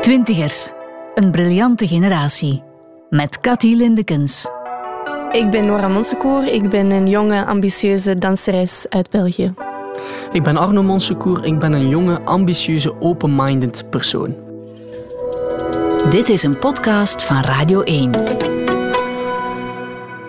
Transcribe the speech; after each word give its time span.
Twintigers. 0.00 0.70
Een 1.14 1.30
briljante 1.30 1.86
generatie. 1.86 2.62
Met 3.10 3.40
Cathy 3.40 3.74
Lindekens. 3.74 4.46
Ik 5.30 5.50
ben 5.50 5.66
Nora 5.66 5.88
Monsecour. 5.88 6.46
Ik 6.46 6.68
ben 6.68 6.90
een 6.90 7.08
jonge, 7.08 7.44
ambitieuze 7.44 8.18
danseres 8.18 8.86
uit 8.88 9.10
België. 9.10 9.54
Ik 10.32 10.42
ben 10.42 10.56
Arno 10.56 10.82
Monsecour. 10.82 11.44
Ik 11.44 11.58
ben 11.58 11.72
een 11.72 11.88
jonge, 11.88 12.20
ambitieuze, 12.20 13.00
open-minded 13.00 13.90
persoon. 13.90 14.34
Dit 16.10 16.28
is 16.28 16.42
een 16.42 16.58
podcast 16.58 17.24
van 17.24 17.40
Radio 17.40 17.80
1. 17.80 18.10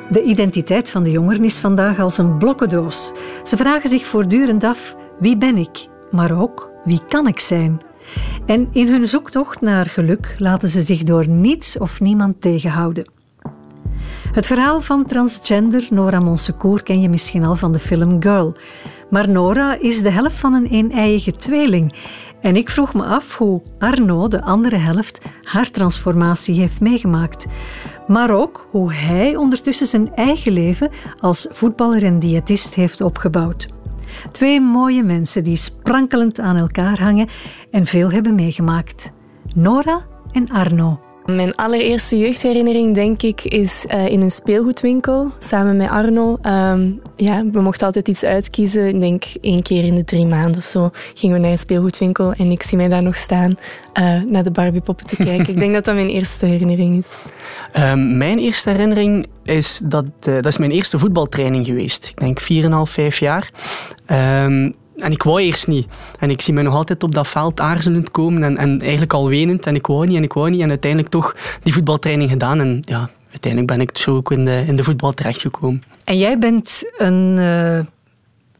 De 0.10 0.22
identiteit 0.24 0.90
van 0.90 1.04
de 1.04 1.12
jongeren 1.12 1.44
is 1.44 1.60
vandaag 1.60 2.00
als 2.00 2.18
een 2.18 2.38
blokkendoos. 2.38 3.12
Ze 3.44 3.58
vragen 3.58 3.90
zich 3.90 4.06
voortdurend 4.06 4.64
af: 4.64 4.96
wie 5.20 5.38
ben 5.38 5.58
ik? 5.58 5.88
Maar 6.12 6.42
ook 6.42 6.72
wie 6.84 7.02
kan 7.08 7.28
ik 7.28 7.40
zijn? 7.40 7.90
En 8.46 8.68
in 8.72 8.88
hun 8.88 9.08
zoektocht 9.08 9.62
naar 9.62 9.86
geluk 9.86 10.36
laten 10.38 10.70
ze 10.70 10.82
zich 10.82 11.04
door 11.04 11.28
niets 11.28 11.78
of 11.78 12.00
niemand 12.00 12.42
tegenhouden. 12.42 13.12
Het 14.32 14.48
verhaal 14.48 14.82
van 14.82 15.06
transgender 15.06 15.88
Nora 15.90 16.20
Monsecour 16.20 16.84
ken 16.84 17.02
je 17.02 17.10
misschien 17.10 17.46
al 17.46 17.56
van 17.56 17.72
de 17.72 17.80
film 17.80 18.22
Girl. 18.22 18.56
Maar 19.10 19.30
Nora 19.30 19.80
is 19.80 20.02
de 20.02 20.12
helft 20.12 20.40
van 20.40 20.54
een 20.54 20.74
een-eiige 20.74 21.32
tweeling. 21.32 21.96
En 22.42 22.56
ik 22.56 22.70
vroeg 22.70 22.94
me 22.94 23.04
af 23.04 23.38
hoe 23.38 23.62
Arno, 23.80 24.28
de 24.28 24.42
andere 24.42 24.76
helft, 24.76 25.22
haar 25.44 25.72
transformatie 25.72 26.60
heeft 26.60 26.80
meegemaakt. 26.80 27.48
Maar 28.08 28.32
ook 28.32 28.68
hoe 28.70 28.94
hij 28.94 29.36
ondertussen 29.36 29.88
zijn 29.88 30.16
eigen 30.16 30.52
leven 30.52 30.90
als 31.20 31.48
voetballer 31.50 32.04
en 32.04 32.20
diëtist 32.20 32.76
heeft 32.76 33.02
opgebouwd. 33.02 33.68
Twee 34.32 34.62
mooie 34.62 35.04
mensen 35.04 35.44
die 35.44 35.56
sprankelend 35.56 36.40
aan 36.40 36.56
elkaar 36.56 37.00
hangen 37.00 37.28
en 37.72 37.86
veel 37.86 38.12
hebben 38.12 38.36
meegemaakt. 38.36 39.12
Nora 39.56 40.06
en 40.32 40.50
Arno. 40.50 41.11
Mijn 41.26 41.56
allereerste 41.56 42.18
jeugdherinnering, 42.18 42.94
denk 42.94 43.22
ik, 43.22 43.42
is 43.44 43.86
uh, 43.88 44.08
in 44.08 44.22
een 44.22 44.32
speelgoedwinkel 44.32 45.32
samen 45.40 45.78
met 45.78 45.90
Arno. 45.90 46.38
Um, 46.46 47.02
ja, 47.16 47.44
we 47.52 47.62
mochten 47.62 47.86
altijd 47.86 48.08
iets 48.08 48.24
uitkiezen. 48.24 48.88
Ik 48.88 49.00
denk 49.00 49.24
één 49.42 49.62
keer 49.62 49.84
in 49.84 49.96
de 49.96 50.04
drie 50.04 50.26
maanden 50.26 50.58
of 50.58 50.64
zo 50.64 50.90
gingen 51.14 51.36
we 51.36 51.42
naar 51.42 51.52
een 51.52 51.58
speelgoedwinkel 51.58 52.34
en 52.34 52.52
ik 52.52 52.64
zie 52.64 52.78
mij 52.78 52.88
daar 52.88 53.04
nog 53.04 53.18
staan 53.18 53.58
uh, 54.00 54.22
naar 54.24 54.44
de 54.44 54.52
Barbiepoppen 54.52 55.06
te 55.06 55.16
kijken. 55.16 55.48
ik 55.54 55.60
denk 55.60 55.74
dat 55.74 55.86
dat 55.86 55.96
mijn 55.96 56.10
eerste 56.10 56.46
herinnering 56.46 56.98
is. 56.98 57.08
Um, 57.82 58.18
mijn 58.18 58.40
eerste 58.40 58.70
herinnering 58.70 59.28
is 59.44 59.82
dat, 59.84 60.06
uh, 60.06 60.34
dat 60.34 60.46
is 60.46 60.58
mijn 60.58 60.72
eerste 60.72 61.00
voetbaltraining 61.00 61.66
geweest. 61.66 62.08
Ik 62.08 62.20
denk 62.20 62.42
4,5, 62.42 62.92
5 62.92 63.20
jaar. 63.20 63.52
Um, 64.46 64.76
en 65.02 65.12
ik 65.12 65.24
wou 65.24 65.42
eerst 65.42 65.68
niet. 65.68 65.88
En 66.20 66.30
ik 66.30 66.42
zie 66.42 66.54
me 66.54 66.62
nog 66.62 66.74
altijd 66.74 67.04
op 67.04 67.16
dat 67.16 67.28
veld 67.28 67.60
aarzelend 67.60 68.12
komen 68.12 68.44
en, 68.44 68.58
en 68.58 68.82
eigenlijk 68.82 69.14
al 69.14 69.28
wenend. 69.28 69.66
En 69.66 69.76
ik 69.76 69.88
wou 69.88 70.08
niet 70.08 70.18
en 70.18 70.24
ik 70.24 70.34
wou 70.34 70.50
niet. 70.50 70.62
En 70.62 70.70
uiteindelijk 70.70 71.12
toch 71.12 71.36
die 71.64 71.74
voetbaltraining 71.74 72.30
gedaan. 72.30 72.60
En 72.60 72.82
ja, 72.86 73.10
uiteindelijk 73.30 73.72
ben 73.72 73.82
ik 73.82 73.98
zo 73.98 74.16
ook 74.16 74.32
in 74.32 74.46
de, 74.46 74.64
in 74.68 74.76
de 74.76 74.84
voetbal 74.84 75.14
terechtgekomen. 75.14 75.84
En 76.04 76.18
jij 76.18 76.38
bent 76.38 76.84
een 76.98 77.38
uh, 77.38 77.80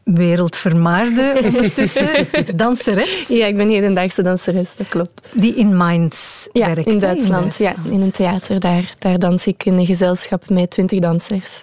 wereldvermaarde 0.04 1.34
ondertussen 1.44 2.08
danseres? 2.54 3.28
Ja, 3.28 3.46
ik 3.46 3.56
ben 3.56 3.68
hedendaagse 3.68 4.22
danseres, 4.22 4.76
dat 4.76 4.88
klopt. 4.88 5.28
Die 5.32 5.54
in 5.54 5.76
Mainz 5.76 6.46
ja, 6.52 6.66
werkt. 6.66 6.88
in 6.88 6.98
Duitsland. 6.98 7.58
In 7.58 7.64
ja, 7.64 7.74
in 7.90 8.00
een 8.00 8.10
theater. 8.10 8.60
Daar, 8.60 8.94
daar 8.98 9.18
dans 9.18 9.46
ik 9.46 9.64
in 9.64 9.74
een 9.74 9.86
gezelschap 9.86 10.50
met 10.50 10.70
twintig 10.70 10.98
dansers. 10.98 11.62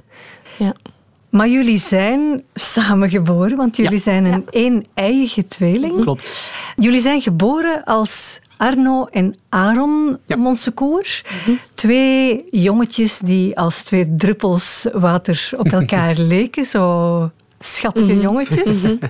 Ja. 0.58 0.74
Maar 1.30 1.50
jullie 1.50 1.78
zijn 1.78 2.44
samengeboren, 2.54 3.58
want 3.58 3.78
jullie 3.78 3.92
ja. 3.92 3.98
zijn 3.98 4.26
een 4.26 4.44
een-eiige 4.50 5.46
tweeling. 5.46 6.02
Klopt. 6.02 6.54
Jullie 6.76 7.02
zijn 7.02 7.22
geboren 7.22 7.84
als 7.84 8.40
Arno 8.58 9.06
en 9.06 9.36
Aaron 9.50 10.18
ja. 10.26 10.36
Mm 10.36 10.56
-hmm. 11.46 11.60
Twee 11.74 12.46
jongetjes 12.52 13.20
die 13.20 13.58
als 13.58 13.82
twee 13.82 14.16
druppels 14.16 14.88
water 14.94 15.50
op 15.58 15.68
elkaar 15.68 16.16
leken. 16.34 16.66
Zo 16.66 17.32
schattige 17.60 18.06
mm 18.06 18.12
-hmm. 18.12 18.22
jongetjes. 18.22 18.82
Mm 18.82 18.98
-hmm. 19.00 19.10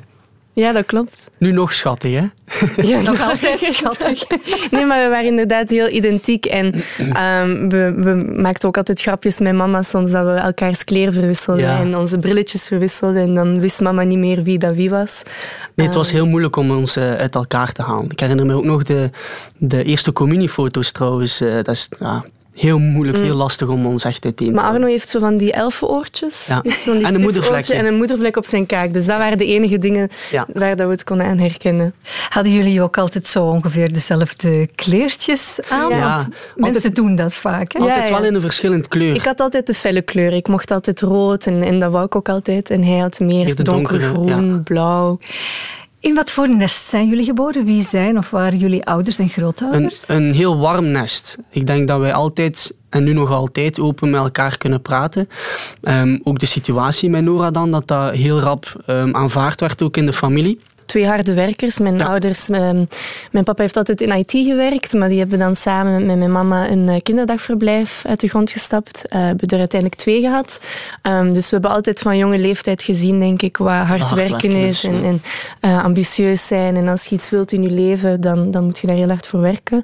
Ja, 0.59 0.71
dat 0.71 0.85
klopt. 0.85 1.29
Nu 1.37 1.51
nog 1.51 1.73
schattig, 1.73 2.13
hè? 2.13 2.27
Ja, 2.89 3.01
nog 3.01 3.21
altijd 3.21 3.59
schattig. 3.59 4.23
Nee, 4.71 4.85
maar 4.85 5.03
we 5.03 5.09
waren 5.09 5.25
inderdaad 5.25 5.69
heel 5.69 5.87
identiek. 5.87 6.45
En 6.45 6.65
um, 6.65 7.69
we, 7.69 7.93
we, 7.97 8.33
maakten 8.41 8.67
ook 8.67 8.77
altijd 8.77 9.01
grapjes 9.01 9.39
met 9.39 9.53
mama 9.53 9.83
soms 9.83 10.11
dat 10.11 10.25
we 10.25 10.31
elkaars 10.31 10.83
kleren 10.83 11.13
verwisselden 11.13 11.63
ja. 11.63 11.79
en 11.79 11.97
onze 11.97 12.17
brilletjes 12.17 12.67
verwisselden. 12.67 13.21
En 13.21 13.33
dan 13.33 13.59
wist 13.59 13.81
mama 13.81 14.03
niet 14.03 14.17
meer 14.17 14.43
wie 14.43 14.57
dat 14.57 14.75
wie 14.75 14.89
was. 14.89 15.23
Nee, 15.75 15.85
het 15.85 15.95
was 15.95 16.11
heel 16.11 16.27
moeilijk 16.27 16.55
om 16.55 16.71
ons 16.71 16.97
uh, 16.97 17.15
uit 17.15 17.35
elkaar 17.35 17.71
te 17.71 17.81
halen. 17.81 18.09
Ik 18.09 18.19
herinner 18.19 18.45
me 18.45 18.53
ook 18.53 18.63
nog 18.63 18.83
de, 18.83 19.09
de 19.57 19.83
eerste 19.83 20.13
communiefoto's 20.13 20.91
trouwens. 20.91 21.41
Uh, 21.41 21.53
dat 21.53 21.67
is... 21.67 21.89
Ja, 21.99 22.25
heel 22.59 22.79
moeilijk, 22.79 23.17
heel 23.17 23.35
lastig 23.35 23.67
om 23.67 23.85
ons 23.85 24.03
echt 24.03 24.25
uit 24.25 24.37
te 24.37 24.51
Maar 24.51 24.63
Arno 24.63 24.85
heeft 24.85 25.09
zo 25.09 25.19
van 25.19 25.37
die 25.37 25.51
elfenoortjes. 25.51 26.45
Ja. 26.45 26.61
Die 26.61 27.05
en 27.05 27.15
een 27.15 27.21
moedervlek. 27.21 27.67
En 27.67 27.85
een 27.85 27.95
moedervlek 27.95 28.37
op 28.37 28.45
zijn 28.45 28.65
kaak. 28.65 28.93
Dus 28.93 29.05
dat 29.05 29.17
waren 29.17 29.37
de 29.37 29.45
enige 29.45 29.77
dingen 29.77 30.09
ja. 30.31 30.47
waar 30.53 30.75
dat 30.75 30.85
we 30.85 30.91
het 30.91 31.03
konden 31.03 31.25
aan 31.25 31.37
herkennen. 31.37 31.93
Hadden 32.29 32.53
jullie 32.53 32.81
ook 32.81 32.97
altijd 32.97 33.27
zo 33.27 33.43
ongeveer 33.45 33.91
dezelfde 33.91 34.67
kleertjes 34.75 35.59
aan? 35.69 35.89
Ja. 35.89 36.27
Mensen 36.55 36.75
altijd, 36.75 36.95
doen 36.95 37.15
dat 37.15 37.33
vaak. 37.33 37.71
Hè? 37.71 37.79
Altijd 37.79 38.09
wel 38.09 38.23
in 38.23 38.35
een 38.35 38.41
verschillend 38.41 38.87
kleur. 38.87 39.15
Ik 39.15 39.23
had 39.23 39.39
altijd 39.39 39.67
de 39.67 39.73
felle 39.73 40.01
kleur. 40.01 40.33
Ik 40.33 40.47
mocht 40.47 40.71
altijd 40.71 41.01
rood 41.01 41.45
en, 41.45 41.61
en 41.61 41.79
dat 41.79 41.91
wou 41.91 42.05
ik 42.05 42.15
ook 42.15 42.29
altijd. 42.29 42.69
En 42.69 42.83
hij 42.83 42.97
had 42.97 43.19
meer, 43.19 43.63
donkergroen, 43.63 44.63
blauw. 44.63 45.19
In 45.99 46.15
wat 46.15 46.31
voor 46.31 46.55
nest 46.55 46.85
zijn 46.85 47.07
jullie 47.07 47.23
geboren? 47.23 47.65
Wie 47.65 47.81
zijn 47.81 48.17
of 48.17 48.29
waren 48.29 48.57
jullie 48.57 48.85
ouders 48.85 49.17
en 49.19 49.29
grootouders? 49.29 50.07
Een, 50.07 50.15
een 50.15 50.33
heel 50.33 50.57
warm 50.57 50.87
nest. 50.87 51.37
Ik 51.49 51.67
denk 51.67 51.87
dat 51.87 51.99
wij 51.99 52.13
altijd, 52.13 52.73
en 52.89 53.03
nu 53.03 53.13
nog 53.13 53.31
altijd, 53.31 53.79
open 53.79 54.09
met 54.09 54.21
elkaar 54.21 54.57
kunnen 54.57 54.81
praten. 54.81 55.29
Um, 55.81 56.19
ook 56.23 56.39
de 56.39 56.45
situatie 56.45 57.09
met 57.09 57.23
Nora 57.23 57.51
dan, 57.51 57.71
dat 57.71 57.87
dat 57.87 58.13
heel 58.13 58.39
rap 58.39 58.83
um, 58.87 59.15
aanvaard 59.15 59.59
werd 59.59 59.81
ook 59.81 59.97
in 59.97 60.05
de 60.05 60.13
familie 60.13 60.59
twee 60.89 61.07
harde 61.07 61.33
werkers. 61.33 61.79
Mijn 61.79 61.97
ja. 61.97 62.05
ouders, 62.05 62.49
mijn, 62.49 62.89
mijn, 63.31 63.43
papa 63.43 63.61
heeft 63.61 63.77
altijd 63.77 64.01
in 64.01 64.11
IT 64.11 64.31
gewerkt, 64.31 64.93
maar 64.93 65.09
die 65.09 65.19
hebben 65.19 65.39
dan 65.39 65.55
samen 65.55 66.05
met 66.05 66.17
mijn 66.17 66.31
mama 66.31 66.69
een 66.69 67.01
kinderdagverblijf 67.03 68.03
uit 68.05 68.19
de 68.19 68.27
grond 68.27 68.51
gestapt. 68.51 69.03
Uh, 69.09 69.25
hebben 69.25 69.47
er 69.47 69.57
uiteindelijk 69.57 70.01
twee 70.01 70.21
gehad. 70.21 70.59
Um, 71.03 71.33
dus 71.33 71.43
we 71.43 71.53
hebben 71.55 71.71
altijd 71.71 71.99
van 71.99 72.17
jonge 72.17 72.37
leeftijd 72.37 72.83
gezien, 72.83 73.19
denk 73.19 73.41
ik, 73.41 73.57
wat 73.57 73.67
hard, 73.67 73.87
hard 73.87 74.11
werken, 74.11 74.31
werken 74.31 74.67
is 74.67 74.83
en, 74.83 75.03
en 75.03 75.21
uh, 75.61 75.83
ambitieus 75.83 76.47
zijn. 76.47 76.75
En 76.75 76.87
als 76.87 77.05
je 77.05 77.15
iets 77.15 77.29
wilt 77.29 77.51
in 77.51 77.61
je 77.61 77.71
leven, 77.71 78.21
dan, 78.21 78.51
dan 78.51 78.63
moet 78.63 78.79
je 78.79 78.87
daar 78.87 78.95
heel 78.95 79.07
hard 79.07 79.27
voor 79.27 79.41
werken. 79.41 79.83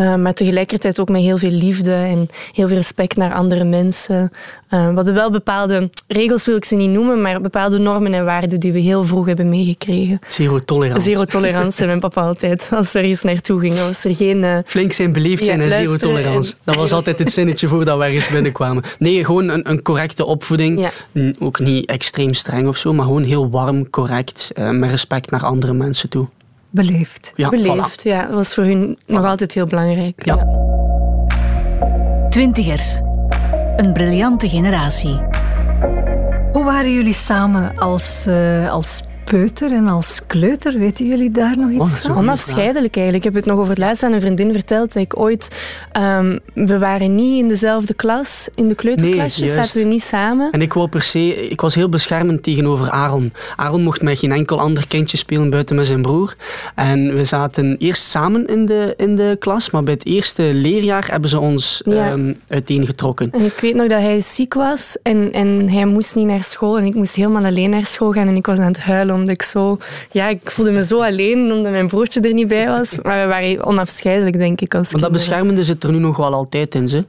Uh, 0.00 0.14
maar 0.14 0.34
tegelijkertijd 0.34 1.00
ook 1.00 1.08
met 1.08 1.20
heel 1.20 1.38
veel 1.38 1.50
liefde 1.50 1.92
en 1.92 2.28
heel 2.52 2.66
veel 2.66 2.76
respect 2.76 3.16
naar 3.16 3.32
andere 3.34 3.64
mensen. 3.64 4.32
Uh, 4.70 4.88
we 4.88 4.94
hadden 4.94 5.14
wel 5.14 5.30
bepaalde 5.30 5.90
regels, 6.06 6.46
wil 6.46 6.56
ik 6.56 6.64
ze 6.64 6.74
niet 6.74 6.90
noemen, 6.90 7.22
maar 7.22 7.40
bepaalde 7.40 7.78
normen 7.78 8.14
en 8.14 8.24
waarden 8.24 8.60
die 8.60 8.72
we 8.72 8.78
heel 8.78 9.04
vroeg 9.04 9.26
hebben 9.26 9.48
meegekregen. 9.48 10.18
Zero 10.26 10.58
tolerantie. 10.58 11.12
Zero 11.12 11.24
tolerantie, 11.24 11.72
zei 11.72 11.86
mijn 11.86 12.00
papa 12.00 12.20
altijd. 12.20 12.68
Als 12.72 12.92
we 12.92 12.98
ergens 12.98 13.22
naartoe 13.22 13.60
gingen, 13.60 13.86
was 13.86 14.04
er 14.04 14.14
geen... 14.14 14.42
Uh... 14.42 14.58
Flink 14.64 14.92
zijn, 14.92 15.12
beleefd 15.12 15.44
zijn 15.44 15.58
ja, 15.58 15.64
en 15.64 15.70
zero 15.70 15.96
tolerantie. 15.96 16.52
En... 16.52 16.58
Dat 16.64 16.76
was 16.76 16.92
altijd 16.92 17.18
het 17.18 17.32
zinnetje 17.32 17.68
voordat 17.68 17.98
we 17.98 18.04
ergens 18.04 18.28
binnenkwamen. 18.28 18.82
Nee, 18.98 19.24
gewoon 19.24 19.48
een, 19.48 19.70
een 19.70 19.82
correcte 19.82 20.24
opvoeding. 20.24 20.80
Ja. 21.12 21.32
Ook 21.38 21.58
niet 21.58 21.90
extreem 21.90 22.34
streng 22.34 22.68
of 22.68 22.76
zo, 22.76 22.92
maar 22.92 23.04
gewoon 23.06 23.24
heel 23.24 23.50
warm, 23.50 23.90
correct, 23.90 24.52
met 24.54 24.90
respect 24.90 25.30
naar 25.30 25.44
andere 25.44 25.72
mensen 25.72 26.08
toe. 26.08 26.26
Beleefd. 26.70 27.32
Ja, 27.36 27.48
Beleefd, 27.48 28.00
voilà. 28.00 28.02
ja. 28.02 28.22
Dat 28.22 28.34
was 28.34 28.54
voor 28.54 28.64
hun 28.64 28.98
nog 29.06 29.24
altijd 29.24 29.52
heel 29.52 29.66
belangrijk. 29.66 30.24
Ja. 30.24 30.34
ja. 30.34 30.64
Twintigers. 32.28 33.00
Een 33.76 33.92
briljante 33.92 34.48
generatie. 34.48 35.20
Hoe 36.52 36.64
waren 36.64 36.92
jullie 36.92 37.12
samen 37.12 37.78
als, 37.78 38.24
uh, 38.28 38.70
als 38.70 39.02
peuter 39.30 39.72
en 39.72 39.88
als 39.88 40.26
kleuter? 40.26 40.78
Weten 40.78 41.06
jullie 41.06 41.30
daar 41.30 41.58
nog 41.58 41.70
iets 41.70 41.98
van? 41.98 42.16
Onafscheidelijk 42.16 42.96
eigenlijk. 42.96 43.24
Ik 43.24 43.24
heb 43.24 43.34
het 43.34 43.44
nog 43.44 43.58
over 43.58 43.70
het 43.70 43.78
laatst 43.78 44.02
aan 44.02 44.12
een 44.12 44.20
vriendin 44.20 44.52
verteld. 44.52 44.92
Dat 44.92 45.02
ik 45.02 45.18
ooit... 45.18 45.48
Um, 45.98 46.38
we 46.52 46.78
waren 46.78 47.14
niet 47.14 47.38
in 47.42 47.48
dezelfde 47.48 47.94
klas. 47.94 48.48
In 48.54 48.68
de 48.68 48.74
kleuterklasje 48.74 49.40
nee, 49.40 49.52
zaten 49.52 49.80
we 49.80 49.86
niet 49.86 50.02
samen. 50.02 50.50
En 50.50 50.62
ik 50.62 50.72
wou 50.72 50.88
per 50.88 51.02
se... 51.02 51.48
Ik 51.48 51.60
was 51.60 51.74
heel 51.74 51.88
beschermend 51.88 52.42
tegenover 52.42 52.90
Aaron. 52.90 53.32
Aaron 53.56 53.82
mocht 53.82 54.02
met 54.02 54.18
geen 54.18 54.32
enkel 54.32 54.60
ander 54.60 54.88
kindje 54.88 55.16
spelen 55.16 55.50
buiten 55.50 55.76
met 55.76 55.86
zijn 55.86 56.02
broer. 56.02 56.36
En 56.74 57.14
we 57.14 57.24
zaten 57.24 57.76
eerst 57.78 58.02
samen 58.02 58.46
in 58.46 58.66
de, 58.66 58.94
in 58.96 59.16
de 59.16 59.36
klas, 59.38 59.70
maar 59.70 59.82
bij 59.82 59.94
het 59.94 60.06
eerste 60.06 60.42
leerjaar 60.42 61.06
hebben 61.10 61.30
ze 61.30 61.38
ons 61.38 61.80
ja. 61.84 62.12
um, 62.12 62.36
uiteengetrokken. 62.48 63.30
En 63.30 63.44
ik 63.44 63.58
weet 63.60 63.74
nog 63.74 63.88
dat 63.88 64.00
hij 64.00 64.20
ziek 64.20 64.54
was 64.54 64.96
en, 65.02 65.32
en 65.32 65.68
hij 65.68 65.86
moest 65.86 66.14
niet 66.14 66.26
naar 66.26 66.44
school. 66.44 66.78
En 66.78 66.84
ik 66.84 66.94
moest 66.94 67.14
helemaal 67.14 67.44
alleen 67.44 67.70
naar 67.70 67.86
school 67.86 68.12
gaan 68.12 68.28
en 68.28 68.36
ik 68.36 68.46
was 68.46 68.58
aan 68.58 68.66
het 68.66 68.80
huilen 68.80 69.14
omdat 69.16 69.34
ik 69.34 69.42
zo... 69.42 69.78
Ja, 70.10 70.28
ik 70.28 70.50
voelde 70.50 70.70
me 70.70 70.84
zo 70.84 71.02
alleen 71.02 71.52
omdat 71.52 71.72
mijn 71.72 71.86
broertje 71.86 72.20
er 72.20 72.32
niet 72.32 72.48
bij 72.48 72.66
was. 72.66 72.98
Maar 73.02 73.22
we 73.22 73.28
waren 73.28 73.64
onafscheidelijk, 73.64 74.38
denk 74.38 74.60
ik, 74.60 74.74
als 74.74 74.92
Maar 74.92 75.00
dat 75.00 75.12
beschermende 75.12 75.64
zit 75.64 75.84
er 75.84 75.92
nu 75.92 75.98
nog 75.98 76.16
wel 76.16 76.32
altijd 76.32 76.74
in, 76.74 76.88
ze. 76.88 77.04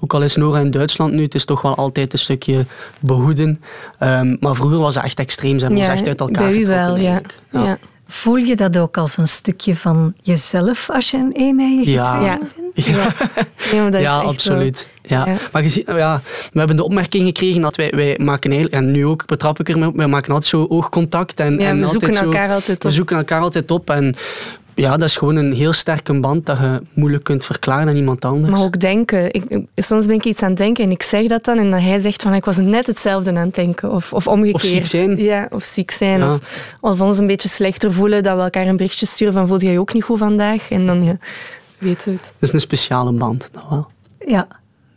Ook 0.00 0.14
al 0.14 0.22
is 0.22 0.36
Nora 0.36 0.58
in 0.58 0.70
Duitsland 0.70 1.12
nu, 1.12 1.22
het 1.22 1.34
is 1.34 1.44
toch 1.44 1.62
wel 1.62 1.74
altijd 1.74 2.12
een 2.12 2.18
stukje 2.18 2.64
behoeden. 3.00 3.60
Um, 4.00 4.36
maar 4.40 4.54
vroeger 4.54 4.78
was 4.78 4.94
het 4.94 5.04
echt 5.04 5.18
extreem, 5.18 5.58
ze 5.58 5.64
hebben 5.64 5.82
ja, 5.82 5.90
ons 5.90 5.98
echt 5.98 6.08
uit 6.08 6.20
elkaar 6.20 6.50
bij 6.50 6.60
u 6.60 6.66
wel, 6.66 6.96
ja. 6.96 7.20
ja. 7.50 7.64
ja. 7.64 7.78
Voel 8.06 8.36
je 8.36 8.56
dat 8.56 8.78
ook 8.78 8.96
als 8.96 9.16
een 9.16 9.28
stukje 9.28 9.76
van 9.76 10.14
jezelf 10.22 10.90
als 10.90 11.10
je 11.10 11.16
een 11.16 11.32
eenijige 11.32 11.90
Ja. 11.90 12.24
Ja. 12.24 12.38
Ja, 12.84 13.12
ja, 13.72 13.90
dat 14.18 14.24
absoluut. 14.24 14.88
Ja. 15.02 15.26
Ja. 15.26 15.36
Maar 15.52 15.62
je 15.62 15.68
ziet, 15.68 15.86
ja, 15.86 16.20
we 16.52 16.58
hebben 16.58 16.76
de 16.76 16.84
opmerking 16.84 17.26
gekregen 17.26 17.60
dat 17.60 17.76
wij, 17.76 17.92
wij 17.94 18.16
maken 18.22 18.50
eigenlijk, 18.50 18.82
en 18.82 18.90
nu 18.90 19.06
ook 19.06 19.26
betrap 19.26 19.60
ik 19.60 19.68
ermee 19.68 19.88
op, 19.88 19.96
wij 19.96 20.06
maken 20.06 20.28
altijd 20.32 20.50
zo 20.50 20.66
oogcontact. 20.68 21.40
En, 21.40 21.58
Ja, 21.58 21.66
en 21.68 21.80
we 21.80 21.86
zoeken 21.86 22.12
zo- 22.12 22.22
elkaar 22.22 22.50
altijd 22.52 22.82
We 22.82 22.88
op. 22.88 22.94
zoeken 22.94 23.16
elkaar 23.16 23.40
altijd 23.40 23.70
op. 23.70 23.90
En 23.90 24.14
ja, 24.74 24.90
dat 24.96 25.08
is 25.08 25.16
gewoon 25.16 25.36
een 25.36 25.52
heel 25.52 25.72
sterke 25.72 26.20
band 26.20 26.46
dat 26.46 26.58
je 26.58 26.82
moeilijk 26.92 27.24
kunt 27.24 27.44
verklaren 27.44 27.88
aan 27.88 27.96
iemand 27.96 28.24
anders. 28.24 28.52
Maar 28.52 28.62
ook 28.62 28.80
denken. 28.80 29.32
Ik, 29.34 29.44
soms 29.76 30.06
ben 30.06 30.14
ik 30.14 30.24
iets 30.24 30.42
aan 30.42 30.48
het 30.48 30.58
denken 30.58 30.84
en 30.84 30.90
ik 30.90 31.02
zeg 31.02 31.26
dat 31.26 31.44
dan. 31.44 31.58
En 31.58 31.70
dan 31.70 31.80
hij 31.80 31.98
zegt 31.98 32.22
van 32.22 32.34
ik 32.34 32.44
was 32.44 32.56
net 32.56 32.86
hetzelfde 32.86 33.30
aan 33.30 33.36
het 33.36 33.54
denken. 33.54 33.90
Of, 33.92 34.12
of 34.12 34.26
omgekeerd. 34.26 34.54
Of 34.54 34.60
ziek 34.62 34.86
zijn. 34.86 35.16
Ja, 35.16 35.46
of 35.50 35.64
ziek 35.64 35.90
zijn. 35.90 36.18
Ja. 36.20 36.32
Of, 36.34 36.40
of 36.80 37.00
ons 37.00 37.18
een 37.18 37.26
beetje 37.26 37.48
slechter 37.48 37.92
voelen. 37.92 38.22
Dat 38.22 38.36
we 38.36 38.42
elkaar 38.42 38.66
een 38.66 38.76
berichtje 38.76 39.06
sturen 39.06 39.34
van 39.34 39.48
voel 39.48 39.60
jij 39.60 39.78
ook 39.78 39.92
niet 39.92 40.04
goed 40.04 40.18
vandaag? 40.18 40.70
En 40.70 40.86
dan 40.86 41.04
ja, 41.04 41.16
weten 41.78 42.12
we 42.12 42.18
het. 42.18 42.22
Dat 42.22 42.48
is 42.48 42.52
een 42.52 42.60
speciale 42.60 43.12
band, 43.12 43.48
dat 43.52 43.64
wel. 43.70 43.90
Ja, 44.26 44.46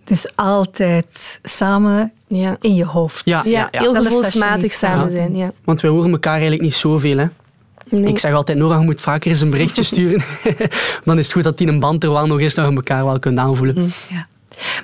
dus 0.03 0.35
altijd 0.35 1.39
samen 1.43 2.11
Ja, 2.27 2.57
in 2.61 2.75
je 2.75 2.85
hoofd. 2.85 3.25
Ja, 3.25 3.41
ja, 3.45 3.67
ja, 3.71 3.79
heel 3.79 3.93
gevoelsmatig 3.93 4.73
samen 4.73 5.09
zijn. 5.09 5.35
Ja. 5.35 5.51
Want 5.63 5.81
wij 5.81 5.91
horen 5.91 6.11
elkaar 6.11 6.31
eigenlijk 6.33 6.61
niet 6.61 6.73
zoveel. 6.73 7.17
Hè. 7.17 7.25
Nee. 7.89 8.07
Ik 8.09 8.19
zeg 8.19 8.33
altijd, 8.33 8.57
Nora, 8.57 8.77
je 8.77 8.85
moet 8.85 9.01
vaker 9.01 9.31
eens 9.31 9.41
een 9.41 9.49
berichtje 9.49 9.83
sturen. 9.91 10.23
Dan 11.05 11.17
is 11.17 11.23
het 11.23 11.33
goed 11.33 11.43
dat 11.43 11.57
die 11.57 11.67
een 11.67 11.79
band 11.79 12.03
er 12.03 12.11
wel 12.11 12.27
nog 12.27 12.39
is, 12.39 12.53
dat 12.55 12.69
je 12.69 12.75
elkaar 12.75 13.05
wel 13.05 13.19
kunt 13.19 13.37
aanvoelen. 13.37 13.91
Ja. 14.09 14.27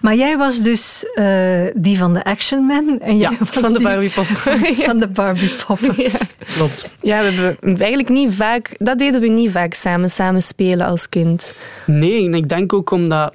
Maar 0.01 0.15
jij 0.15 0.37
was 0.37 0.61
dus 0.61 1.05
eh, 1.13 1.25
die 1.73 1.97
van 1.97 2.13
de 2.13 2.23
Action 2.23 2.65
Man 2.65 2.99
en 2.99 3.17
jij 3.17 3.25
Ja, 3.31 3.37
was 3.39 3.49
van 3.49 3.73
de 3.73 3.81
Barbie 3.81 4.09
pop. 4.09 4.25
van 4.25 4.97
de 4.99 5.07
Barbie 5.07 5.51
poppen. 5.67 5.93
ja. 5.97 6.09
Klopt. 6.55 6.89
ja, 7.01 7.19
we 7.19 7.25
hebben 7.25 7.57
eigenlijk 7.77 8.09
niet 8.09 8.33
vaak... 8.33 8.75
Dat 8.77 8.99
deden 8.99 9.21
we 9.21 9.27
niet 9.27 9.51
vaak 9.51 9.73
samen, 9.73 10.09
samen 10.09 10.41
spelen 10.41 10.87
als 10.87 11.09
kind. 11.09 11.55
Nee, 11.85 12.25
en 12.25 12.33
ik 12.33 12.49
denk 12.49 12.73
ook 12.73 12.91
omdat... 12.91 13.33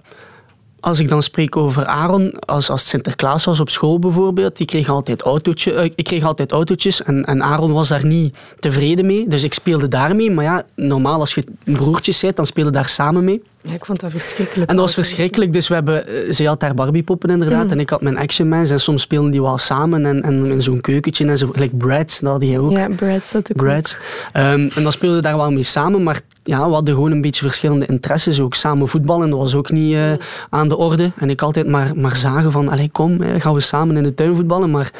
Als 0.81 0.99
ik 0.99 1.09
dan 1.09 1.23
spreek 1.23 1.57
over 1.57 1.87
Aaron, 1.87 2.39
als, 2.39 2.71
als 2.71 2.89
Sinterklaas 2.89 3.45
was 3.45 3.61
op 3.61 3.71
school 3.71 3.99
bijvoorbeeld, 3.99 4.57
die 4.57 4.67
kreeg 4.67 4.89
altijd 4.89 5.23
autootje, 5.23 5.73
eh, 5.73 5.85
ik 5.95 6.05
kreeg 6.05 6.25
altijd 6.25 6.53
autootjes 6.53 7.03
en, 7.03 7.25
en 7.25 7.43
Aaron 7.43 7.73
was 7.73 7.89
daar 7.89 8.05
niet 8.07 8.37
tevreden 8.59 9.07
mee. 9.07 9.29
Dus 9.29 9.43
ik 9.43 9.55
speelde 9.55 9.89
daarmee. 9.89 10.31
Maar 10.31 10.45
ja, 10.45 10.63
normaal 10.77 11.21
als 11.21 11.35
je 11.35 11.45
broertjes 11.65 12.21
bent, 12.21 12.37
dan 12.37 12.47
speel 12.47 12.65
je 12.65 12.71
daar 12.71 12.89
samen 12.89 13.25
mee. 13.25 13.43
Ja, 13.63 13.75
ik 13.75 13.85
vond 13.85 14.01
dat 14.01 14.11
verschrikkelijk. 14.11 14.71
En 14.71 14.77
dat 14.77 14.85
was 14.85 14.95
verschrikkelijk. 14.95 15.53
Dus 15.53 15.69
we 15.69 15.75
hebben, 15.75 16.07
eh, 16.07 16.15
zij 16.29 16.47
had 16.47 16.61
daar 16.61 16.75
Barbiepoppen 16.75 17.31
inderdaad 17.31 17.71
en 17.71 17.81
ik 17.81 17.91
had 17.91 18.03
mijn 18.03 18.19
Action 18.19 18.49
Mans. 18.49 18.71
En 18.71 18.81
soms 18.81 19.03
speelden 19.03 19.31
die 19.31 19.43
wel 19.43 19.59
samen 19.59 20.07
en, 20.07 20.23
en 20.23 20.47
in 20.47 20.63
zo'n 20.63 20.81
keukentje 20.81 21.27
en 21.27 21.39
zo. 21.39 21.51
Like 21.55 21.77
Brads, 21.77 22.21
dat 22.21 22.33
had 22.33 22.43
hij 22.43 22.59
ook. 22.59 22.71
Ja, 22.71 22.89
Brad 22.89 23.27
zat 23.27 23.51
ook. 23.51 23.57
Brads. 23.57 23.97
Ehm, 24.33 24.69
en 24.75 24.83
dan 24.83 24.93
speelden 24.93 25.17
we 25.17 25.23
daar 25.23 25.37
wel 25.37 25.51
mee 25.51 25.63
samen, 25.63 26.03
maar 26.03 26.21
ja, 26.43 26.67
we 26.67 26.75
hadden 26.75 26.95
gewoon 26.95 27.11
een 27.11 27.21
beetje 27.21 27.43
verschillende 27.43 27.87
interesses. 27.87 28.41
Ook 28.41 28.55
samen 28.55 28.89
voetballen, 28.89 29.31
dat 29.31 29.39
was 29.39 29.55
ook 29.55 29.71
niet 29.71 29.95
eh, 29.95 30.13
aan 30.51 30.69
de 30.69 30.77
orde. 30.77 31.11
En 31.17 31.31
ik 31.31 31.43
altijd 31.43 31.69
maar, 31.69 31.97
maar 31.97 32.17
zagen 32.17 32.53
van, 32.53 32.69
allee, 32.69 32.91
kom, 32.91 33.21
gaan 33.39 33.55
we 33.55 33.61
samen 33.61 33.97
in 33.97 34.03
de 34.03 34.15
tuin 34.15 34.35
voetballen. 34.35 34.71
Maar 34.71 34.93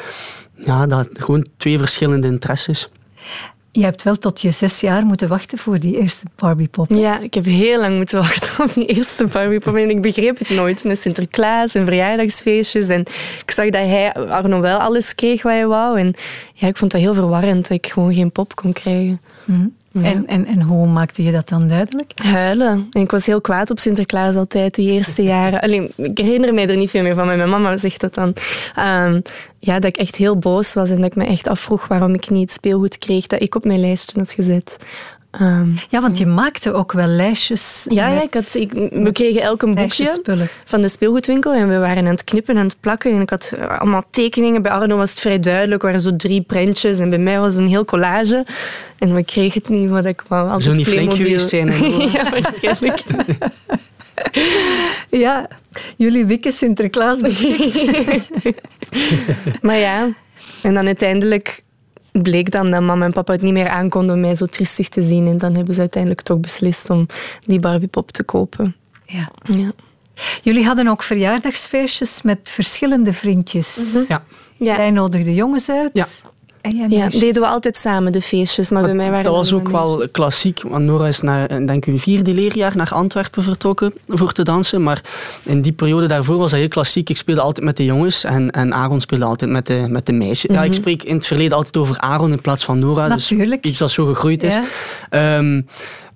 ja, 0.55 0.87
dat, 0.87 1.09
gewoon 1.13 1.47
twee 1.57 1.77
verschillende 1.77 2.27
interesses. 2.27 2.89
Je 3.75 3.83
hebt 3.83 4.03
wel 4.03 4.17
tot 4.17 4.41
je 4.41 4.51
zes 4.51 4.79
jaar 4.79 5.05
moeten 5.05 5.27
wachten 5.27 5.57
voor 5.57 5.79
die 5.79 5.99
eerste 5.99 6.25
Barbie 6.35 6.67
pop. 6.67 6.89
Ja, 6.89 7.19
ik 7.19 7.33
heb 7.33 7.45
heel 7.45 7.79
lang 7.79 7.95
moeten 7.95 8.17
wachten 8.17 8.63
op 8.63 8.73
die 8.73 8.85
eerste 8.85 9.25
Barbie-pop. 9.25 9.75
En 9.75 9.89
ik 9.89 10.01
begreep 10.01 10.39
het 10.39 10.49
nooit 10.49 10.83
met 10.83 11.01
Sinterklaas 11.01 11.75
en 11.75 11.85
verjaardagsfeestjes. 11.85 12.87
En 12.87 13.01
ik 13.41 13.51
zag 13.51 13.69
dat 13.69 13.81
hij, 13.81 14.13
Arno, 14.13 14.59
wel 14.61 14.77
alles 14.77 15.15
kreeg 15.15 15.43
wat 15.43 15.51
hij 15.51 15.67
wou. 15.67 15.99
En 15.99 16.13
ja, 16.53 16.67
ik 16.67 16.77
vond 16.77 16.91
dat 16.91 17.01
heel 17.01 17.13
verwarrend 17.13 17.67
dat 17.67 17.77
ik 17.77 17.87
gewoon 17.87 18.13
geen 18.13 18.31
pop 18.31 18.55
kon 18.55 18.73
krijgen. 18.73 19.21
Mhm. 19.45 19.67
Ja. 19.93 20.03
En, 20.03 20.27
en, 20.27 20.45
en 20.45 20.61
hoe 20.61 20.87
maakte 20.87 21.23
je 21.23 21.31
dat 21.31 21.49
dan 21.49 21.67
duidelijk? 21.67 22.11
Huilen. 22.15 22.87
En 22.91 23.01
ik 23.01 23.11
was 23.11 23.25
heel 23.25 23.41
kwaad 23.41 23.69
op 23.69 23.79
Sinterklaas 23.79 24.35
altijd, 24.35 24.75
die 24.75 24.91
eerste 24.91 25.23
jaren. 25.33 25.61
Alleen, 25.61 25.91
ik 25.95 26.17
herinner 26.17 26.53
mij 26.53 26.67
er 26.67 26.77
niet 26.77 26.89
veel 26.89 27.03
meer 27.03 27.15
van, 27.15 27.25
maar 27.25 27.37
mijn 27.37 27.49
mama 27.49 27.77
zegt 27.77 28.01
dat 28.01 28.13
dan. 28.13 28.33
Ehm, 28.75 29.21
ja, 29.59 29.73
dat 29.73 29.85
ik 29.85 29.97
echt 29.97 30.15
heel 30.15 30.37
boos 30.37 30.73
was 30.73 30.89
en 30.89 30.95
dat 30.95 31.05
ik 31.05 31.15
me 31.15 31.25
echt 31.25 31.47
afvroeg 31.47 31.87
waarom 31.87 32.13
ik 32.13 32.29
niet 32.29 32.41
het 32.41 32.51
speelgoed 32.51 32.97
kreeg 32.97 33.27
dat 33.27 33.41
ik 33.41 33.55
op 33.55 33.65
mijn 33.65 33.79
lijstje 33.79 34.19
had 34.19 34.31
gezet. 34.31 34.77
Ehm, 35.39 35.67
Ja, 35.89 36.01
want 36.01 36.17
je 36.17 36.25
maakte 36.25 36.73
ook 36.73 36.91
wel 36.91 37.07
lijstjes. 37.07 37.85
ja, 37.89 38.07
ja 38.07 38.21
ik 38.21 38.33
had, 38.33 38.53
ik, 38.55 38.71
we 38.91 39.09
kregen 39.11 39.41
elk 39.41 39.61
een 39.61 39.75
boekje. 39.75 40.21
van 40.65 40.81
de 40.81 40.89
speelgoedwinkel 40.89 41.53
en 41.53 41.67
we 41.69 41.77
waren 41.77 41.97
aan 42.05 42.11
het 42.11 42.23
knippen 42.23 42.53
en 42.55 42.59
aan 42.61 42.67
het 42.67 42.79
plakken. 42.79 43.11
En 43.11 43.21
ik 43.21 43.29
had 43.29 43.53
eh, 43.57 43.79
allemaal 43.79 44.03
tekeningen. 44.09 44.61
Bij 44.61 44.71
Arno 44.71 44.97
was 44.97 45.09
het 45.09 45.19
vrij 45.19 45.39
duidelijk. 45.39 45.81
Er 45.81 45.87
waren 45.87 46.01
zo 46.01 46.15
drie 46.15 46.41
prentjes. 46.41 46.99
En 46.99 47.09
bij 47.09 47.19
mij 47.19 47.39
was 47.39 47.51
het 47.53 47.61
een 47.61 47.67
heel 47.67 47.85
collage. 47.85 48.45
En 48.99 49.15
we 49.15 49.23
kregen 49.23 49.61
het 49.61 49.69
niet 49.69 49.89
wat 49.89 50.05
ik 50.05 50.21
wou. 50.27 50.43
Altijd 50.43 50.63
Zou 50.63 50.75
niet 50.75 50.87
flink 50.87 51.07
Playmobil. 51.09 51.39
geweest 51.39 51.49
zijn, 51.49 51.67
ja, 52.17 52.29
waarschijnlijk. 52.29 53.03
Ja, 55.09 55.47
jullie 55.97 56.25
wikken 56.25 56.51
Sinterklaas 56.51 57.21
beschikt. 57.21 57.79
maar 59.61 59.77
ja, 59.77 60.09
en 60.61 60.73
dan 60.73 60.85
uiteindelijk 60.85 61.62
bleek 62.21 62.51
dan 62.51 62.69
dat 62.69 62.81
mama 62.81 63.05
en 63.05 63.13
papa 63.13 63.31
het 63.31 63.41
niet 63.41 63.53
meer 63.53 63.69
aankonden 63.69 64.15
om 64.15 64.21
mij 64.21 64.35
zo 64.35 64.45
triestig 64.45 64.89
te 64.89 65.01
zien. 65.01 65.27
En 65.27 65.37
dan 65.37 65.55
hebben 65.55 65.73
ze 65.73 65.79
uiteindelijk 65.79 66.21
toch 66.21 66.39
beslist 66.39 66.89
om 66.89 67.05
die 67.41 67.59
Barbiepop 67.59 68.11
te 68.11 68.23
kopen. 68.23 68.75
Ja. 69.05 69.31
Ja. 69.43 69.71
Jullie 70.41 70.65
hadden 70.65 70.87
ook 70.87 71.03
verjaardagsfeestjes 71.03 72.21
met 72.21 72.39
verschillende 72.43 73.13
vriendjes. 73.13 73.97
Ja. 74.07 74.23
Ja. 74.57 74.75
Jij 74.75 74.91
nodigde 74.91 75.33
jongens 75.33 75.69
uit. 75.69 75.89
Ja. 75.93 76.07
Ja, 76.69 77.09
deden 77.09 77.41
we 77.41 77.47
altijd 77.47 77.77
samen 77.77 78.11
de 78.11 78.21
feestjes, 78.21 78.69
maar 78.69 78.83
bij 78.83 78.93
mij 78.93 79.09
waren 79.09 79.23
dat 79.23 79.35
was 79.35 79.53
ook 79.53 79.69
wel 79.69 80.07
klassiek, 80.11 80.61
want 80.61 80.83
Nora 80.83 81.07
is 81.07 81.21
naar, 81.21 81.49
eh, 81.49 81.57
denk 81.57 81.85
ik, 81.85 81.93
een 81.93 81.99
vierde 81.99 82.33
leerjaar 82.33 82.75
naar 82.75 82.91
Antwerpen 82.93 83.43
vertrokken 83.43 83.93
voor 84.07 84.31
te 84.31 84.43
dansen. 84.43 84.83
Maar 84.83 85.01
in 85.43 85.61
die 85.61 85.71
periode 85.71 86.07
daarvoor 86.07 86.37
was 86.37 86.51
dat 86.51 86.59
heel 86.59 86.69
klassiek. 86.69 87.09
Ik 87.09 87.17
speelde 87.17 87.41
altijd 87.41 87.65
met 87.65 87.77
de 87.77 87.85
jongens 87.85 88.23
en, 88.23 88.51
en 88.51 88.73
Aaron 88.73 89.01
speelde 89.01 89.25
altijd 89.25 89.51
met 89.51 89.67
de, 89.67 89.85
met 89.89 90.05
de 90.05 90.13
meisjes. 90.13 90.55
Ja, 90.55 90.63
ik 90.63 90.73
spreek 90.73 91.03
in 91.03 91.15
het 91.15 91.25
verleden 91.25 91.57
altijd 91.57 91.77
over 91.77 91.97
Aaron 91.97 92.31
in 92.31 92.41
plaats 92.41 92.65
van 92.65 92.79
Nora. 92.79 93.07
Natuurlijk. 93.07 93.61
Dus 93.61 93.71
iets 93.71 93.79
dat 93.79 93.91
zo 93.91 94.05
gegroeid 94.05 94.43
is. 94.43 94.55
Ja. 94.55 94.63
Ehm, 95.09 95.61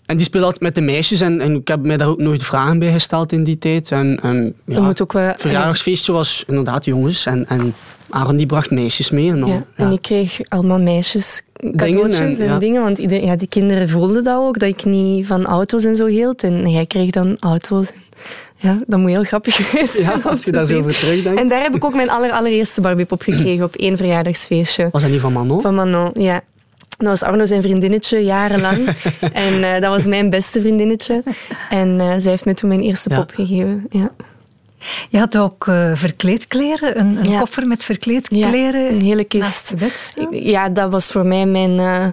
en 0.05 0.17
die 0.17 0.25
speelde 0.25 0.45
altijd 0.45 0.63
met 0.63 0.75
de 0.75 0.81
meisjes 0.81 1.21
en, 1.21 1.41
en 1.41 1.55
ik 1.55 1.67
heb 1.67 1.85
mij 1.85 1.97
daar 1.97 2.07
ook 2.07 2.19
nooit 2.19 2.43
vragen 2.43 2.79
bij 2.79 2.91
gesteld 2.91 3.31
in 3.31 3.43
die 3.43 3.57
tijd. 3.57 3.91
En, 3.91 4.19
en, 4.21 4.53
ja, 4.65 4.75
Je 4.75 4.81
moet 4.81 5.01
ook 5.01 5.13
wel... 5.13 5.23
het 5.23 5.41
verjaardagsfeestje 5.41 6.11
was 6.11 6.43
inderdaad 6.47 6.85
jongens 6.85 7.25
en, 7.25 7.47
en 7.47 7.73
Aaron 8.09 8.35
die 8.35 8.45
bracht 8.45 8.71
meisjes 8.71 9.09
mee. 9.09 9.29
En 9.29 9.39
dan, 9.39 9.49
Ja, 9.49 9.65
en 9.75 9.91
ik 9.91 10.01
kreeg 10.01 10.39
allemaal 10.47 10.79
meisjes 10.79 11.41
cadeautjes 11.75 12.39
en, 12.39 12.59
dingen. 12.59 12.81
Want 12.83 12.97
ja, 13.11 13.35
die 13.35 13.47
kinderen 13.47 13.89
voelden 13.89 14.23
dat 14.23 14.37
ook, 14.37 14.59
dat 14.59 14.69
ik 14.69 14.85
niet 14.85 15.27
van 15.27 15.45
auto's 15.45 15.83
en 15.83 15.95
zo 15.95 16.05
hield. 16.05 16.43
En 16.43 16.69
jij 16.69 16.85
kreeg 16.85 17.09
dan 17.09 17.37
auto's. 17.39 17.91
En, 17.91 18.01
ja, 18.55 18.79
dat 18.87 18.99
moet 18.99 19.09
heel 19.09 19.23
grappig 19.23 19.55
geweest 19.69 19.93
zijn 19.93 20.05
Ja, 20.05 20.29
als 20.29 20.43
je 20.43 20.51
daar 20.51 20.65
zo 20.65 20.77
over 20.77 20.93
terugdenkt. 20.93 21.39
En 21.39 21.47
daar 21.47 21.61
heb 21.61 21.75
ik 21.75 21.83
ook 21.83 21.95
mijn 21.95 22.09
aller, 22.09 22.31
allereerste 22.31 22.81
Barbiepop 22.81 23.21
gekregen 23.21 23.65
op 23.65 23.75
één 23.75 23.97
verjaardagsfeestje. 23.97 24.89
Was 24.91 25.01
dat 25.01 25.11
niet 25.11 25.19
van 25.21 25.33
Manon? 25.33 25.61
Van 25.61 25.75
Manon, 25.75 26.11
ja. 26.13 26.41
Dat 26.97 27.07
was 27.07 27.23
Arno 27.23 27.45
zijn 27.45 27.61
vriendinnetje, 27.61 28.23
jarenlang. 28.23 28.87
en 29.33 29.63
eh, 29.63 29.81
dat 29.81 29.89
was 29.89 30.05
mijn 30.05 30.29
beste 30.29 30.59
vriendinnetje. 30.61 31.23
En 31.69 31.99
eh, 31.99 32.13
zij 32.17 32.31
heeft 32.31 32.45
me 32.45 32.53
toen 32.53 32.69
mijn 32.69 32.81
eerste 32.81 33.09
Ja. 33.09 33.15
pop 33.17 33.31
gegeven. 33.35 33.85
Ja. 33.89 34.11
Je 35.09 35.17
had 35.17 35.37
ook 35.37 35.67
eh, 35.67 35.91
verkleedkleren, 35.93 36.99
een, 36.99 37.17
een 37.17 37.29
Ja. 37.29 37.39
koffer 37.39 37.67
met 37.67 37.83
verkleedkleren. 37.83 38.81
Ja, 38.83 38.89
een 38.89 39.01
hele 39.01 39.23
kist. 39.23 39.73
bed. 39.77 40.13
Ja, 40.31 40.69
dat 40.69 40.91
was 40.91 41.11
voor 41.11 41.27
mij 41.27 41.45
mijn, 41.45 41.79
eh, 41.79 42.05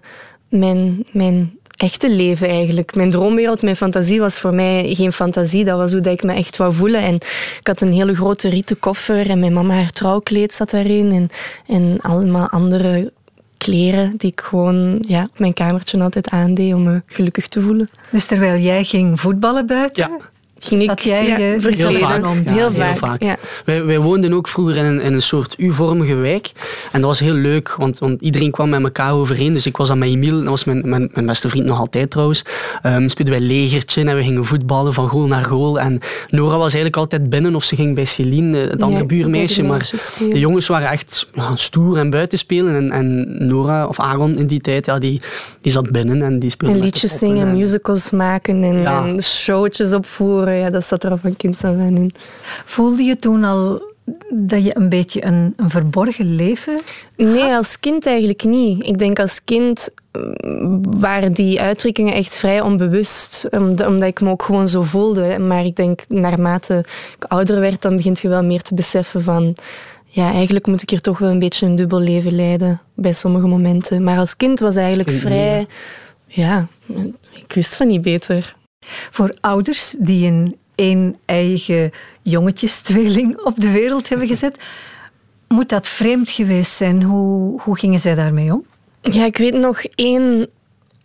mijn, 0.48 1.04
mijn 1.12 1.58
echte 1.76 2.10
leven 2.10 2.48
eigenlijk. 2.48 2.94
Mijn 2.94 3.10
droomwereld, 3.10 3.62
mijn 3.62 3.76
fantasie 3.76 4.20
was 4.20 4.38
voor 4.38 4.54
mij 4.54 4.94
geen 4.94 5.12
fantasie. 5.12 5.64
Dat 5.64 5.78
was 5.78 5.92
hoe 5.92 6.00
dat 6.00 6.12
ik 6.12 6.22
me 6.22 6.32
echt 6.32 6.56
wou 6.56 6.72
voelen. 6.74 7.00
En 7.00 7.14
ik 7.60 7.66
had 7.66 7.80
een 7.80 7.92
hele 7.92 8.14
grote 8.14 8.48
rieten 8.48 8.78
koffer 8.78 9.30
en 9.30 9.38
mijn 9.40 9.52
mama 9.52 9.74
haar 9.74 9.90
trouwkleed 9.90 10.54
zat 10.54 10.70
daarin. 10.70 11.12
En, 11.12 11.28
en 11.76 11.98
allemaal 12.00 12.48
andere 12.48 13.12
kleren 13.58 14.16
die 14.16 14.30
ik 14.30 14.40
gewoon 14.40 15.04
ja, 15.08 15.22
op 15.32 15.38
mijn 15.38 15.52
kamertje 15.54 16.00
altijd 16.02 16.30
aandeed 16.30 16.74
om 16.74 16.82
me 16.82 17.02
gelukkig 17.06 17.48
te 17.48 17.60
voelen. 17.60 17.90
Dus 18.10 18.24
terwijl 18.24 18.60
jij 18.62 18.84
ging 18.84 19.20
voetballen 19.20 19.66
buiten, 19.66 20.08
Ja. 20.08 20.18
Ging 20.64 20.82
ik 20.90 20.98
jij 20.98 21.26
ja, 21.26 21.36
je- 21.36 21.42
Heel 21.44 21.60
verkleden. 21.60 21.98
vaak. 22.00 22.22
Ja, 22.44 22.52
Heel 22.52 22.70
heel 22.70 22.94
vaak. 22.94 23.22
Wij, 23.64 23.84
wij 23.84 23.98
woonden 23.98 24.32
ook 24.32 24.48
vroeger 24.48 24.76
in 24.76 24.84
een, 24.84 25.00
in 25.00 25.12
een 25.14 25.22
soort 25.22 25.54
U-vormige 25.58 26.14
wijk. 26.14 26.50
En 26.92 27.00
dat 27.00 27.10
was 27.10 27.20
heel 27.20 27.34
leuk, 27.34 27.74
want, 27.78 27.98
want 27.98 28.22
iedereen 28.22 28.50
kwam 28.50 28.68
met 28.68 28.82
elkaar 28.82 29.12
overeen. 29.12 29.52
Dus 29.54 29.66
ik 29.66 29.76
was 29.76 29.88
dan 29.88 29.98
met 29.98 30.08
Emiel, 30.08 30.38
dat 30.38 30.48
was 30.48 30.64
mijn, 30.64 30.88
mijn, 30.88 31.10
mijn 31.12 31.26
beste 31.26 31.48
vriend 31.48 31.66
nog 31.66 31.78
altijd 31.78 32.10
trouwens. 32.10 32.44
Um, 32.86 33.08
speelden 33.08 33.34
wij 33.34 33.42
legertje 33.42 34.04
en 34.04 34.16
we 34.16 34.22
gingen 34.22 34.44
voetballen 34.44 34.92
van 34.92 35.08
goal 35.08 35.26
naar 35.26 35.44
goal. 35.44 35.80
En 35.80 35.98
Nora 36.28 36.52
was 36.56 36.62
eigenlijk 36.62 36.96
altijd 36.96 37.28
binnen 37.30 37.54
of 37.54 37.64
ze 37.64 37.76
ging 37.76 37.94
bij 37.94 38.04
Celine, 38.04 38.60
eh, 38.60 38.70
het 38.70 38.82
andere 38.82 39.06
buurmeisje. 39.06 39.62
Maar 39.62 39.90
de 40.18 40.38
jongens 40.38 40.66
waren 40.66 40.88
echt 40.90 41.26
stoer 41.54 41.96
en 41.98 42.10
buiten 42.10 42.38
spelen. 42.38 42.74
En, 42.74 42.90
en 42.90 43.36
Nora, 43.46 43.86
of 43.86 44.00
Aaron 44.00 44.36
in 44.36 44.46
die 44.46 44.60
tijd, 44.60 44.86
ja, 44.86 44.98
die, 44.98 45.20
die 45.60 45.72
zat 45.72 45.90
binnen 45.90 46.22
en 46.22 46.38
die 46.38 46.50
speelde 46.50 46.74
En 46.74 46.80
liedjes 46.80 47.18
zingen, 47.18 47.46
en- 47.48 47.56
musicals 47.56 48.10
maken 48.10 48.62
en, 48.62 48.86
en 48.86 49.22
showtjes 49.22 49.92
opvoeren. 49.94 50.53
Ja, 50.58 50.70
dat 50.70 50.86
zat 50.86 51.04
er 51.04 51.10
al 51.10 51.16
van 51.16 51.36
kinds 51.36 51.64
af 51.64 51.70
aan 51.70 51.96
in. 51.96 52.12
voelde 52.64 53.02
je 53.02 53.18
toen 53.18 53.44
al 53.44 53.92
dat 54.30 54.64
je 54.64 54.76
een 54.76 54.88
beetje 54.88 55.24
een, 55.24 55.52
een 55.56 55.70
verborgen 55.70 56.34
leven 56.34 56.80
Nee, 57.16 57.54
als 57.54 57.80
kind 57.80 58.06
eigenlijk 58.06 58.44
niet. 58.44 58.86
Ik 58.86 58.98
denk 58.98 59.18
als 59.18 59.44
kind 59.44 59.88
mm, 60.12 61.00
waren 61.00 61.32
die 61.32 61.60
uitdrukkingen 61.60 62.14
echt 62.14 62.34
vrij 62.34 62.60
onbewust, 62.60 63.46
omdat 63.86 64.02
ik 64.02 64.20
me 64.20 64.30
ook 64.30 64.42
gewoon 64.42 64.68
zo 64.68 64.82
voelde. 64.82 65.38
Maar 65.38 65.64
ik 65.64 65.76
denk, 65.76 66.00
naarmate 66.08 66.84
ik 67.18 67.24
ouder 67.24 67.60
werd, 67.60 67.82
dan 67.82 67.96
begint 67.96 68.20
je 68.20 68.28
wel 68.28 68.44
meer 68.44 68.62
te 68.62 68.74
beseffen 68.74 69.22
van... 69.22 69.56
Ja, 70.06 70.32
eigenlijk 70.32 70.66
moet 70.66 70.82
ik 70.82 70.90
hier 70.90 71.00
toch 71.00 71.18
wel 71.18 71.30
een 71.30 71.38
beetje 71.38 71.66
een 71.66 71.76
dubbel 71.76 72.00
leven 72.00 72.36
leiden 72.36 72.80
bij 72.94 73.12
sommige 73.12 73.46
momenten. 73.46 74.02
Maar 74.02 74.18
als 74.18 74.36
kind 74.36 74.60
was 74.60 74.76
eigenlijk 74.76 75.10
vrij... 75.10 75.66
Ja, 76.26 76.66
ik 77.32 77.52
wist 77.52 77.76
van 77.76 77.86
niet 77.86 78.02
beter. 78.02 78.54
Voor 79.10 79.34
ouders 79.40 79.94
die 79.98 80.26
een 80.26 80.54
een 80.74 81.16
eigen 81.24 81.90
jongetjestweeling 82.22 83.38
op 83.38 83.60
de 83.60 83.70
wereld 83.70 84.08
hebben 84.08 84.26
gezet, 84.26 84.58
moet 85.48 85.68
dat 85.68 85.88
vreemd 85.88 86.30
geweest 86.30 86.72
zijn? 86.72 87.02
Hoe, 87.02 87.60
hoe 87.60 87.78
gingen 87.78 88.00
zij 88.00 88.14
daarmee 88.14 88.52
om? 88.52 88.64
Ja, 89.00 89.24
ik 89.24 89.36
weet 89.36 89.54
nog 89.54 89.82
één 89.94 90.46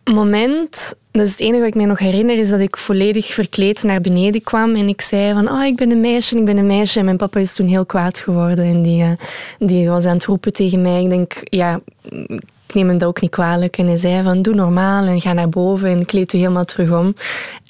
moment. 0.03 0.93
Dat 1.11 1.25
is 1.25 1.31
het 1.31 1.39
enige 1.39 1.59
wat 1.59 1.67
ik 1.67 1.75
me 1.75 1.85
nog 1.85 1.99
herinner, 1.99 2.37
is 2.37 2.49
dat 2.49 2.59
ik 2.59 2.77
volledig 2.77 3.33
verkleed 3.33 3.83
naar 3.83 4.01
beneden 4.01 4.41
kwam 4.41 4.75
en 4.75 4.87
ik 4.87 5.01
zei 5.01 5.33
van, 5.33 5.49
oh, 5.51 5.65
ik 5.65 5.75
ben 5.75 5.91
een 5.91 6.01
meisje, 6.01 6.37
ik 6.37 6.45
ben 6.45 6.57
een 6.57 6.65
meisje. 6.65 6.99
En 6.99 7.05
mijn 7.05 7.17
papa 7.17 7.39
is 7.39 7.53
toen 7.53 7.67
heel 7.67 7.85
kwaad 7.85 8.17
geworden 8.17 8.65
en 8.65 8.81
die, 8.81 9.03
uh, 9.03 9.11
die 9.59 9.89
was 9.89 10.05
aan 10.05 10.13
het 10.13 10.25
roepen 10.25 10.53
tegen 10.53 10.81
mij. 10.81 11.03
Ik 11.03 11.09
denk, 11.09 11.33
ja, 11.43 11.79
ik 12.69 12.75
neem 12.75 12.87
hem 12.87 12.97
dat 12.97 13.07
ook 13.07 13.21
niet 13.21 13.31
kwalijk. 13.31 13.77
En 13.77 13.87
hij 13.87 13.97
zei 13.97 14.23
van, 14.23 14.41
doe 14.41 14.53
normaal 14.53 15.05
en 15.05 15.21
ga 15.21 15.33
naar 15.33 15.49
boven 15.49 15.89
en 15.89 16.05
kleed 16.05 16.33
u 16.33 16.37
helemaal 16.37 16.65
terug 16.65 16.91
om. 16.91 17.15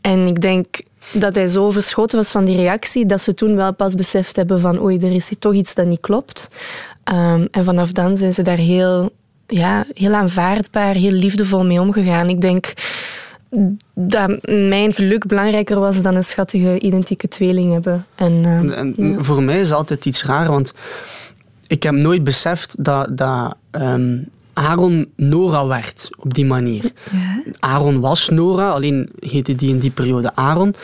En 0.02 0.28
ik 0.28 0.42
denk, 0.42 0.66
dat 1.12 1.36
hij 1.36 1.48
zo 1.48 1.70
verschoten 1.70 2.18
was 2.18 2.32
van 2.32 2.46
die 2.46 2.56
reactie, 2.56 3.06
dat 3.06 3.22
ze 3.22 3.34
toen 3.34 3.56
wel 3.56 3.74
pas 3.74 3.96
beseft 3.96 4.36
hebben 4.36 4.60
van 4.60 4.82
oei, 4.82 4.98
er 4.98 5.12
is 5.12 5.30
hier 5.30 5.40
toch 5.40 5.54
iets 5.54 5.74
dat 5.74 5.86
niet 5.86 6.00
klopt. 6.02 6.50
Um, 7.14 7.48
en 7.52 7.64
vanaf 7.64 7.92
dan 7.92 8.18
zijn 8.18 8.34
ze 8.34 8.42
daar 8.42 8.58
heel, 8.58 9.14
ja, 9.48 9.86
heel 9.94 10.14
aanvaardbaar, 10.14 10.94
heel 10.94 11.12
liefdevol 11.12 11.66
mee 11.66 11.82
omgegaan. 11.82 12.30
Ik 12.30 12.42
denk 12.42 12.74
dat 13.94 14.40
mijn 14.46 14.94
geluk 14.94 15.26
belangrijker 15.26 15.80
was 15.80 16.02
dan 16.02 16.16
een 16.16 16.24
schattige 16.24 16.80
identieke 16.80 17.28
tweeling 17.28 17.72
hebben. 17.72 18.06
En, 18.16 18.32
uh, 18.32 18.78
en 18.78 18.94
ja. 18.98 19.24
Voor 19.24 19.44
mij 19.44 19.60
is 19.60 19.72
altijd 19.72 20.06
iets 20.06 20.24
raar, 20.24 20.48
want 20.48 20.74
ik 21.68 21.84
heb 21.84 21.94
nooit 21.94 22.24
beseft 22.24 22.84
dat, 22.84 23.18
dat 23.18 23.56
um, 23.72 24.30
Aaron 24.60 25.12
Nora 25.16 25.68
werd 25.68 26.10
op 26.20 26.34
die 26.34 26.46
manier. 26.46 26.84
Ja. 27.12 27.44
Aaron 27.60 28.00
was 28.00 28.30
Nora, 28.30 28.70
alleen 28.70 29.10
heette 29.20 29.56
die 29.56 29.70
in 29.70 29.80
die 29.80 29.92
periode 29.92 30.32
Aaron. 30.36 30.76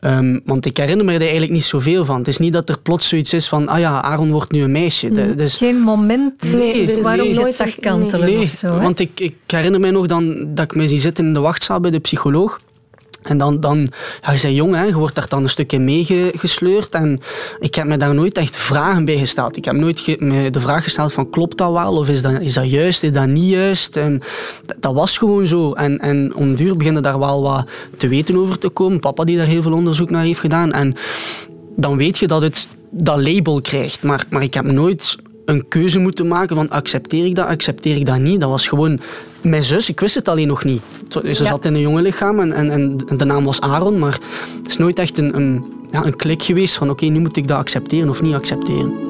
Um, 0.00 0.40
want 0.44 0.66
ik 0.66 0.76
herinner 0.76 1.04
me 1.04 1.12
er 1.12 1.20
eigenlijk 1.20 1.52
niet 1.52 1.64
zoveel 1.64 2.04
van. 2.04 2.18
Het 2.18 2.28
is 2.28 2.38
niet 2.38 2.52
dat 2.52 2.68
er 2.68 2.78
plots 2.78 3.08
zoiets 3.08 3.32
is 3.32 3.48
van, 3.48 3.68
ah 3.68 3.78
ja, 3.78 4.02
Aaron 4.02 4.30
wordt 4.30 4.52
nu 4.52 4.62
een 4.62 4.72
meisje. 4.72 5.34
Dus, 5.34 5.56
Geen 5.56 5.80
moment 5.80 6.42
nee, 6.52 7.02
waarom 7.02 7.34
nooit 7.34 7.54
zag 7.54 7.80
kantelen 7.80 8.28
nee, 8.28 8.38
of 8.38 8.50
zo. 8.50 8.78
Want 8.78 9.00
ik, 9.00 9.20
ik 9.20 9.36
herinner 9.46 9.80
me 9.80 9.90
nog 9.90 10.06
dan 10.06 10.54
dat 10.54 10.64
ik 10.64 10.74
me 10.74 10.88
zie 10.88 10.98
zitten 10.98 11.26
in 11.26 11.34
de 11.34 11.40
wachtzaal 11.40 11.80
bij 11.80 11.90
de 11.90 11.98
psycholoog. 11.98 12.60
En 13.28 13.38
dan, 13.38 13.60
dan 13.60 13.88
ja, 14.22 14.32
je 14.32 14.40
bent 14.42 14.54
jong, 14.54 14.74
hè, 14.74 14.84
je 14.84 14.94
wordt 14.94 15.14
daar 15.14 15.28
dan 15.28 15.42
een 15.42 15.48
stukje 15.48 15.78
meegesleurd. 15.78 16.94
En 16.94 17.20
ik 17.58 17.74
heb 17.74 17.86
me 17.86 17.96
daar 17.96 18.14
nooit 18.14 18.38
echt 18.38 18.56
vragen 18.56 19.04
bij 19.04 19.16
gesteld. 19.16 19.56
Ik 19.56 19.64
heb 19.64 19.74
nooit 19.74 20.20
me 20.20 20.50
de 20.50 20.60
vraag 20.60 20.82
gesteld 20.82 21.12
van 21.12 21.30
klopt 21.30 21.58
dat 21.58 21.72
wel? 21.72 21.96
Of 21.96 22.08
is 22.08 22.22
dat, 22.22 22.40
is 22.40 22.54
dat 22.54 22.70
juist? 22.70 23.02
Is 23.02 23.12
dat 23.12 23.26
niet 23.26 23.50
juist? 23.50 23.96
En 23.96 24.22
dat, 24.66 24.76
dat, 24.80 24.94
was 24.94 25.18
gewoon 25.18 25.46
zo. 25.46 25.72
En, 25.72 25.98
en 25.98 26.34
om 26.34 26.54
duur 26.54 26.76
beginnen 26.76 27.02
daar 27.02 27.18
wel 27.18 27.42
wat 27.42 27.66
te 27.96 28.08
weten 28.08 28.36
over 28.36 28.58
te 28.58 28.68
komen. 28.68 29.00
Papa 29.00 29.24
die 29.24 29.36
daar 29.36 29.46
heel 29.46 29.62
veel 29.62 29.72
onderzoek 29.72 30.10
naar 30.10 30.24
heeft 30.24 30.40
gedaan. 30.40 30.72
En 30.72 30.94
dan 31.76 31.96
weet 31.96 32.18
je 32.18 32.26
dat 32.26 32.42
het 32.42 32.66
dat 32.90 33.20
label 33.28 33.60
krijgt. 33.60 34.02
Maar, 34.02 34.24
maar 34.30 34.42
ik 34.42 34.54
heb 34.54 34.64
nooit 34.64 35.16
een 35.46 35.68
keuze 35.68 35.98
moeten 35.98 36.28
maken 36.28 36.56
van 36.56 36.68
accepteer 36.68 37.24
ik 37.24 37.34
dat, 37.34 37.46
accepteer 37.46 37.96
ik 37.96 38.06
dat 38.06 38.18
niet. 38.18 38.40
Dat 38.40 38.50
was 38.50 38.68
gewoon 38.68 39.00
mijn 39.40 39.64
zus, 39.64 39.88
ik 39.88 40.00
wist 40.00 40.14
het 40.14 40.28
alleen 40.28 40.46
nog 40.46 40.64
niet. 40.64 40.82
Ze 41.08 41.44
zat 41.44 41.64
in 41.64 41.74
een 41.74 41.80
jonge 41.80 42.02
lichaam 42.02 42.40
en, 42.40 42.52
en, 42.52 42.70
en 42.70 43.16
de 43.16 43.24
naam 43.24 43.44
was 43.44 43.60
Aaron, 43.60 43.98
maar 43.98 44.18
het 44.62 44.68
is 44.68 44.76
nooit 44.76 44.98
echt 44.98 45.18
een, 45.18 45.36
een, 45.36 45.64
ja, 45.90 46.04
een 46.04 46.16
klik 46.16 46.42
geweest 46.42 46.76
van 46.76 46.90
oké, 46.90 47.06
nu 47.06 47.20
moet 47.20 47.36
ik 47.36 47.48
dat 47.48 47.58
accepteren 47.58 48.08
of 48.08 48.22
niet 48.22 48.34
accepteren. 48.34 49.05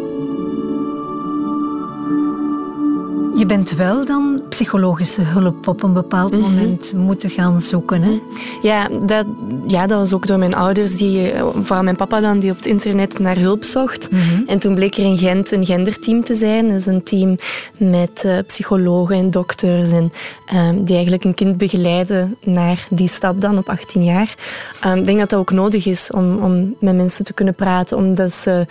Je 3.36 3.46
bent 3.46 3.70
wel 3.70 4.04
dan 4.04 4.42
psychologische 4.48 5.22
hulp 5.22 5.68
op 5.68 5.82
een 5.82 5.92
bepaald 5.92 6.32
mhm. 6.32 6.40
moment 6.40 6.92
moeten 6.92 7.30
gaan 7.30 7.60
zoeken. 7.60 8.02
Hè? 8.02 8.20
Ja, 8.62 8.88
dat, 9.06 9.26
ja, 9.66 9.86
dat 9.86 9.98
was 9.98 10.12
ook 10.12 10.26
door 10.26 10.38
mijn 10.38 10.54
ouders, 10.54 10.96
die, 10.96 11.32
vooral 11.62 11.82
mijn 11.82 11.96
papa 11.96 12.20
dan, 12.20 12.38
die 12.38 12.50
op 12.50 12.56
het 12.56 12.66
internet 12.66 13.18
naar 13.18 13.36
hulp 13.36 13.64
zocht. 13.64 14.10
Mhm. 14.10 14.42
En 14.46 14.58
toen 14.58 14.74
bleek 14.74 14.96
er 14.96 15.04
in 15.04 15.18
Gent 15.18 15.50
een 15.50 15.66
genderteam 15.66 16.24
te 16.24 16.34
zijn. 16.34 16.70
Is 16.70 16.86
een 16.86 17.02
team 17.02 17.36
met 17.76 18.22
uh, 18.26 18.38
psychologen 18.46 19.16
en 19.16 19.30
dokters 19.30 19.90
en, 19.90 20.12
um, 20.54 20.84
die 20.84 20.94
eigenlijk 20.94 21.24
een 21.24 21.34
kind 21.34 21.58
begeleiden 21.58 22.36
naar 22.44 22.86
die 22.90 23.08
stap 23.08 23.40
dan 23.40 23.58
op 23.58 23.68
18 23.68 24.04
jaar. 24.04 24.34
Um, 24.86 24.94
ik 24.94 25.06
denk 25.06 25.18
dat 25.18 25.30
dat 25.30 25.38
ook 25.38 25.50
nodig 25.50 25.86
is 25.86 26.10
om, 26.10 26.38
om 26.38 26.76
met 26.80 26.96
mensen 26.96 27.24
te 27.24 27.32
kunnen 27.32 27.54
praten, 27.54 27.96
omdat 27.96 28.32
ze 28.32 28.66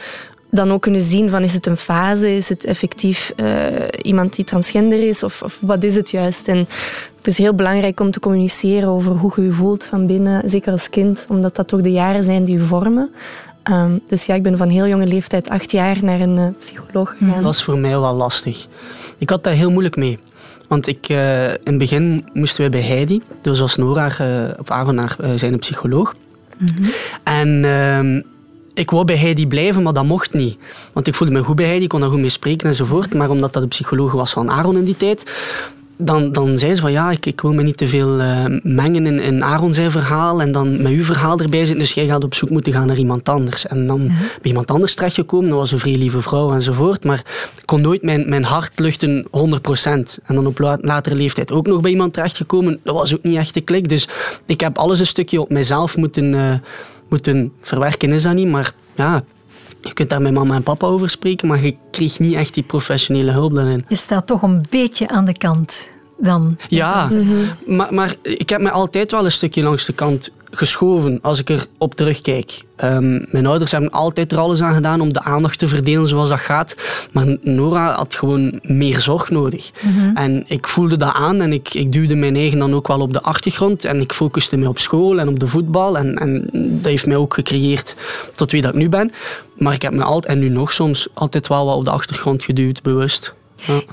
dan 0.56 0.72
ook 0.72 0.82
kunnen 0.82 1.02
zien 1.02 1.30
van 1.30 1.44
is 1.44 1.54
het 1.54 1.66
een 1.66 1.78
fase, 1.78 2.36
is 2.36 2.50
het 2.50 2.66
effectief 2.66 3.34
uh, 3.36 3.76
iemand 4.02 4.36
die 4.36 4.46
transgender 4.46 5.08
is 5.08 5.24
of, 5.24 5.42
of, 5.42 5.58
wat 5.62 5.84
is 5.84 5.96
het 5.96 6.10
juist. 6.10 6.48
En 6.48 6.58
het 7.18 7.28
is 7.28 7.38
heel 7.38 7.54
belangrijk 7.54 8.00
om 8.00 8.12
te 8.12 8.20
communiceren 8.20 8.90
over 8.90 9.12
hoe 9.12 9.34
je 9.36 9.42
je 9.42 9.52
voelt 9.52 9.84
van 9.84 10.08
binnen, 10.08 10.50
zeker 10.50 10.72
als 10.72 10.90
kind, 10.90 11.26
omdat 11.30 11.56
dat 11.56 11.68
toch 11.68 11.82
de 11.82 11.92
jaren 11.92 12.24
zijn 12.24 12.46
die 12.46 12.58
je 12.58 12.64
vormen. 12.64 13.12
Um, 13.72 14.02
dus 14.08 14.26
ja, 14.26 14.36
ik 14.36 14.44
ben 14.44 14.58
van 14.58 14.70
heel 14.70 14.88
jonge 14.88 15.08
leeftijd, 15.08 15.50
acht 15.50 15.72
jaar, 15.72 15.98
naar 16.04 16.20
een 16.20 16.38
uh, 16.38 16.48
psycholoog 16.60 17.16
gegaan. 17.18 17.36
Dat 17.36 17.44
was 17.44 17.64
voor 17.64 17.78
mij 17.78 18.00
wel 18.00 18.14
lastig. 18.14 18.68
Ik 19.18 19.30
had 19.30 19.44
daar 19.44 19.54
heel 19.54 19.72
moeilijk 19.72 19.96
mee. 19.96 20.20
Want 20.68 20.88
ik, 20.88 21.10
uh, 21.10 21.48
in 21.48 21.58
het 21.64 21.78
begin 21.78 22.26
moesten 22.34 22.62
wij 22.62 22.70
bij 22.70 22.90
Heidi, 22.90 23.22
dus 23.42 23.62
als 23.62 23.76
Nora, 23.76 24.08
of 24.60 24.70
Aaron, 24.70 24.96
naar 24.96 25.16
zijn 25.36 25.60
psycholoog. 25.60 26.16
Mm 26.58 26.68
-hmm. 26.76 26.92
En 27.24 27.66
ehm, 27.66 28.22
ik 28.76 28.92
wou 28.92 29.06
bij 29.06 29.18
Heidi 29.18 29.48
blijven, 29.48 29.84
maar 29.84 29.94
dat 29.94 30.06
mocht 30.06 30.34
niet. 30.34 30.58
Want 30.94 31.08
ik 31.08 31.16
voelde 31.16 31.34
me 31.34 31.44
goed 31.44 31.56
bij 31.56 31.66
Heidi, 31.66 31.88
kon 31.88 32.00
daar 32.00 32.10
goed 32.10 32.20
mee 32.20 32.30
spreken 32.30 32.68
enzovoort. 32.68 33.14
Maar 33.14 33.30
omdat 33.30 33.54
dat 33.54 33.62
de 33.62 33.68
psycholoog 33.68 34.12
was 34.12 34.32
van 34.34 34.52
Aaron 34.52 34.78
in 34.78 34.84
die 34.84 34.98
tijd, 34.98 35.32
dan, 35.98 36.32
dan 36.32 36.58
zei 36.58 36.76
ze 36.76 36.82
van 36.82 36.92
ja, 36.92 37.12
ik, 37.12 37.26
ik 37.26 37.42
wil 37.42 37.54
me 37.54 37.64
niet 37.64 37.78
te 37.78 37.88
veel 37.88 38.20
uh, 38.20 38.46
mengen 38.64 39.06
in, 39.06 39.20
in 39.20 39.44
Aaron 39.44 39.74
zijn 39.74 39.92
verhaal 39.92 40.42
en 40.42 40.52
dan 40.52 40.82
met 40.82 40.92
uw 40.92 41.04
verhaal 41.04 41.40
erbij 41.40 41.60
zitten. 41.60 41.78
Dus 41.78 41.94
jij 41.94 42.06
gaat 42.06 42.24
op 42.24 42.34
zoek 42.34 42.50
moeten 42.50 42.74
gaan 42.74 42.88
naar 42.88 42.98
iemand 42.98 43.30
anders. 43.30 43.68
En 43.68 43.88
dan 43.88 44.08
bij 44.08 44.18
iemand 44.44 44.72
anders 44.72 44.96
terechtgekomen, 44.96 45.50
dat 45.50 45.60
was 45.60 45.72
een 45.72 45.80
vrij 45.80 45.98
lieve 45.98 46.22
vrouw 46.22 46.54
enzovoort. 46.54 47.04
Maar 47.04 47.20
ik 47.58 47.66
kon 47.66 47.82
nooit 47.82 48.02
mijn, 48.02 48.30
mijn 48.30 48.44
hart 48.44 48.80
luchten 48.80 49.28
100%. 49.28 49.30
En 50.26 50.36
dan 50.36 50.48
op 50.48 50.60
latere 50.82 51.16
leeftijd 51.16 51.52
ook 51.52 51.68
nog 51.68 51.82
bij 51.82 51.92
iemand 51.92 52.14
terechtgekomen. 52.14 52.80
Dat 52.84 52.96
was 52.96 53.14
ook 53.14 53.24
niet 53.24 53.38
echt 53.38 53.54
de 53.54 53.62
klik. 53.62 53.90
Dus 53.90 54.08
ik 54.46 54.60
heb 54.60 54.78
alles 54.78 55.00
een 55.00 55.06
stukje 55.06 55.42
op 55.42 55.50
mezelf 55.50 55.98
moeten... 55.98 56.34
Uh, 56.34 56.54
moeten 57.10 57.54
verwerken 57.60 58.12
is 58.12 58.24
dat 58.24 58.34
niet, 58.34 58.48
maar 58.48 58.72
ja, 58.96 59.24
je 59.82 59.94
kunt 59.94 60.10
daar 60.10 60.22
met 60.22 60.34
mama 60.34 60.56
en 60.56 60.64
papa 60.64 60.88
over 60.88 61.10
spreken, 61.10 61.48
maar 61.48 61.64
je 61.64 61.76
kreeg 61.92 62.20
niet 62.20 62.34
echt 62.34 62.54
die 62.54 62.64
professionele 62.64 63.32
hulp 63.32 63.54
daarin. 63.54 63.86
Je 63.88 63.96
staat 63.96 64.28
toch 64.28 64.42
een 64.42 64.64
beetje 64.70 65.08
aan 65.08 65.26
de 65.26 65.38
kant 65.38 65.90
dan. 66.18 66.58
Ja, 66.70 67.06
mhm. 67.06 67.76
maar, 67.76 67.94
maar 67.94 68.16
ik 68.22 68.50
heb 68.50 68.62
me 68.62 68.72
altijd 68.72 69.12
wel 69.12 69.26
een 69.26 69.32
stukje 69.32 69.64
langs 69.64 69.86
de 69.86 69.94
kant 69.94 70.32
geschoven 70.58 71.20
als 71.22 71.40
ik 71.40 71.50
er 71.50 71.66
op 71.78 71.96
terugkijk. 71.96 72.62
Um, 72.84 73.26
mijn 73.30 73.46
ouders 73.46 73.72
hebben 73.72 73.92
altijd 73.92 74.32
er 74.32 74.38
alles 74.38 74.62
aan 74.62 74.74
gedaan 74.74 75.02
om 75.02 75.14
de 75.14 75.22
aandacht 75.22 75.60
te 75.60 75.68
verdelen 75.68 76.08
zoals 76.08 76.30
dat 76.30 76.40
gaat. 76.40 76.76
Maar 77.12 77.38
Nora 77.42 77.92
had 77.92 78.16
gewoon 78.16 78.60
meer 78.62 79.00
zorg 79.00 79.30
nodig. 79.30 79.72
Mhm. 79.82 80.16
En 80.16 80.44
ik 80.48 80.68
voelde 80.68 80.98
dat 80.98 81.14
aan 81.14 81.42
en 81.42 81.54
ik, 81.54 81.74
ik 81.74 81.92
duwde 81.92 82.16
mijn 82.16 82.36
eigen 82.36 82.60
dan 82.60 82.74
ook 82.74 82.88
wel 82.88 83.00
op 83.00 83.14
de 83.14 83.22
achtergrond. 83.22 83.86
En 83.86 84.02
ik 84.02 84.14
focuste 84.14 84.58
me 84.58 84.68
op 84.68 84.80
school 84.80 85.20
en 85.20 85.28
op 85.28 85.40
de 85.40 85.48
voetbal. 85.48 85.98
En, 85.98 86.16
en 86.16 86.50
dat 86.52 86.92
heeft 86.92 87.06
mij 87.06 87.16
ook 87.16 87.34
gecreëerd 87.34 87.96
tot 88.36 88.52
wie 88.52 88.62
dat 88.62 88.74
ik 88.74 88.80
nu 88.80 88.90
ben. 88.90 89.12
Maar 89.58 89.74
ik 89.74 89.82
heb 89.82 89.94
me 89.94 90.04
altijd, 90.04 90.34
en 90.34 90.40
nu 90.40 90.50
nog 90.50 90.72
soms, 90.72 91.08
altijd 91.14 91.48
wel 91.48 91.66
wat 91.66 91.76
op 91.76 91.86
de 91.86 91.92
achtergrond 91.92 92.44
geduwd, 92.44 92.82
bewust. 92.82 93.34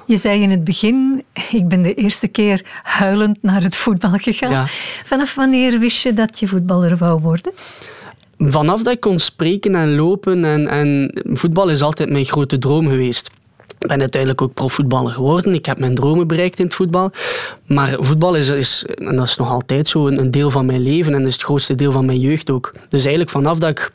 Je 0.06 0.16
zei 0.16 0.42
in 0.42 0.50
het 0.50 0.64
begin, 0.64 1.24
ik 1.50 1.68
ben 1.68 1.82
de 1.82 1.94
eerste 1.94 2.28
keer 2.28 2.80
huilend 2.82 3.38
naar 3.42 3.62
het 3.62 3.76
voetbal 3.76 4.10
gegaan. 4.10 4.68
Vanaf 5.04 5.34
wanneer 5.34 5.78
wist 5.78 6.02
je 6.02 6.12
dat 6.12 6.38
je 6.38 6.46
voetballer 6.46 6.96
wou 6.96 7.20
worden? 7.20 7.52
Vanaf 8.38 8.82
dat 8.82 8.92
ik 8.92 9.00
kon 9.00 9.18
spreken 9.18 9.74
en 9.74 9.94
lopen. 9.94 10.44
En, 10.44 10.68
en 10.68 11.20
voetbal 11.24 11.68
is 11.68 11.82
altijd 11.82 12.10
mijn 12.10 12.24
grote 12.24 12.58
droom 12.58 12.88
geweest. 12.88 13.30
Ik 13.78 13.88
ben 13.88 14.00
uiteindelijk 14.00 14.42
ook 14.42 14.54
profvoetballer 14.54 15.12
geworden. 15.12 15.54
Ik 15.54 15.66
heb 15.66 15.78
mijn 15.78 15.94
dromen 15.94 16.26
bereikt 16.26 16.58
in 16.58 16.64
het 16.64 16.74
voetbal. 16.74 17.10
Maar 17.66 17.96
voetbal 18.00 18.34
is, 18.34 18.48
is 18.48 18.84
en 18.84 19.16
dat 19.16 19.26
is 19.26 19.36
nog 19.36 19.50
altijd 19.50 19.88
zo, 19.88 20.06
een, 20.06 20.30
deel 20.30 20.50
van 20.50 20.66
mijn 20.66 20.82
leven. 20.82 21.14
En 21.14 21.26
is 21.26 21.32
het 21.32 21.42
grootste 21.42 21.74
deel 21.74 21.92
van 21.92 22.04
mijn 22.04 22.20
jeugd 22.20 22.50
ook. 22.50 22.72
Dus 22.88 23.00
eigenlijk 23.00 23.30
vanaf 23.30 23.58
dat 23.58 23.70
ik 23.70 23.90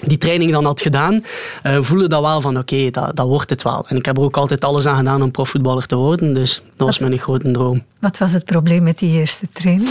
die 0.00 0.18
training 0.18 0.52
dan 0.52 0.64
had 0.64 0.80
gedaan, 0.80 1.24
uh, 1.66 1.78
voelde 1.80 2.08
dat 2.08 2.20
wel 2.20 2.40
van 2.40 2.58
oké, 2.58 2.90
dat, 2.90 3.16
dat 3.16 3.26
wordt 3.26 3.50
het 3.50 3.62
wel. 3.62 3.84
En 3.88 3.96
ik 3.96 4.04
heb 4.04 4.16
er 4.16 4.22
ook 4.22 4.36
altijd 4.36 4.64
alles 4.64 4.86
aan 4.86 4.96
gedaan 4.96 5.22
om 5.22 5.30
profvoetballer 5.30 5.86
te 5.86 5.96
worden, 5.96 6.32
dus 6.32 6.62
dat 6.76 6.86
was 6.86 6.98
mijn 6.98 7.18
grote 7.18 7.50
droom. 7.50 7.82
Wat 8.00 8.18
was 8.18 8.32
het 8.32 8.44
probleem 8.44 8.82
met 8.82 8.98
die 8.98 9.12
eerste 9.12 9.48
training 9.52 9.88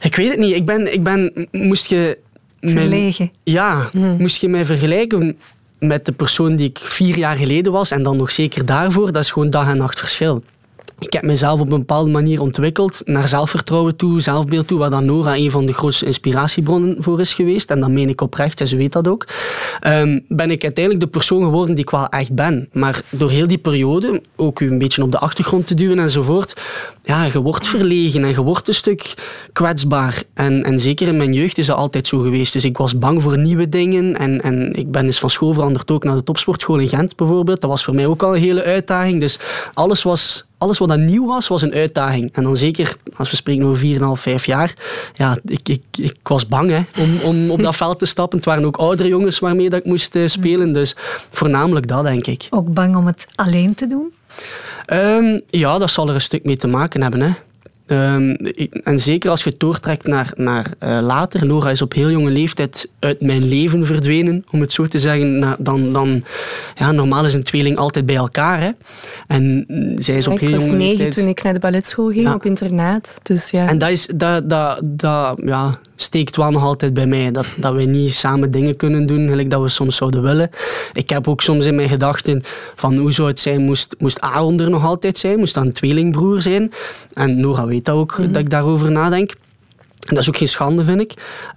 Ik 0.00 0.16
weet 0.16 0.30
het 0.30 0.38
niet. 0.38 0.54
Ik 0.54 0.66
ben, 0.66 0.92
ik 0.92 1.02
ben 1.02 1.48
moest 1.50 1.88
je... 1.88 2.18
Verlegen. 2.60 3.32
ja, 3.42 3.88
hmm. 3.92 4.16
moest 4.18 4.40
je 4.40 4.48
mij 4.48 4.64
vergelijken 4.64 5.38
met 5.78 6.06
de 6.06 6.12
persoon 6.12 6.56
die 6.56 6.68
ik 6.68 6.78
vier 6.78 7.18
jaar 7.18 7.36
geleden 7.36 7.72
was, 7.72 7.90
en 7.90 8.02
dan 8.02 8.16
nog 8.16 8.30
zeker 8.30 8.66
daarvoor, 8.66 9.12
dat 9.12 9.22
is 9.22 9.30
gewoon 9.30 9.50
dag 9.50 9.68
en 9.68 9.76
nacht 9.76 9.98
verschil 9.98 10.42
ik 10.98 11.12
heb 11.12 11.22
mezelf 11.22 11.60
op 11.60 11.72
een 11.72 11.78
bepaalde 11.78 12.10
manier 12.10 12.40
ontwikkeld 12.40 13.00
naar 13.04 13.28
zelfvertrouwen 13.28 13.96
toe, 13.96 14.20
zelfbeeld 14.20 14.66
toe, 14.66 14.78
waar 14.78 14.90
dan 14.90 15.04
Nora 15.04 15.36
een 15.36 15.50
van 15.50 15.66
de 15.66 15.72
grootste 15.72 16.06
inspiratiebronnen 16.06 16.96
voor 16.98 17.20
is 17.20 17.34
geweest. 17.34 17.70
En 17.70 17.80
dat 17.80 17.90
meen 17.90 18.08
ik 18.08 18.20
oprecht, 18.20 18.60
en 18.60 18.66
ze 18.66 18.76
weet 18.76 18.92
dat 18.92 19.08
ook. 19.08 19.26
Um, 19.86 20.24
ben 20.28 20.50
ik 20.50 20.62
uiteindelijk 20.62 21.04
de 21.04 21.10
persoon 21.10 21.42
geworden 21.42 21.74
die 21.74 21.84
ik 21.84 21.90
wel 21.90 22.08
echt 22.08 22.34
ben. 22.34 22.68
Maar 22.72 23.02
door 23.10 23.30
heel 23.30 23.46
die 23.46 23.58
periode, 23.58 24.22
ook 24.36 24.60
u 24.60 24.70
een 24.70 24.78
beetje 24.78 25.02
op 25.02 25.12
de 25.12 25.18
achtergrond 25.18 25.66
te 25.66 25.74
duwen 25.74 25.98
enzovoort, 25.98 26.60
ja, 27.04 27.24
je 27.24 27.40
wordt 27.40 27.66
verlegen 27.66 28.24
en 28.24 28.28
je 28.28 28.42
wordt 28.42 28.68
een 28.68 28.74
stuk 28.74 29.14
kwetsbaar. 29.52 30.22
En, 30.34 30.64
en 30.64 30.78
zeker 30.78 31.08
in 31.08 31.16
mijn 31.16 31.32
jeugd 31.32 31.58
is 31.58 31.66
dat 31.66 31.76
altijd 31.76 32.06
zo 32.06 32.18
geweest. 32.18 32.52
Dus 32.52 32.64
ik 32.64 32.76
was 32.76 32.98
bang 32.98 33.22
voor 33.22 33.38
nieuwe 33.38 33.68
dingen. 33.68 34.16
En, 34.16 34.42
en 34.42 34.74
ik 34.74 34.90
ben 34.90 35.04
eens 35.04 35.18
van 35.18 35.30
school 35.30 35.52
veranderd 35.52 35.90
ook 35.90 36.04
naar 36.04 36.14
de 36.14 36.22
topsportschool 36.22 36.78
in 36.78 36.88
Gent 36.88 37.16
bijvoorbeeld. 37.16 37.60
Dat 37.60 37.70
was 37.70 37.84
voor 37.84 37.94
mij 37.94 38.06
ook 38.06 38.22
al 38.22 38.34
een 38.34 38.42
hele 38.42 38.62
uitdaging. 38.62 39.20
Dus 39.20 39.38
alles 39.74 40.02
was 40.02 40.47
alles 40.58 40.78
wat 40.78 40.88
dat 40.88 40.98
nieuw 40.98 41.26
was, 41.26 41.48
was 41.48 41.62
een 41.62 41.72
uitdaging. 41.72 42.30
En 42.32 42.42
dan 42.42 42.56
zeker, 42.56 42.96
als 43.16 43.30
we 43.30 43.36
spreken 43.36 43.66
over 43.66 43.86
4,5, 44.16 44.22
5 44.22 44.46
jaar, 44.46 44.74
ja, 45.14 45.38
ik, 45.44 45.68
ik, 45.68 45.82
ik 45.92 46.16
was 46.22 46.48
bang 46.48 46.70
hè, 46.70 47.02
om, 47.02 47.18
om 47.22 47.50
op 47.50 47.62
dat 47.62 47.76
veld 47.76 47.98
te 47.98 48.06
stappen. 48.06 48.38
Het 48.38 48.46
waren 48.46 48.64
ook 48.64 48.76
oudere 48.76 49.08
jongens 49.08 49.38
waarmee 49.38 49.70
dat 49.70 49.80
ik 49.80 49.86
moest 49.86 50.14
uh, 50.14 50.28
spelen. 50.28 50.72
Dus 50.72 50.96
voornamelijk 51.30 51.88
dat, 51.88 52.04
denk 52.04 52.26
ik. 52.26 52.46
Ook 52.50 52.72
bang 52.72 52.96
om 52.96 53.06
het 53.06 53.26
alleen 53.34 53.74
te 53.74 53.86
doen? 53.86 54.12
Um, 54.92 55.40
ja, 55.46 55.78
dat 55.78 55.90
zal 55.90 56.08
er 56.08 56.14
een 56.14 56.20
stuk 56.20 56.44
mee 56.44 56.56
te 56.56 56.68
maken 56.68 57.02
hebben. 57.02 57.20
Hè. 57.20 57.30
Um, 57.90 58.36
en 58.84 58.98
zeker 58.98 59.30
als 59.30 59.42
je 59.42 59.50
het 59.50 59.60
doortrekt 59.60 60.06
naar, 60.06 60.32
naar 60.36 60.66
uh, 60.82 60.98
later. 61.02 61.46
Nora 61.46 61.70
is 61.70 61.82
op 61.82 61.92
heel 61.92 62.10
jonge 62.10 62.30
leeftijd 62.30 62.88
uit 62.98 63.20
mijn 63.20 63.48
leven 63.48 63.86
verdwenen, 63.86 64.44
om 64.50 64.60
het 64.60 64.72
zo 64.72 64.86
te 64.86 64.98
zeggen. 64.98 65.38
Na, 65.38 65.56
dan, 65.58 65.92
dan, 65.92 66.22
ja, 66.74 66.92
normaal 66.92 67.24
is 67.24 67.34
een 67.34 67.42
tweeling 67.42 67.76
altijd 67.76 68.06
bij 68.06 68.16
elkaar. 68.16 68.60
Hè. 68.60 68.70
En 69.26 69.64
zij 69.98 70.16
is 70.16 70.26
op 70.26 70.38
heel 70.38 70.50
jonge 70.50 70.60
leeftijd... 70.60 70.80
Ik 70.80 70.86
was 70.86 70.98
negen 70.98 71.10
toen 71.12 71.28
ik 71.28 71.42
naar 71.42 71.52
de 71.52 71.58
balletschool 71.58 72.10
ging, 72.10 72.34
op 72.34 72.44
internaat. 72.44 73.20
Dus, 73.22 73.50
ja. 73.50 73.68
En 73.68 73.78
dat, 73.78 73.90
is, 73.90 74.08
dat, 74.14 74.50
dat, 74.50 74.80
dat 74.82 75.40
ja, 75.44 75.78
steekt 76.00 76.36
wel 76.36 76.50
nog 76.50 76.62
altijd 76.62 76.94
bij 76.94 77.06
mij. 77.06 77.30
Dat, 77.30 77.46
dat 77.56 77.74
we 77.74 77.82
niet 77.82 78.14
samen 78.14 78.50
dingen 78.50 78.76
kunnen 78.76 79.06
doen, 79.06 79.28
gelijk 79.28 79.50
dat 79.50 79.62
we 79.62 79.68
soms 79.68 79.96
zouden 79.96 80.22
willen. 80.22 80.50
Ik 80.92 81.10
heb 81.10 81.28
ook 81.28 81.40
soms 81.40 81.66
in 81.66 81.74
mijn 81.74 81.88
gedachten 81.88 82.42
van 82.74 82.96
hoe 82.96 83.12
zou 83.12 83.28
het 83.28 83.40
zijn, 83.40 83.60
moest, 83.60 83.94
moest 83.98 84.20
Aaron 84.20 84.60
er 84.60 84.70
nog 84.70 84.84
altijd 84.84 85.18
zijn? 85.18 85.38
Moest 85.38 85.54
dat 85.54 85.64
een 85.64 85.72
tweelingbroer 85.72 86.42
zijn? 86.42 86.72
En 87.12 87.40
Nora 87.40 87.66
weet 87.66 87.84
dat 87.84 87.94
ook, 87.94 88.18
mhm. 88.18 88.32
dat 88.32 88.40
ik 88.40 88.50
daarover 88.50 88.90
nadenk. 88.90 89.30
En 90.00 90.14
dat 90.14 90.18
is 90.18 90.28
ook 90.28 90.36
geen 90.36 90.48
schande, 90.48 90.84
vind 90.84 91.00
ik. 91.00 91.12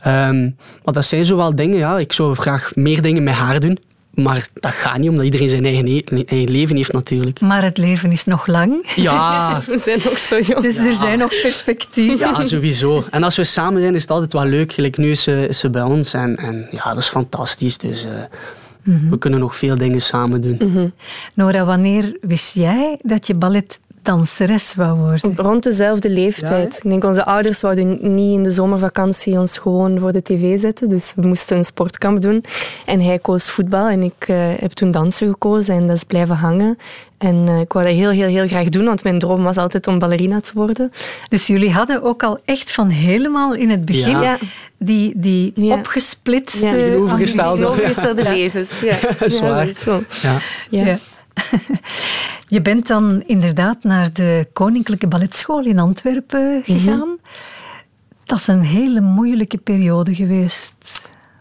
Um, 0.08 0.56
maar 0.84 0.94
dat 0.94 1.06
zijn 1.06 1.26
zo 1.26 1.36
wel 1.36 1.56
dingen, 1.56 1.78
ja. 1.78 1.98
Ik 1.98 2.14
zou 2.14 2.36
graag 2.36 2.76
meer 2.76 3.02
dingen 3.02 3.24
met 3.24 3.34
haar 3.34 3.60
doen. 3.60 3.78
Maar 4.14 4.48
dat 4.54 4.72
gaat 4.72 4.98
niet, 4.98 5.10
omdat 5.10 5.26
iedereen 5.26 5.50
zijn 5.50 5.66
eigen, 5.66 6.04
eigen, 6.26 6.52
leven 6.52 6.76
heeft 6.76 6.94
natuurlijk. 6.94 7.42
Maar 7.42 7.64
het 7.64 7.78
leven 7.78 8.12
is 8.12 8.26
nog 8.26 8.48
lang. 8.48 8.92
Ja. 8.96 9.60
we 9.68 9.78
zijn 9.78 10.00
nog 10.04 10.20
zo 10.20 10.40
jong. 10.40 10.62
Dus 10.62 10.78
er 10.78 10.96
zijn 10.96 11.18
nog 11.18 11.42
perspectieven. 11.42 12.18
Ja, 12.18 12.46
sowieso. 12.46 13.04
En 13.10 13.24
als 13.24 13.36
we 13.36 13.44
samen 13.44 13.82
zijn, 13.82 13.96
is 13.96 14.02
het 14.02 14.12
altijd 14.12 14.34
wel 14.34 14.46
leuk. 14.46 14.74
Gelijk 14.74 14.98
nu 14.98 15.12
is 15.12 15.22
ze, 15.22 15.48
is 15.48 15.60
ze 15.60 15.70
bij 15.70 15.82
ons. 15.82 16.14
En, 16.14 16.36
en 16.36 16.68
ja, 16.72 16.84
dat 16.84 16.98
is 16.98 17.08
fantastisch. 17.08 17.78
Dus 17.78 18.06
uh, 18.06 18.24
we 19.10 19.18
kunnen 19.18 19.40
nog 19.40 19.56
veel 19.56 19.78
dingen 19.78 20.02
samen 20.02 20.42
doen. 20.42 20.58
Mhm. 20.60 20.88
Nora, 21.34 21.66
wanneer 21.66 22.18
wist 22.22 22.56
jij 22.56 22.98
dat 23.02 23.28
je 23.28 23.34
ballet 23.34 23.80
danseres 24.02 24.76
wou 24.76 24.98
worden? 24.98 25.34
Rond 25.36 25.64
dezelfde 25.64 26.10
leeftijd. 26.10 26.76
Ik 26.84 26.90
denk, 26.90 27.04
onze 27.04 27.26
ouders 27.26 27.62
wouden 27.62 27.98
niet 28.16 28.34
in 28.34 28.44
de 28.44 28.52
zomervakantie 28.52 29.40
ons 29.40 29.58
gewoon 29.58 30.00
voor 30.00 30.12
de 30.12 30.22
tv 30.22 30.60
zetten. 30.60 30.90
Dus 30.90 31.14
we 31.16 31.28
moesten 31.28 31.58
een 31.58 31.64
sportkamp 31.64 32.22
doen. 32.22 32.44
En 32.86 33.02
hij 33.02 33.20
koos 33.20 33.50
voetbal 33.50 33.88
en 33.88 34.04
ik 34.04 34.28
uh, 34.28 34.38
heb 34.60 34.72
toen 34.72 34.92
dansen 34.92 35.28
gekozen 35.28 35.76
en 35.76 35.88
dat 35.88 35.96
is 35.96 36.04
blijven 36.04 36.36
hangen. 36.36 36.78
En 37.18 37.36
uh, 37.48 37.60
ik 37.60 37.74
wou 37.74 37.86
dat 37.86 37.96
heel, 37.96 38.10
heel, 38.10 38.28
heel 38.28 38.48
graag 38.48 38.70
doen, 38.70 38.86
want 38.86 39.04
mijn 39.04 39.20
droom 39.20 39.44
was 39.44 39.58
altijd 39.58 39.88
om 39.88 40.00
ballerina 40.00 40.42
te 40.42 40.52
worden. 40.54 40.92
Dus 41.30 41.48
jullie 41.48 41.72
hadden 41.72 42.04
ook 42.04 42.24
al 42.24 42.40
echt 42.46 42.72
van 42.72 42.90
helemaal 42.90 43.54
in 43.54 43.70
het 43.70 43.86
begin 43.86 44.22
ja. 44.22 44.38
die, 44.78 45.14
die 45.16 45.52
ja. 45.56 45.76
opgesplitste... 45.76 46.68
Ja, 46.68 46.96
overgestelde 46.96 48.24
levens. 48.24 48.80
Ja, 48.90 48.98
dat 49.02 49.22
is 49.22 49.40
waar. 49.40 49.70
Ja. 50.22 50.40
ja. 50.70 51.00
Je 52.48 52.62
bent 52.62 52.88
dan 52.88 53.24
inderdaad 53.26 53.84
naar 53.84 54.14
de 54.14 54.48
Koninklijke 54.54 55.08
Balletschool 55.08 55.66
in 55.66 55.80
Antwerpen 55.80 56.62
gegaan. 56.64 56.98
Mhm. 56.98 57.30
Dat 58.26 58.40
is 58.40 58.48
een 58.48 58.62
hele 58.62 59.02
moeilijke 59.02 59.58
periode 59.58 60.16
geweest 60.16 60.74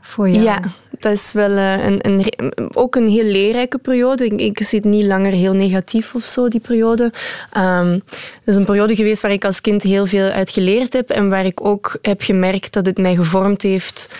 voor 0.00 0.28
jou. 0.28 0.44
Ja, 0.44 0.60
dat 0.98 1.12
is 1.12 1.32
wel 1.32 1.56
eh, 1.56 1.84
een, 1.84 1.98
een, 2.00 2.52
ook 2.74 2.94
een 2.96 3.08
heel 3.08 3.24
leerrijke 3.24 3.78
periode. 3.78 4.24
Ik, 4.24 4.32
ik 4.32 4.66
zit 4.66 4.84
niet 4.84 5.04
langer 5.04 5.32
heel 5.32 5.52
negatief 5.52 6.14
of 6.14 6.24
zo, 6.24 6.48
die 6.48 6.60
periode. 6.60 7.12
Um, 7.56 7.92
het 8.12 8.44
is 8.44 8.56
een 8.56 8.64
periode 8.64 8.94
geweest 8.94 9.22
waar 9.22 9.32
ik 9.32 9.44
als 9.44 9.60
kind 9.60 9.82
heel 9.82 10.06
veel 10.06 10.28
uit 10.28 10.50
geleerd 10.50 10.92
heb 10.92 11.10
en 11.10 11.28
waar 11.28 11.44
ik 11.44 11.66
ook 11.66 11.98
heb 12.02 12.22
gemerkt 12.22 12.72
dat 12.72 12.86
het 12.86 12.98
mij 12.98 13.14
gevormd 13.14 13.62
heeft 13.62 14.16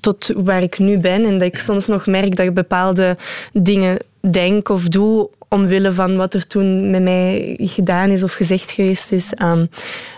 tot 0.00 0.32
waar 0.36 0.62
ik 0.62 0.78
nu 0.78 0.98
ben. 0.98 1.24
En 1.24 1.32
dat 1.32 1.48
ik 1.48 1.58
soms 1.58 1.86
nog 1.86 2.06
merk 2.06 2.36
dat 2.36 2.46
ik 2.46 2.54
bepaalde 2.54 3.16
dingen 3.52 3.98
denk 4.30 4.68
of 4.68 4.88
doe 4.88 5.30
omwille 5.48 5.92
van 5.92 6.16
wat 6.16 6.34
er 6.34 6.46
toen 6.46 6.90
met 6.90 7.02
mij 7.02 7.56
gedaan 7.58 8.10
is 8.10 8.22
of 8.22 8.32
gezegd 8.32 8.70
geweest 8.70 9.12
is. 9.12 9.32
Um, 9.42 9.68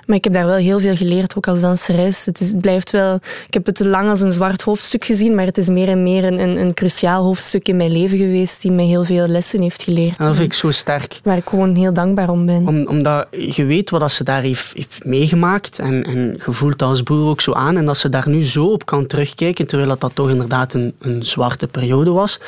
maar 0.06 0.16
ik 0.16 0.24
heb 0.24 0.32
daar 0.32 0.46
wel 0.46 0.56
heel 0.56 0.80
veel 0.80 0.96
geleerd, 0.96 1.36
ook 1.36 1.46
als 1.46 1.60
danseres. 1.60 2.26
Het, 2.26 2.40
is, 2.40 2.48
het 2.48 2.60
blijft 2.60 2.90
wel... 2.90 3.14
Ik 3.46 3.54
heb 3.54 3.66
het 3.66 3.74
te 3.74 3.88
lang 3.88 4.08
als 4.08 4.20
een 4.20 4.32
zwart 4.32 4.62
hoofdstuk 4.62 5.04
gezien, 5.04 5.34
maar 5.34 5.44
het 5.44 5.58
is 5.58 5.68
meer 5.68 5.88
en 5.88 6.02
meer 6.02 6.24
een, 6.24 6.38
een, 6.38 6.56
een 6.56 6.74
cruciaal 6.74 7.24
hoofdstuk 7.24 7.68
in 7.68 7.76
mijn 7.76 7.92
leven 7.92 8.18
geweest 8.18 8.62
die 8.62 8.70
mij 8.70 8.84
heel 8.84 9.04
veel 9.04 9.26
lessen 9.26 9.62
heeft 9.62 9.82
geleerd. 9.82 10.18
Dat 10.18 10.34
vind 10.34 10.46
ik 10.46 10.52
zo 10.52 10.70
sterk. 10.70 11.20
Waar 11.22 11.36
ik 11.36 11.48
gewoon 11.48 11.74
heel 11.74 11.92
dankbaar 11.92 12.30
om 12.30 12.46
ben. 12.46 12.66
Om, 12.68 12.86
omdat 12.86 13.26
je 13.30 13.64
weet 13.64 13.90
wat 13.90 14.12
ze 14.12 14.24
daar 14.24 14.42
heeft, 14.42 14.72
heeft 14.74 15.04
meegemaakt 15.04 15.78
en, 15.78 16.04
en 16.04 16.34
gevoeld 16.38 16.82
als 16.82 17.02
broer 17.02 17.28
ook 17.28 17.40
zo 17.40 17.52
aan. 17.52 17.76
En 17.76 17.86
dat 17.86 17.96
ze 17.96 18.08
daar 18.08 18.28
nu 18.28 18.44
zo 18.44 18.66
op 18.66 18.86
kan 18.86 19.06
terugkijken, 19.06 19.66
terwijl 19.66 19.88
dat, 19.88 20.00
dat 20.00 20.14
toch 20.14 20.30
inderdaad 20.30 20.74
een, 20.74 20.94
een 21.00 21.24
zwarte 21.24 21.66
periode 21.66 22.10
was 22.10 22.40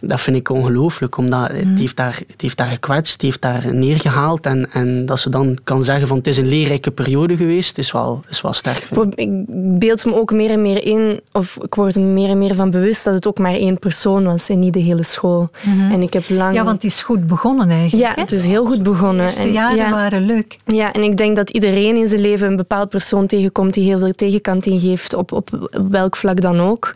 dat 0.00 0.20
vind 0.20 0.36
ik 0.36 0.48
ongelooflijk, 0.48 1.16
omdat 1.16 1.48
het, 1.48 1.64
mm. 1.64 1.76
heeft 1.76 1.96
daar, 1.96 2.20
het 2.26 2.40
heeft 2.40 2.56
daar 2.56 2.68
gekwetst, 2.68 3.12
het 3.12 3.22
heeft 3.22 3.40
daar 3.40 3.74
neergehaald 3.74 4.46
en, 4.46 4.72
en 4.72 5.06
dat 5.06 5.20
ze 5.20 5.30
dan 5.30 5.58
kan 5.64 5.84
zeggen 5.84 6.08
van 6.08 6.16
het 6.16 6.26
is 6.26 6.36
een 6.36 6.48
leerrijke 6.48 6.90
periode 6.90 7.36
geweest, 7.36 7.78
is 7.78 7.92
wel, 7.92 8.24
is 8.28 8.40
wel 8.40 8.52
sterk. 8.52 8.88
Ik 9.14 9.30
beeld 9.78 10.04
me 10.04 10.14
ook 10.14 10.32
meer 10.32 10.50
en 10.50 10.62
meer 10.62 10.84
in, 10.84 11.20
of 11.32 11.58
ik 11.62 11.74
word 11.74 11.96
er 11.96 12.02
meer 12.02 12.28
en 12.28 12.38
meer 12.38 12.54
van 12.54 12.70
bewust 12.70 13.04
dat 13.04 13.14
het 13.14 13.26
ook 13.26 13.38
maar 13.38 13.54
één 13.54 13.78
persoon 13.78 14.24
was 14.24 14.48
en 14.48 14.58
niet 14.58 14.72
de 14.72 14.80
hele 14.80 15.02
school. 15.02 15.50
Mhm. 15.62 15.92
En 15.92 16.02
ik 16.02 16.12
heb 16.12 16.28
lang... 16.28 16.54
Ja, 16.54 16.64
want 16.64 16.82
het 16.82 16.92
is 16.92 17.02
goed 17.02 17.26
begonnen 17.26 17.70
eigenlijk. 17.70 18.16
Ja, 18.16 18.22
het 18.22 18.32
is 18.32 18.44
heel 18.44 18.66
goed 18.66 18.82
begonnen. 18.82 19.16
De 19.16 19.22
eerste 19.22 19.52
jaren 19.52 19.90
waren 19.90 20.26
leuk. 20.26 20.58
Ja, 20.64 20.92
en 20.92 21.02
ik 21.02 21.16
denk 21.16 21.36
dat 21.36 21.50
iedereen 21.50 21.96
in 21.96 22.08
zijn 22.08 22.20
leven 22.20 22.46
een 22.46 22.56
bepaald 22.56 22.88
persoon 22.88 23.26
tegenkomt 23.26 23.74
die 23.74 23.84
heel 23.84 23.98
veel 23.98 24.14
tegenkant 24.14 24.66
ingeeft, 24.66 25.14
op, 25.14 25.32
op 25.32 25.68
welk 25.90 26.16
vlak 26.16 26.40
dan 26.40 26.60
ook. 26.60 26.92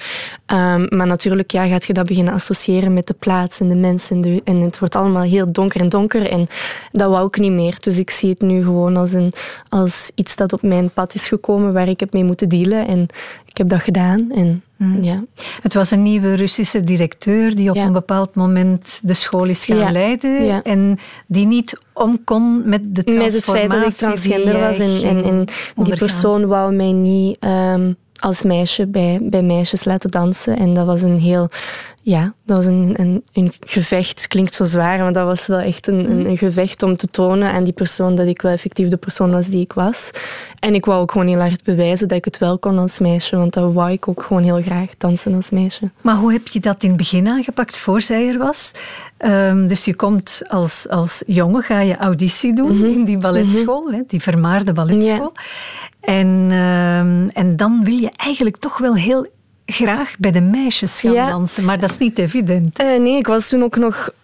Um, 0.46 0.86
maar 0.88 1.06
natuurlijk 1.06 1.50
ja, 1.50 1.66
gaat 1.66 1.84
je 1.84 1.92
dat 1.92 2.06
beginnen 2.06 2.32
associëren 2.34 2.93
met 2.94 3.06
de 3.06 3.14
plaats 3.14 3.60
en 3.60 3.68
de 3.68 3.74
mensen. 3.74 4.40
En, 4.44 4.60
het 4.60 4.78
wordt 4.78 4.94
allemaal 4.94 5.22
heel 5.22 5.52
donker 5.52 5.80
en 5.80 5.88
donker. 5.88 6.30
En 6.30 6.46
dat 6.92 7.10
wou 7.10 7.26
ik 7.26 7.38
niet 7.38 7.52
meer. 7.52 7.76
Dus 7.80 7.98
ik 7.98 8.10
zie 8.10 8.30
het 8.30 8.40
nu 8.40 8.62
gewoon 8.62 8.96
als, 8.96 9.12
een, 9.12 9.32
als 9.68 10.10
iets 10.14 10.36
dat 10.36 10.52
op 10.52 10.62
mijn 10.62 10.90
pad 10.90 11.14
is 11.14 11.28
gekomen 11.28 11.72
waar 11.72 11.88
ik 11.88 12.00
heb 12.00 12.12
mee 12.12 12.24
moeten 12.24 12.48
dealen. 12.48 12.86
En 12.86 13.06
ik 13.46 13.56
heb 13.56 13.68
dat 13.68 13.82
gedaan. 13.82 14.30
En, 14.34 14.62
hmm. 14.76 15.02
ja. 15.02 15.24
Het 15.62 15.74
was 15.74 15.90
een 15.90 16.02
nieuwe 16.02 16.34
Russische 16.34 16.84
directeur 16.84 17.54
die 17.54 17.70
op 17.70 17.76
een 17.76 17.92
bepaald 17.92 18.34
moment 18.34 19.00
de 19.02 19.14
school 19.14 19.44
is 19.44 19.64
gaan 19.64 19.92
leiden. 19.92 20.62
En 20.62 20.98
die 21.26 21.46
niet 21.46 21.78
om 21.92 22.24
kon 22.24 22.68
met 22.68 22.94
de 22.94 23.04
transformatie 23.04 23.24
Met 23.24 23.34
het 23.34 23.44
feit 23.44 23.70
dat 23.70 23.92
ik 23.92 23.98
transgender 23.98 24.60
was. 24.60 24.78
En, 24.78 25.02
en, 25.02 25.24
en 25.24 25.44
die 25.84 25.96
persoon 25.96 26.46
wou 26.46 26.74
mij 26.74 26.92
niet... 26.92 27.36
Ehm, 27.40 27.92
als 28.20 28.42
meisje 28.42 28.86
bij, 28.86 29.20
bij 29.22 29.42
meisjes 29.42 29.84
laten 29.84 30.10
dansen. 30.10 30.56
En 30.56 30.74
dat 30.74 30.86
was 30.86 31.02
een 31.02 31.18
heel 31.18 31.50
ja, 32.04 32.34
dat 32.44 32.56
was 32.56 32.66
een, 32.66 32.94
een, 32.96 33.24
een 33.32 33.52
gevecht. 33.60 34.28
Klinkt 34.28 34.54
zo 34.54 34.64
zwaar, 34.64 34.98
maar 34.98 35.12
dat 35.12 35.24
was 35.24 35.46
wel 35.46 35.58
echt 35.58 35.86
een, 35.86 36.10
een, 36.10 36.26
een, 36.26 36.36
gevecht 36.36 36.82
om 36.82 36.96
te 36.96 37.06
tonen 37.06 37.52
aan 37.52 37.64
die 37.64 37.72
persoon 37.72 38.14
dat 38.14 38.26
ik 38.26 38.42
wel 38.42 38.52
effectief 38.52 38.88
de 38.88 38.96
persoon 38.96 39.30
was 39.30 39.48
die 39.48 39.60
ik 39.60 39.72
was. 39.72 40.10
En 40.58 40.74
ik 40.74 40.84
wou 40.84 41.00
ook 41.00 41.12
gewoon 41.12 41.26
heel 41.26 41.38
hard 41.38 41.62
bewijzen 41.62 42.08
dat 42.08 42.16
ik 42.18 42.24
het 42.24 42.38
wel 42.38 42.58
kon 42.58 42.78
als 42.78 42.98
meisje, 42.98 43.36
want 43.36 43.52
dat 43.52 43.72
wou 43.72 43.90
ik 43.90 44.08
ook 44.08 44.22
gewoon 44.22 44.42
heel 44.42 44.62
graag 44.62 44.88
dansen 44.98 45.34
als 45.34 45.50
meisje. 45.50 45.90
Maar 46.00 46.16
hoe 46.16 46.32
heb 46.32 46.48
je 46.48 46.60
dat 46.60 46.82
in 46.82 46.88
het 46.88 46.98
begin 46.98 47.28
aangepakt, 47.28 47.76
voor 47.76 48.00
zij 48.00 48.28
er 48.28 48.38
was? 48.38 48.72
Um, 49.18 49.66
dus 49.66 49.84
je 49.84 49.94
komt 49.94 50.42
als, 50.48 50.88
als 50.88 51.22
jongen, 51.26 51.62
ga 51.62 51.80
je 51.80 51.96
auditie 51.96 52.54
doen 52.54 52.76
mhm. 52.76 52.84
in 52.84 53.04
die 53.04 53.18
balletschool, 53.18 53.82
mm 53.82 53.92
-hmm. 53.92 54.04
die 54.06 54.22
vermaarde 54.22 54.72
balletschool. 54.72 55.32
Ja. 55.34 55.42
En, 56.04 56.28
um, 56.52 57.28
en 57.28 57.56
dan 57.56 57.84
wil 57.84 57.96
je 57.96 58.10
eigenlijk 58.16 58.56
toch 58.56 58.78
wel 58.78 58.94
heel 58.94 59.26
graag 59.66 60.14
bij 60.18 60.30
de 60.30 60.40
meisjes 60.40 61.00
gaan 61.00 61.14
dansen, 61.14 61.64
maar 61.64 61.78
dat 61.78 61.90
is 61.90 61.98
niet 61.98 62.18
evident. 62.18 62.82
Uh, 62.82 62.98
nee, 62.98 63.16
ik 63.16 63.26
was 63.26 63.48
toen 63.48 63.62
ook 63.62 63.76
nog 63.76 64.08
eh, 64.08 64.14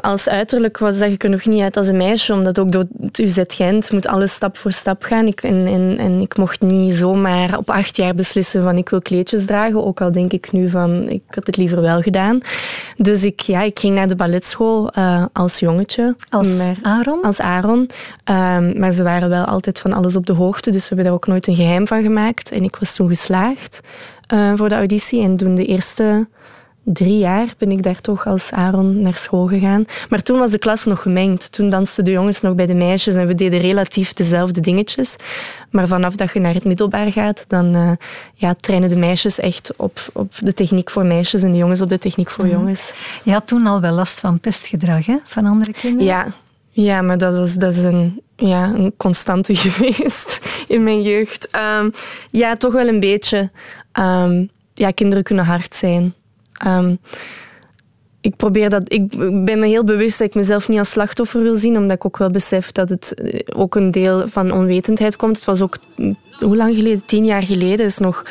als 0.00 0.28
uiterlijk 0.28 0.78
was, 0.78 0.96
zag 0.96 1.08
ik 1.08 1.24
er 1.24 1.30
nog 1.30 1.44
niet 1.44 1.62
uit 1.62 1.76
als 1.76 1.88
een 1.88 1.96
meisje, 1.96 2.32
omdat 2.32 2.58
ook 2.58 2.72
door 2.72 2.84
het 3.00 3.18
UZ 3.18 3.42
Gent 3.46 3.92
moet 3.92 4.06
alles 4.06 4.32
stap 4.32 4.56
voor 4.56 4.72
stap 4.72 5.02
gaan. 5.02 5.26
Ik, 5.26 5.42
en, 5.42 5.66
en, 5.66 5.96
en 5.98 6.20
ik 6.20 6.36
mocht 6.36 6.60
niet 6.60 6.94
zomaar 6.94 7.58
op 7.58 7.70
acht 7.70 7.96
jaar 7.96 8.14
beslissen 8.14 8.62
van 8.62 8.76
ik 8.76 8.88
wil 8.88 9.02
kleedjes 9.02 9.44
dragen, 9.44 9.84
ook 9.84 10.00
al 10.00 10.12
denk 10.12 10.32
ik 10.32 10.52
nu 10.52 10.68
van 10.68 11.08
ik 11.08 11.22
had 11.28 11.46
het 11.46 11.56
liever 11.56 11.80
wel 11.80 12.00
gedaan. 12.00 12.40
Dus 12.96 13.24
ik, 13.24 13.40
ja, 13.40 13.62
ik 13.62 13.78
ging 13.78 13.94
naar 13.94 14.08
de 14.08 14.16
balletschool 14.16 14.90
uh, 14.98 15.24
als 15.32 15.58
jongetje. 15.58 16.16
Als 16.28 16.56
maar, 16.56 16.76
Aaron? 16.82 17.22
Als 17.22 17.40
Aaron. 17.40 17.90
Um, 18.24 18.78
maar 18.78 18.92
ze 18.92 19.02
waren 19.02 19.28
wel 19.28 19.44
altijd 19.44 19.78
van 19.78 19.92
alles 19.92 20.16
op 20.16 20.26
de 20.26 20.32
hoogte, 20.32 20.70
dus 20.70 20.82
we 20.82 20.86
hebben 20.88 21.04
daar 21.04 21.14
ook 21.14 21.26
nooit 21.26 21.46
een 21.46 21.54
geheim 21.54 21.86
van 21.86 22.02
gemaakt. 22.02 22.50
En 22.50 22.62
ik 22.62 22.76
was 22.76 22.94
toen 22.94 23.08
geslaagd 23.08 23.80
uh, 24.34 24.52
voor 24.54 24.68
de 24.68 24.74
auditie 24.74 25.22
en 25.22 25.36
toen 25.36 25.54
de 25.54 25.64
eerste 25.64 26.26
drie 26.88 27.18
jaar 27.18 27.54
ben 27.58 27.70
ik 27.70 27.82
daar 27.82 28.00
toch 28.00 28.26
als 28.26 28.50
Aaron 28.52 29.00
naar 29.00 29.16
school 29.16 29.46
gegaan. 29.46 29.84
Maar 30.08 30.22
toen 30.22 30.38
was 30.38 30.50
de 30.50 30.58
klas 30.58 30.84
nog 30.84 31.02
gemengd. 31.02 31.52
Toen 31.52 31.68
dansten 31.68 32.04
de 32.04 32.10
jongens 32.10 32.40
nog 32.40 32.54
bij 32.54 32.66
de 32.66 32.74
meisjes 32.74 33.14
en 33.14 33.26
we 33.26 33.34
deden 33.34 33.60
relatief 33.60 34.12
dezelfde 34.12 34.60
dingetjes. 34.60 35.16
Maar 35.70 35.88
vanaf 35.88 36.14
dat 36.14 36.32
je 36.32 36.40
naar 36.40 36.54
het 36.54 36.64
middelbaar 36.64 37.12
gaat, 37.12 37.44
dan 37.48 37.74
uh, 37.74 37.90
ja, 38.34 38.54
trainen 38.60 38.88
de 38.88 38.96
meisjes 38.96 39.38
echt 39.38 39.72
op, 39.76 40.00
op 40.12 40.32
de 40.38 40.52
techniek 40.52 40.90
voor 40.90 41.06
meisjes 41.06 41.42
en 41.42 41.50
de 41.50 41.58
jongens 41.58 41.80
op 41.80 41.88
de 41.88 41.98
techniek 41.98 42.30
voor 42.30 42.44
mhm. 42.44 42.54
jongens. 42.54 42.92
Je 43.22 43.32
had 43.32 43.46
toen 43.46 43.66
al 43.66 43.80
wel 43.80 43.92
last 43.92 44.20
van 44.20 44.40
pestgedrag 44.40 45.06
hè? 45.06 45.16
van 45.24 45.46
andere 45.46 45.72
kinderen? 45.72 46.06
Ja, 46.06 46.26
ja 46.70 47.02
maar 47.02 47.18
dat, 47.18 47.36
was, 47.36 47.54
dat 47.54 47.72
is 47.72 47.82
een, 47.82 48.22
ja, 48.36 48.64
een 48.64 48.94
constante 48.96 49.54
geweest 49.66 50.40
in 50.68 50.82
mijn 50.82 51.02
jeugd. 51.02 51.48
Um, 51.80 51.92
ja, 52.30 52.54
toch 52.54 52.72
wel 52.72 52.88
een 52.88 53.00
beetje. 53.00 53.50
Um, 53.98 54.50
ja, 54.74 54.90
kinderen 54.90 55.24
kunnen 55.24 55.44
hard 55.44 55.74
zijn. 55.74 56.14
Um, 56.66 56.98
ik, 58.20 58.36
probeer 58.36 58.70
dat, 58.70 58.92
ik 58.92 59.08
ben 59.44 59.58
me 59.58 59.66
heel 59.66 59.84
bewust 59.84 60.18
dat 60.18 60.28
ik 60.28 60.34
mezelf 60.34 60.68
niet 60.68 60.78
als 60.78 60.90
slachtoffer 60.90 61.42
wil 61.42 61.56
zien, 61.56 61.76
omdat 61.76 61.96
ik 61.96 62.04
ook 62.04 62.18
wel 62.18 62.30
besef 62.30 62.72
dat 62.72 62.88
het 62.88 63.14
eh, 63.14 63.40
ook 63.56 63.74
een 63.74 63.90
deel 63.90 64.28
van 64.28 64.52
onwetendheid 64.52 65.16
komt. 65.16 65.36
Het 65.36 65.44
was 65.44 65.62
ook, 65.62 65.78
hoe 66.38 66.56
lang 66.56 66.74
geleden? 66.74 67.06
Tien 67.06 67.24
jaar 67.24 67.42
geleden 67.42 67.86
is 67.86 67.98
nog 67.98 68.22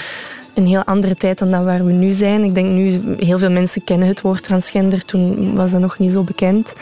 een 0.56 0.68
heel 0.68 0.84
andere 0.84 1.16
tijd 1.16 1.38
dan 1.38 1.52
dat 1.52 1.64
waar 1.64 1.86
we 1.86 1.92
nu 1.92 2.14
zijn. 2.14 2.44
Ik 2.44 2.56
denk 2.56 2.70
nu, 2.70 3.02
heel 3.18 3.40
veel 3.40 3.52
mensen 3.52 3.84
kennen 3.84 4.08
het 4.08 4.22
woord 4.22 4.44
transgender. 4.44 5.06
Toen 5.06 5.56
was 5.56 5.72
dat 5.72 5.82
nog 5.82 6.00
niet 6.00 6.12
zo 6.12 6.24
bekend. 6.24 6.74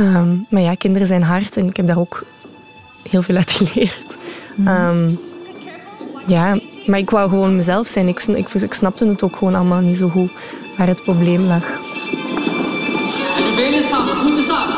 Um, 0.00 0.46
maar 0.50 0.62
ja, 0.62 0.74
kinderen 0.74 1.06
zijn 1.06 1.22
hard 1.22 1.56
en 1.56 1.68
ik 1.68 1.76
heb 1.76 1.86
daar 1.86 1.98
ook 1.98 2.24
heel 3.10 3.22
veel 3.22 3.36
uit 3.36 3.50
geleerd. 3.50 4.18
Mm. 4.54 4.68
Um, 4.68 5.20
ja, 6.26 6.58
maar 6.86 6.98
ik 6.98 7.10
wou 7.10 7.28
gewoon 7.28 7.56
mezelf 7.56 7.88
zijn. 7.88 8.08
Ik, 8.08 8.22
ik, 8.22 8.48
ik 8.48 8.74
snapte 8.74 9.06
het 9.06 9.22
ook 9.22 9.36
gewoon 9.36 9.54
allemaal 9.54 9.80
niet 9.80 9.96
zo 9.96 10.08
goed 10.08 10.30
waar 10.78 10.86
het 10.86 11.02
probleem 11.02 11.46
lag. 11.46 11.64
En 13.36 13.42
de 13.44 13.52
benen 13.56 13.82
samen, 13.82 14.16
voeten 14.16 14.44
samen. 14.44 14.76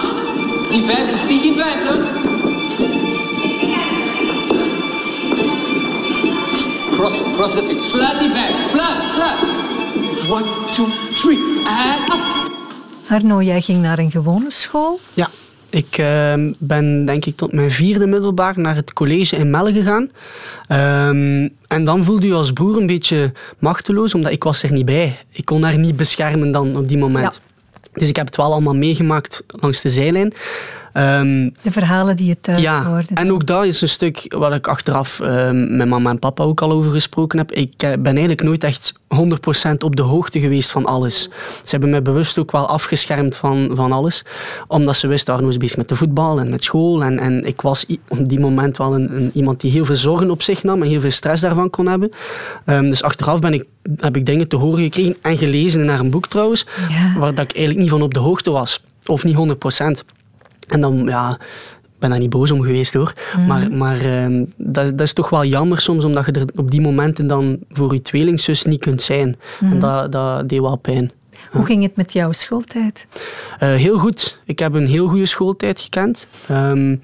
Die 0.71 0.83
vijf, 0.83 1.15
ik 1.15 1.21
zie 1.21 1.41
geen 1.41 1.53
twijfelen. 1.53 2.07
Cross, 6.93 7.21
cross 7.35 7.55
it. 7.55 7.81
Sluit 7.81 8.19
die 8.19 8.31
vijf, 8.31 8.71
sluit, 8.71 9.03
sluit. 9.15 9.39
One, 10.31 10.45
two, 10.71 10.87
three, 11.11 11.39
and 11.67 12.15
up. 12.15 12.51
Arno, 13.09 13.43
jij 13.43 13.61
ging 13.61 13.83
naar 13.83 13.99
een 13.99 14.11
gewone 14.11 14.51
school? 14.51 15.01
Ja, 15.15 15.29
ik 15.71 15.99
uh, 15.99 16.33
ben 16.59 17.05
denk 17.05 17.25
ik 17.25 17.37
tot 17.37 17.53
mijn 17.53 17.71
vierde 17.71 18.07
middelbaar 18.07 18.59
naar 18.59 18.75
het 18.75 18.93
college 18.93 19.37
in 19.37 19.51
Melle 19.51 19.73
gegaan. 19.73 20.11
Um, 21.13 21.51
en 21.67 21.85
dan 21.85 22.05
voelde 22.05 22.27
je 22.27 22.35
als 22.35 22.53
broer 22.53 22.77
een 22.77 22.87
beetje 22.87 23.33
machteloos, 23.59 24.15
omdat 24.15 24.33
ik 24.33 24.45
was 24.45 24.63
er 24.63 24.73
niet 24.73 24.85
bij. 24.85 25.19
Ik 25.33 25.45
kon 25.45 25.63
haar 25.63 25.79
niet 25.79 25.97
beschermen 25.97 26.51
dan 26.51 26.77
op 26.77 26.89
die 26.89 26.99
moment. 26.99 27.41
Dus 27.93 28.09
ik 28.09 28.17
heb 28.17 28.27
het 28.27 28.37
wel 28.37 28.53
allemaal 28.53 28.75
meegemaakt 28.75 29.43
langs 29.47 29.83
de 29.83 29.91
zijlijn. 29.91 30.33
Um, 30.95 31.53
de 31.63 31.71
verhalen 31.71 32.17
die 32.17 32.27
je 32.27 32.41
thuis 32.41 32.61
ja, 32.61 32.85
hoorde. 32.85 33.15
En 33.15 33.33
ook 33.33 33.47
dat 33.47 33.65
is 33.65 33.81
een 33.81 33.89
stuk 33.89 34.35
waar 34.39 34.53
ik 34.53 34.67
achteraf 34.67 35.21
uh, 35.23 35.51
met 35.51 35.89
mama 35.89 36.11
en 36.11 36.19
papa 36.19 36.43
ook 36.43 36.61
al 36.61 36.73
over 36.73 36.91
gesproken 36.91 37.39
heb. 37.39 37.53
Ik 37.53 37.83
eh, 37.83 37.91
ben 37.91 38.13
eigenlijk 38.13 38.43
nooit 38.43 38.65
echt 38.65 38.93
100% 39.15 39.71
op 39.79 39.97
de 39.97 40.03
hoogte 40.03 40.41
geweest 40.41 40.71
van 40.71 40.87
alles. 40.87 41.23
Ze 41.63 41.71
hebben 41.71 41.91
mij 41.91 42.03
bewust 42.03 42.39
ook 42.39 42.53
wel 42.53 42.67
afgeschermd 42.67 43.37
van, 43.37 43.71
van 43.73 43.93
alles. 43.93 44.25
Omdat 44.67 44.97
ze 44.97 45.07
wisten, 45.07 45.35
Arno 45.35 45.49
is 45.49 45.57
bezig 45.57 45.77
met 45.77 45.89
de 45.89 45.97
voetbal 45.97 46.41
en 46.41 46.51
met 46.51 46.65
school. 46.65 47.05
En, 47.05 47.19
en 47.19 47.47
ik 47.47 47.61
was 47.61 47.87
op 48.09 48.29
die 48.29 48.41
moment 48.41 48.77
wel 48.77 48.95
een, 48.95 49.17
een, 49.17 49.31
iemand 49.35 49.61
die 49.61 49.71
heel 49.71 49.85
veel 49.85 49.97
zorgen 49.97 50.31
op 50.31 50.43
zich 50.43 50.63
nam 50.63 50.83
en 50.83 50.89
heel 50.89 51.01
veel 51.01 51.11
stress 51.11 51.43
daarvan 51.43 51.71
kon 51.71 51.87
hebben. 51.87 52.11
Um, 52.67 52.89
dus 52.89 53.03
achteraf 53.03 53.39
ben 53.39 53.53
ik, 53.53 53.65
heb 53.97 54.17
ik 54.17 54.27
dingen 54.27 54.49
te 54.49 54.57
horen 54.57 54.83
gekregen 54.83 55.17
en 55.23 55.39
gelezen 55.39 55.85
naar 55.85 56.01
een 56.01 56.11
boek 56.11 56.27
trouwens, 56.27 56.67
ja. 56.89 57.19
waar 57.19 57.35
dat 57.35 57.45
ik 57.45 57.53
eigenlijk 57.57 57.79
niet 57.79 57.91
van 57.91 58.03
op 58.03 58.15
de 58.15 58.21
hoogte 58.21 58.51
was. 58.51 58.83
Of 59.05 59.25
niet 59.25 59.37
100%. 59.83 60.20
En 60.71 60.81
dan, 60.81 61.05
ja, 61.07 61.39
ik 61.83 61.99
ben 61.99 62.11
daar 62.11 62.19
niet 62.19 62.31
boos 62.31 62.51
om 62.51 62.63
geweest 62.63 62.95
hoor. 62.95 63.13
Mhm. 63.37 63.47
Maar, 63.47 63.73
maar 63.73 64.05
uh, 64.05 64.45
dat, 64.57 64.91
dat, 64.91 65.01
is 65.01 65.13
toch 65.13 65.31
wel 65.31 65.45
jammer 65.45 65.81
soms, 65.81 66.05
omdat 66.05 66.27
je 66.27 66.33
er 66.33 66.47
op 66.57 66.71
die 66.71 66.81
momenten 66.81 67.27
dan 67.27 67.59
voor 67.71 67.93
je 67.93 68.03
tweelingzus 68.03 68.65
niet 68.65 68.81
kunt 68.81 69.03
zijn. 69.03 69.37
En 69.61 69.67
mhm. 69.67 69.79
dat, 69.79 70.13
dat 70.13 70.49
deed 70.49 70.61
wel 70.61 70.77
pijn. 70.77 71.13
Hoe 71.51 71.65
ging 71.65 71.83
het 71.83 71.97
met 71.97 72.13
jouw 72.13 72.33
schooltijd? 72.33 73.07
Uh, 73.63 73.75
heel 73.75 73.99
goed. 73.99 74.39
Ik 74.45 74.59
heb 74.59 74.75
een 74.75 74.87
heel 74.87 75.09
goede 75.09 75.27
schooltijd 75.27 75.81
gekend. 75.81 76.27
Um, 76.51 77.03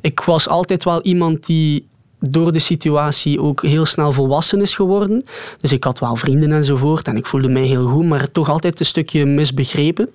ik 0.00 0.20
was 0.20 0.48
altijd 0.48 0.84
wel 0.84 1.02
iemand 1.02 1.46
die 1.46 1.86
door 2.18 2.52
de 2.52 2.58
situatie 2.58 3.40
ook 3.40 3.62
heel 3.62 3.84
snel 3.84 4.12
volwassen 4.12 4.60
is 4.60 4.74
geworden. 4.74 5.24
Dus 5.60 5.72
ik 5.72 5.84
had 5.84 5.98
wel 5.98 6.16
vrienden 6.16 6.52
enzovoort 6.52 7.08
en 7.08 7.16
ik 7.16 7.26
voelde 7.26 7.48
mij 7.48 7.62
heel 7.62 7.86
goed, 7.86 8.06
maar 8.06 8.30
toch 8.30 8.48
altijd 8.48 8.80
een 8.80 8.86
stukje 8.86 9.26
misbegrepen. 9.26 10.08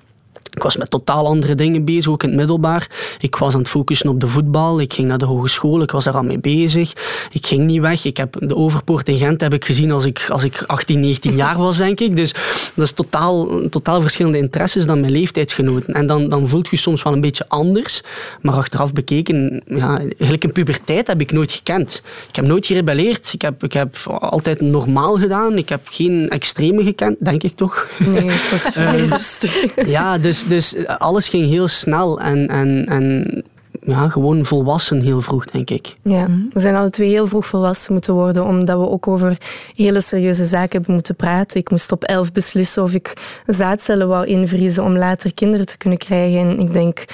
Ik 0.57 0.63
was 0.63 0.77
met 0.77 0.89
totaal 0.89 1.25
andere 1.25 1.55
dingen 1.55 1.85
bezig, 1.85 2.11
ook 2.11 2.23
in 2.23 2.29
het 2.29 2.37
middelbaar. 2.37 2.87
Ik 3.19 3.35
was 3.35 3.53
aan 3.53 3.59
het 3.59 3.69
focussen 3.69 4.09
op 4.09 4.19
de 4.19 4.27
voetbal. 4.27 4.79
Ik 4.81 4.93
ging 4.93 5.07
naar 5.07 5.17
de 5.17 5.25
hogeschool, 5.25 5.81
ik 5.81 5.91
was 5.91 6.03
daar 6.03 6.13
al 6.13 6.23
mee 6.23 6.39
bezig. 6.39 6.93
Ik 7.31 7.45
ging 7.47 7.65
niet 7.65 7.81
weg. 7.81 8.05
Ik 8.05 8.17
heb 8.17 8.35
de 8.39 8.55
Overpoort 8.55 9.07
in 9.07 9.17
Gent 9.17 9.41
heb 9.41 9.53
ik 9.53 9.65
gezien 9.65 9.91
als 9.91 10.05
ik, 10.05 10.25
als 10.29 10.43
ik 10.43 10.63
18, 10.67 10.99
19 10.99 11.35
jaar 11.43 11.57
was, 11.57 11.77
denk 11.77 11.99
ik. 11.99 12.15
Dus 12.15 12.33
dat 12.73 12.85
is 12.85 12.91
totaal, 12.91 13.69
totaal 13.69 14.01
verschillende 14.01 14.37
interesses 14.37 14.85
dan 14.85 14.99
mijn 14.99 15.11
leeftijdsgenoten. 15.11 15.93
En 15.93 16.07
dan, 16.07 16.29
dan 16.29 16.47
voelt 16.47 16.69
je 16.69 16.77
soms 16.77 17.03
wel 17.03 17.13
een 17.13 17.21
beetje 17.21 17.45
anders. 17.47 18.01
Maar 18.41 18.55
achteraf 18.55 18.93
bekeken, 18.93 19.61
ja, 19.65 19.97
eigenlijk 19.97 20.43
een 20.43 20.51
puberteit 20.51 21.07
heb 21.07 21.21
ik 21.21 21.31
nooit 21.31 21.51
gekend. 21.51 22.01
Ik 22.29 22.35
heb 22.35 22.45
nooit 22.45 22.65
gerebelleerd. 22.65 23.33
Ik 23.33 23.41
heb, 23.41 23.63
ik 23.63 23.73
heb 23.73 23.95
altijd 24.07 24.61
normaal 24.61 25.15
gedaan. 25.15 25.57
Ik 25.57 25.69
heb 25.69 25.81
geen 25.83 26.29
extreme 26.29 26.83
gekend, 26.83 27.15
denk 27.19 27.43
ik 27.43 27.55
toch. 27.55 27.87
Nee, 27.97 28.25
ik 28.25 28.47
was 28.51 28.61
vrij 28.61 29.05
rustig. 29.05 29.85
Ja, 29.85 30.17
dus 30.17 30.46
dus, 30.47 30.87
alles 30.87 31.27
ging 31.27 31.49
heel 31.49 31.67
snel 31.67 32.19
en, 32.19 32.47
en, 32.47 32.85
en 32.85 33.43
ja, 33.87 34.09
gewoon 34.09 34.45
volwassen 34.45 35.01
heel 35.01 35.21
vroeg, 35.21 35.45
denk 35.45 35.69
ik. 35.69 35.95
Ja, 36.01 36.27
we 36.53 36.59
zijn 36.59 36.75
alle 36.75 36.89
twee 36.89 37.09
heel 37.09 37.27
vroeg 37.27 37.45
volwassen 37.45 37.93
moeten 37.93 38.13
worden, 38.13 38.45
omdat 38.45 38.79
we 38.79 38.89
ook 38.89 39.07
over 39.07 39.37
hele 39.75 40.01
serieuze 40.01 40.45
zaken 40.45 40.71
hebben 40.71 40.93
moeten 40.93 41.15
praten. 41.15 41.59
Ik 41.59 41.69
moest 41.69 41.91
op 41.91 42.03
elf 42.03 42.31
beslissen 42.31 42.83
of 42.83 42.93
ik 42.93 43.13
zaadcellen 43.45 44.07
wou 44.07 44.25
invriezen 44.25 44.83
om 44.83 44.97
later 44.97 45.33
kinderen 45.33 45.65
te 45.65 45.77
kunnen 45.77 45.97
krijgen. 45.99 46.39
En 46.39 46.59
ik 46.59 46.73
denk 46.73 47.05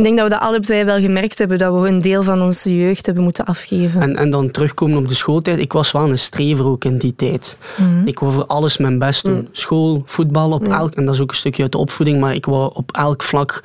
ik 0.00 0.06
denk 0.06 0.18
dat 0.18 0.28
we 0.28 0.34
dat 0.34 0.48
allebei 0.48 0.84
wel 0.84 1.00
gemerkt 1.00 1.38
hebben, 1.38 1.58
dat 1.58 1.80
we 1.80 1.88
een 1.88 2.00
deel 2.00 2.22
van 2.22 2.42
onze 2.42 2.76
jeugd 2.76 3.06
hebben 3.06 3.24
moeten 3.24 3.44
afgeven. 3.44 4.02
En, 4.02 4.16
en 4.16 4.30
dan 4.30 4.50
terugkomen 4.50 4.98
op 4.98 5.08
de 5.08 5.14
schooltijd. 5.14 5.58
Ik 5.58 5.72
was 5.72 5.92
wel 5.92 6.10
een 6.10 6.18
strever 6.18 6.66
ook 6.66 6.84
in 6.84 6.98
die 6.98 7.14
tijd. 7.14 7.56
Mhm. 7.76 8.06
Ik 8.06 8.18
wou 8.18 8.32
voor 8.32 8.46
alles 8.46 8.76
mijn 8.76 8.98
best 8.98 9.24
doen. 9.24 9.32
Mhm. 9.32 9.44
School, 9.52 10.02
voetbal, 10.04 10.52
op 10.52 10.68
elk, 10.68 10.94
en 10.94 11.04
dat 11.04 11.14
is 11.14 11.20
ook 11.20 11.30
een 11.30 11.36
stukje 11.36 11.62
uit 11.62 11.72
de 11.72 11.78
opvoeding, 11.78 12.20
maar 12.20 12.34
ik 12.34 12.46
wou 12.46 12.70
op 12.74 12.92
elk 12.92 13.22
vlak 13.22 13.62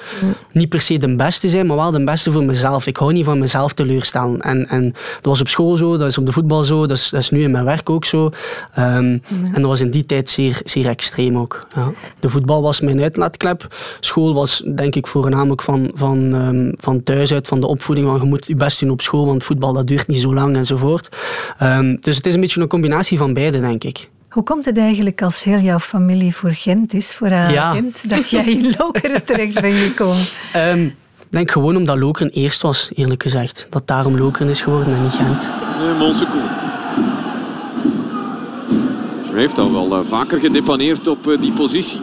niet 0.51 0.69
per 0.69 0.81
se 0.81 0.97
de 0.97 1.15
beste 1.15 1.49
zijn, 1.49 1.65
maar 1.65 1.77
wel 1.77 1.91
de 1.91 2.03
beste 2.03 2.31
voor 2.31 2.43
mezelf. 2.43 2.87
Ik 2.87 2.97
hou 2.97 3.13
niet 3.13 3.25
van 3.25 3.39
mezelf 3.39 3.73
teleurstellen. 3.73 4.41
En, 4.41 4.67
en 4.67 4.91
dat 4.91 5.25
was 5.25 5.41
op 5.41 5.47
school 5.47 5.77
zo, 5.77 5.97
dat 5.97 6.07
is 6.07 6.17
op 6.17 6.25
de 6.25 6.31
voetbal 6.31 6.63
zo, 6.63 6.85
dat 6.85 6.97
is, 6.97 7.09
dat 7.09 7.21
is 7.21 7.29
nu 7.29 7.41
in 7.41 7.51
mijn 7.51 7.65
werk 7.65 7.89
ook 7.89 8.05
zo. 8.05 8.31
Um, 8.79 9.21
En 9.53 9.61
dat 9.61 9.65
was 9.65 9.81
in 9.81 9.89
die 9.89 10.05
tijd 10.05 10.29
zeer, 10.29 10.61
zeer 10.65 10.87
extreem 10.87 11.37
ook. 11.37 11.67
Ja. 11.75 11.91
De 12.19 12.29
voetbal 12.29 12.61
was 12.61 12.79
mijn 12.79 13.01
uitlaatklep. 13.01 13.75
School 13.99 14.33
was 14.33 14.63
denk 14.75 14.95
ik 14.95 15.07
voornamelijk 15.07 15.61
van, 15.61 15.91
van 15.93 16.24
van, 16.31 16.73
van 16.79 17.03
thuis 17.03 17.33
uit, 17.33 17.47
van 17.47 17.59
de 17.59 17.67
opvoeding, 17.67 18.07
want 18.07 18.21
je 18.21 18.27
moet 18.27 18.47
je 18.47 18.55
best 18.55 18.79
doen 18.79 18.89
op 18.89 19.01
school, 19.01 19.25
want 19.25 19.43
voetbal 19.43 19.73
dat 19.73 19.87
duurt 19.87 20.07
niet 20.07 20.21
zo 20.21 20.33
lang 20.33 20.55
enzovoort. 20.55 21.09
Um, 21.63 21.97
dus 22.01 22.15
het 22.15 22.27
is 22.27 22.33
een 22.33 22.41
beetje 22.41 22.61
een 22.61 22.67
combinatie 22.67 23.17
van 23.17 23.33
beide, 23.33 23.59
denk 23.59 23.83
ik. 23.83 24.09
Hoe 24.29 24.43
komt 24.43 24.65
het 24.65 24.77
eigenlijk 24.77 25.21
als 25.21 25.43
heel 25.43 25.59
jouw 25.59 25.79
familie 25.79 26.35
voor 26.35 26.53
Gent 26.53 26.93
is, 26.93 27.13
voor 27.13 27.29
haar 27.29 27.73
Gent, 27.73 28.09
dat 28.09 28.29
jij 28.29 28.45
in 28.45 28.73
Lokeren 28.77 29.23
terecht 29.23 29.61
bent 29.61 29.77
gekomen? 29.77 30.25
Um, 30.55 30.85
ik 31.19 31.27
denk 31.29 31.51
gewoon 31.51 31.75
omdat 31.75 31.97
Lokeren 31.97 32.31
eerst 32.31 32.61
was, 32.61 32.89
eerlijk 32.93 33.23
gezegd. 33.23 33.67
Dat 33.69 33.87
daarom 33.87 34.17
Lokeren 34.17 34.49
is 34.49 34.61
geworden 34.61 34.93
en 34.93 35.01
niet 35.01 35.11
Gent. 35.11 35.49
Monsecoe. 35.97 36.41
Ze 39.27 39.35
heeft 39.35 39.57
al 39.57 39.71
wel 39.71 39.99
uh, 39.99 40.05
vaker 40.05 40.39
gedepaneerd 40.39 41.07
op 41.07 41.27
uh, 41.27 41.41
die 41.41 41.51
positie. 41.51 42.01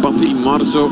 Patti 0.00 0.34
Marzo 0.34 0.90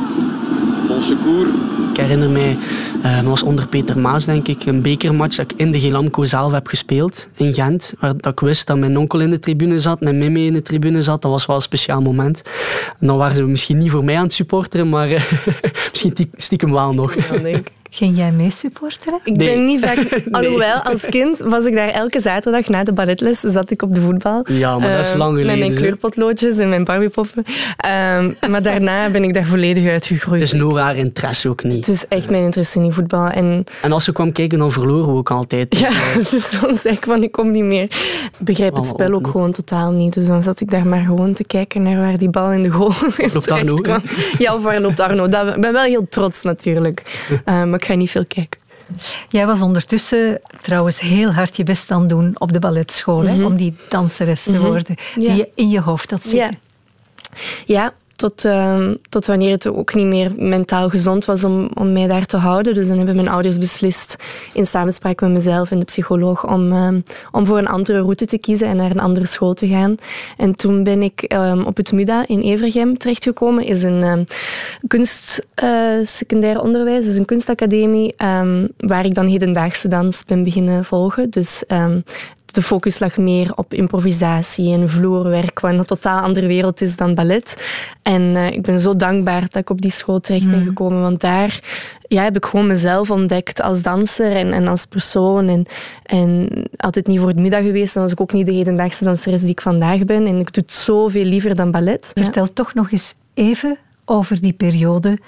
ik 1.91 1.97
herinner 1.97 2.31
mij 2.31 2.57
dat 3.03 3.25
was 3.25 3.43
onder 3.43 3.69
Peter 3.69 3.99
Maas, 3.99 4.25
denk 4.25 4.49
ik, 4.49 4.65
een 4.65 4.83
bekermatch 4.83 5.37
dat 5.37 5.53
ik 5.53 5.59
in 5.59 5.71
de 5.71 5.81
Gelamco 5.81 6.25
zelf 6.25 6.53
heb 6.53 6.67
gespeeld, 6.67 7.29
in 7.37 7.55
Gent. 7.55 7.95
Waar 8.01 8.17
dat 8.17 8.33
ik 8.33 8.41
wist 8.41 8.67
dat 8.67 8.79
mijn 8.79 8.99
onkel 8.99 9.21
in 9.21 9.31
de 9.31 9.39
tribune 9.39 9.79
zat, 9.79 10.01
mijn 10.01 10.19
mimi 10.19 10.47
in 10.47 10.53
de 10.53 10.63
tribune 10.63 11.03
zat. 11.03 11.23
Dat 11.23 11.31
was 11.31 11.47
wel 11.47 11.57
een 11.57 11.63
speciaal 11.63 12.03
moment. 12.03 12.43
En 13.01 13.07
dan 13.07 13.17
waren 13.17 13.37
ze 13.37 13.43
misschien 13.43 13.79
niet 13.79 13.91
voor 13.91 14.05
mij 14.05 14.17
aan 14.17 14.23
het 14.23 14.33
supporteren, 14.33 14.89
maar 14.89 15.09
misschien 15.91 16.15
stiekem 16.33 16.73
wel 16.73 16.95
nog. 16.95 17.15
Ging 17.97 18.17
jij 18.17 18.31
mee 18.31 18.51
supporteren? 18.51 19.21
Ik 19.25 19.37
ben 19.37 19.65
niet 19.65 19.85
vaak... 19.85 20.23
Alhoewel, 20.31 20.81
als 20.81 21.07
kind 21.07 21.39
was 21.39 21.65
ik 21.65 21.75
daar 21.75 21.89
elke 21.89 22.21
zaterdag 22.21 22.69
na 22.69 22.85
de 22.85 22.93
balletles, 22.93 23.41
zat 23.41 23.71
ik 23.71 23.83
op 23.83 23.95
de 23.95 24.01
voetbal. 24.01 24.47
Ja, 24.49 24.79
maar 24.79 24.91
dat 24.91 25.05
is 25.05 25.09
ehm, 25.09 25.19
lang 25.19 25.31
geleden. 25.31 25.59
Met 25.59 25.69
mijn 25.69 25.81
kleurpotloodjes 25.81 26.59
en 26.59 26.69
mijn 26.69 26.85
barbiepoppen. 26.85 27.45
Um, 27.87 28.37
maar 28.51 28.63
daarna 28.63 29.11
ben 29.11 29.25
ik 29.25 29.35
daar 29.35 29.45
volledig 29.45 29.89
uitgegroeid. 29.89 30.41
Dus 30.41 30.53
no 30.53 30.77
haar 30.77 30.97
interesse 30.97 31.49
ook 31.49 31.63
niet. 31.63 31.87
Het 31.87 31.95
is 31.95 32.09
echt 32.09 32.31
mijn 32.31 32.43
interesse 32.43 32.81
in 32.81 32.93
voetbal. 32.93 33.29
En, 33.29 33.65
en 33.83 33.93
als 33.93 34.05
ze 34.05 34.13
kwam 34.13 34.33
kijken, 34.33 34.59
dan 34.59 34.73
verloren 34.73 35.13
we 35.13 35.19
ook 35.19 35.31
altijd. 35.31 35.71
Dus, 35.71 35.81
ja, 35.81 35.89
uh... 35.89 36.17
dus 36.31 36.61
dan 36.61 36.77
zeg 36.77 36.97
ik 36.97 37.05
van, 37.05 37.23
ik 37.23 37.33
kom 37.33 37.51
niet 37.51 37.65
meer. 37.65 37.83
Ik 37.83 38.31
begrijp 38.39 38.75
het 38.75 38.87
spel 38.87 39.13
ook 39.13 39.27
gewoon 39.27 39.53
totaal 39.53 39.91
niet. 39.91 40.15
Dus 40.15 40.27
dan 40.27 40.43
zat 40.43 40.61
ik 40.61 40.71
daar 40.71 40.87
maar 40.87 41.05
gewoon 41.05 41.35
te 41.35 41.45
kijken 41.45 41.83
naar 41.83 41.97
waar 41.97 42.19
die 42.19 42.31
bal 42.31 42.53
in 42.53 42.63
de 42.63 42.71
goal 42.71 42.93
Loopt 43.33 43.51
Arno? 43.57 43.75
Kwam. 43.75 44.03
Ja, 44.39 44.55
of 44.55 44.63
waar 44.63 44.81
loopt 44.81 45.01
Arno? 45.01 45.25
Ik 45.25 45.61
ben 45.61 45.73
wel 45.73 45.85
heel 45.85 46.07
trots 46.09 46.43
natuurlijk. 46.43 47.03
Um, 47.45 47.75
ik 47.75 47.85
ga 47.87 47.95
niet 47.95 48.11
veel 48.11 48.27
kijken. 48.27 48.61
Jij 49.29 49.47
was 49.47 49.61
ondertussen 49.61 50.41
trouwens 50.61 51.01
heel 51.01 51.33
hard 51.33 51.57
je 51.57 51.63
best 51.63 51.91
aan 51.91 52.09
doen 52.09 52.35
op 52.39 52.53
de 52.53 52.59
balletschool, 52.59 53.23
hè, 53.23 53.35
mhm. 53.35 53.45
om 53.45 53.57
die 53.57 53.77
danseres 53.89 54.43
te 54.43 54.53
mhm. 54.53 54.61
worden, 54.61 54.97
die 55.15 55.35
je 55.35 55.49
in 55.55 55.69
je 55.69 55.81
hoofd 55.81 56.11
had 56.11 56.27
zitten. 56.27 56.59
Ja, 57.65 57.83
ja 57.83 57.93
tot, 58.17 58.45
uh, 58.45 58.91
tot 59.09 59.27
wanneer 59.27 59.51
het 59.51 59.67
ook 59.67 59.95
niet 59.95 60.07
meer 60.07 60.33
mentaal 60.37 60.89
gezond 60.89 61.25
was 61.25 61.45
om, 61.45 61.69
om 61.75 61.93
mij 61.93 62.07
daar 62.07 62.27
te 62.27 62.37
houden. 62.37 62.75
Dus 62.75 62.89
dan 62.89 62.97
hebben 62.97 63.17
mijn 63.17 63.29
ouders 63.29 63.59
beslist, 63.59 64.17
in 64.53 64.67
samenspraak 64.67 65.21
met 65.21 65.31
mezelf 65.31 65.71
en 65.71 65.79
de 65.79 65.85
psycholoog, 65.85 66.47
om, 66.47 66.73
uh, 66.73 66.89
om 67.33 67.47
voor 67.47 67.59
een 67.59 67.67
andere 67.67 68.01
route 68.01 68.27
te 68.27 68.39
kiezen 68.39 68.69
en 68.69 68.77
naar 68.77 68.91
een 68.91 69.01
andere 69.01 69.27
school 69.27 69.55
te 69.55 69.69
gaan. 69.69 69.97
En 70.37 70.55
toen 70.55 70.83
ben 70.83 71.03
ik 71.03 71.33
uh, 71.33 71.63
op 71.67 71.77
het 71.77 71.93
MUDA 71.93 72.25
in 72.27 72.41
Evergem 72.41 72.99
terechtgekomen. 72.99 73.65
is 73.65 73.83
een 73.83 74.27
kunst 74.87 75.47
secundair 76.03 76.61
onderwijs, 76.61 77.05
dus 77.05 77.17
een 77.17 77.25
kunstacademie, 77.25 78.15
waar 78.77 79.05
ik 79.05 79.15
dan 79.15 79.27
hedendaagse 79.27 79.89
dans 79.89 80.25
ben 80.25 80.43
beginnen 80.45 80.85
volgen. 80.85 81.31
Dus 81.31 81.63
de 82.57 82.63
focus 82.63 82.99
lag 82.99 83.17
meer 83.17 83.53
op 83.55 83.75
improvisatie 83.75 84.73
en 84.73 84.89
vloerwerk, 84.89 85.61
wat 85.61 85.73
een 85.73 85.85
totaal 85.85 86.21
andere 86.21 86.47
wereld 86.47 86.81
is 86.81 86.97
dan 86.97 87.15
ballet. 87.15 87.67
En 88.03 88.23
uh, 88.23 88.51
ik 88.51 88.63
ben 88.63 88.81
zo 88.81 88.97
dankbaar 88.97 89.41
dat 89.41 89.57
ik 89.57 89.71
op 89.71 89.81
die 89.81 89.91
school 89.91 90.21
terecht 90.21 90.45
ben 90.45 90.55
hmm. 90.55 90.65
gekomen, 90.65 91.01
want 91.01 91.21
daar 91.21 91.61
ja, 92.09 92.23
heb 92.23 92.37
ik 92.37 92.45
gewoon 92.45 92.67
mezelf 92.67 93.11
ontdekt 93.11 93.63
als 93.63 93.83
danser 93.83 94.33
en, 94.33 94.53
en 94.53 94.69
als 94.69 94.87
persoon. 94.87 95.49
En, 95.49 95.67
en 96.03 96.49
altijd 96.77 97.07
niet 97.07 97.19
voor 97.19 97.29
het 97.29 97.39
middag 97.39 97.63
geweest, 97.63 97.95
dan 97.95 98.03
was 98.03 98.13
ik 98.13 98.21
ook 98.21 98.33
niet 98.33 98.47
de 98.47 98.53
hedendaagse 98.53 99.05
danseres 99.05 99.41
die 99.41 99.51
ik 99.51 99.61
vandaag 99.61 100.05
ben. 100.05 100.27
En 100.27 100.39
ik 100.39 100.53
doe 100.53 100.63
het 100.63 100.73
zoveel 100.73 101.25
liever 101.25 101.55
dan 101.55 101.71
ballet. 101.71 102.11
Vertel 102.15 102.53
toch 102.53 102.75
nog 102.75 102.91
eens 102.91 103.15
even 103.35 103.79
over 104.05 104.41
die 104.41 104.53
periode 104.53 105.19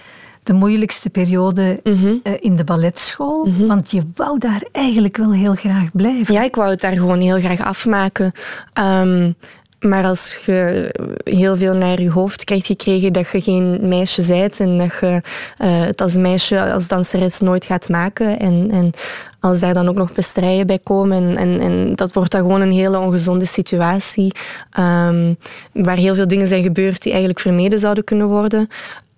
de 0.49 0.55
moeilijkste 0.55 1.11
periode 1.11 1.81
mhm. 1.83 2.15
eh, 2.23 2.33
in 2.41 2.57
de 2.57 2.65
balletschool? 2.65 3.45
Mhm. 3.45 3.67
Want 3.67 3.91
je 3.91 4.03
wou 4.15 4.39
daar 4.39 4.63
eigenlijk 4.73 5.17
wel 5.17 5.33
heel 5.33 5.55
graag 5.55 5.89
blijven. 5.93 6.35
Ja, 6.35 6.43
ik 6.43 6.55
wou 6.55 6.71
het 6.71 6.81
daar 6.81 6.93
gewoon 6.93 7.21
heel 7.21 7.39
graag 7.39 7.61
afmaken. 7.61 8.33
Ehm, 8.73 9.33
maar 9.81 10.05
als 10.05 10.41
je 10.47 10.91
heel 11.25 11.57
veel 11.57 11.75
naar 11.75 12.01
je 12.01 12.11
hoofd 12.11 12.45
krijgt 12.45 12.67
gekregen 12.67 13.13
dat 13.13 13.29
je 13.29 13.41
geen 13.41 13.89
meisje 13.89 14.27
bent 14.27 14.61
en 14.61 14.79
dat 14.79 14.93
je 15.01 15.07
uh, 15.65 15.81
het 15.87 16.01
als 16.01 16.17
meisje, 16.17 16.73
als 16.73 16.89
danseres 16.89 17.41
nooit 17.41 17.65
gaat 17.65 17.89
maken 17.89 18.39
en, 18.39 18.69
en 18.71 18.93
als 19.41 19.61
daar 19.61 19.75
dan 19.75 19.89
ook 19.89 19.95
nog 19.95 20.13
bestrijden 20.13 20.67
bij 20.67 20.79
komen 20.83 21.17
en, 21.17 21.37
en, 21.37 21.61
en, 21.61 21.95
dat 21.95 22.13
wordt 22.13 22.31
dan 22.31 22.41
gewoon 22.41 22.61
een 22.61 22.73
hele 22.73 22.99
ongezonde 22.99 23.47
situatie 23.47 24.33
um, 24.79 25.37
waar 25.73 25.97
heel 25.97 26.15
veel 26.15 26.29
dingen 26.29 26.49
zijn 26.49 26.63
gebeurd 26.63 27.03
die 27.03 27.13
eigenlijk 27.13 27.41
vermeden 27.41 27.79
zouden 27.79 28.05
kunnen 28.05 28.27
worden. 28.27 28.69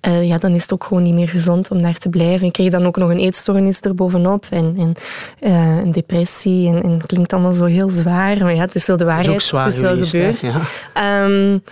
Uh, 0.07 0.29
ja, 0.29 0.37
dan 0.37 0.55
is 0.55 0.63
het 0.63 0.73
ook 0.73 0.85
gewoon 0.85 1.03
niet 1.03 1.15
meer 1.15 1.29
gezond 1.29 1.71
om 1.71 1.83
daar 1.83 1.99
te 1.99 2.09
blijven. 2.09 2.47
Ik 2.47 2.53
kreeg 2.53 2.71
dan 2.71 2.87
ook 2.87 2.97
nog 2.97 3.11
een 3.11 3.19
eetstoornis 3.19 3.81
erbovenop 3.81 4.47
en, 4.51 4.75
en 4.79 4.95
uh, 5.41 5.77
een 5.77 5.93
depressie. 5.93 6.69
En, 6.69 6.83
en 6.83 6.91
het 6.91 7.07
klinkt 7.07 7.33
allemaal 7.33 7.53
zo 7.53 7.65
heel 7.65 7.91
zwaar, 7.91 8.39
maar 8.39 8.55
ja, 8.55 8.61
het 8.61 8.75
is 8.75 8.87
wel 8.87 8.97
de 8.97 9.05
waarheid. 9.05 9.27
Het 9.27 9.43
is, 9.43 9.51
het 9.51 9.73
is 9.73 9.81
wel 9.81 10.05
gebeurd. 10.05 10.41
ja. 10.95 11.25
Um, 11.25 11.63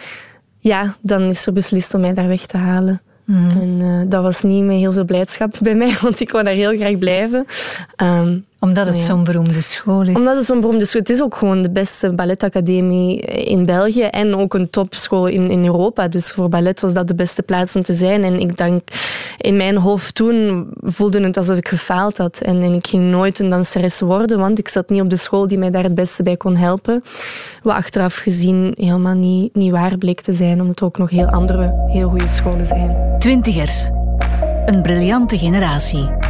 ja, 0.59 0.97
dan 1.01 1.23
is 1.23 1.47
er 1.47 1.53
beslist 1.53 1.95
om 1.95 2.01
mij 2.01 2.14
daar 2.14 2.29
weg 2.29 2.47
te 2.47 2.57
halen. 2.57 3.01
Mm. 3.25 3.51
En 3.51 3.81
uh, 3.81 4.11
dat 4.11 4.23
was 4.23 4.43
niet 4.43 4.64
met 4.64 4.77
heel 4.77 4.93
veel 4.93 5.05
blijdschap 5.05 5.55
bij 5.61 5.75
mij, 5.75 5.97
want 6.03 6.21
ik 6.21 6.31
wou 6.31 6.45
daar 6.45 6.55
heel 6.55 6.77
graag 6.77 6.99
blijven. 6.99 7.47
Um, 7.97 8.45
omdat 8.61 8.87
het 8.87 9.01
zo'n 9.01 9.25
beroemde 9.25 9.61
school 9.61 10.03
is. 10.03 10.14
Omdat 10.14 10.37
het 10.37 10.47
zo'n 10.47 10.61
beroemde 10.61 10.85
school 10.85 11.01
is. 11.01 11.09
Het 11.09 11.16
is 11.16 11.23
ook 11.23 11.37
gewoon 11.37 11.62
de 11.62 11.71
beste 11.71 12.12
balletacademie 12.12 13.21
in 13.21 13.66
België 13.66 14.03
en 14.03 14.35
ook 14.35 14.55
een 14.55 14.71
topschool 14.71 15.27
in, 15.27 15.51
in 15.51 15.64
Europa. 15.64 16.09
Dus 16.09 16.31
voor 16.31 16.49
ballet 16.49 16.81
was 16.81 16.92
dat 16.92 17.09
de 17.09 17.14
beste 17.14 17.42
plaats 17.42 17.77
om 17.77 17.83
te 17.83 17.94
zijn. 17.94 18.25
En 18.25 18.40
ik 18.40 18.57
denk, 18.57 18.88
in 19.38 19.57
mijn 19.57 19.77
hoofd 19.77 20.14
toen 20.14 20.68
voelde 20.81 21.21
het 21.21 21.37
alsof 21.37 21.57
ik 21.57 21.68
gefaald 21.68 22.18
had. 22.18 22.40
En, 22.40 22.62
en 22.62 22.75
ik 22.75 22.87
ging 22.87 23.11
nooit 23.11 23.38
een 23.38 23.51
danseres 23.51 24.01
worden, 24.01 24.38
want 24.38 24.59
ik 24.59 24.68
zat 24.68 24.90
niet 24.90 25.03
op 25.03 25.11
de 25.11 25.16
school 25.16 25.47
die 25.49 25.59
mij 25.59 25.71
daar 25.71 25.83
het 25.83 25.94
beste 25.94 26.23
bij 26.23 26.37
kon 26.37 26.57
helpen. 26.57 27.03
Wat 27.62 27.75
achteraf 27.75 28.16
gezien 28.16 28.75
helemaal 28.77 29.14
niet, 29.14 29.55
niet 29.55 29.71
waar 29.71 29.99
bleek 29.99 30.21
te 30.21 30.35
zijn, 30.35 30.61
omdat 30.61 30.81
er 30.81 30.87
ook 30.87 30.99
nog 30.99 31.11
heel 31.11 31.27
andere, 31.27 31.85
heel 31.88 32.09
goede 32.09 32.29
scholen 32.29 32.66
zijn. 32.66 33.16
Twintigers. 33.18 33.88
Een 34.66 34.83
briljante 34.83 35.38
generatie 35.38 36.28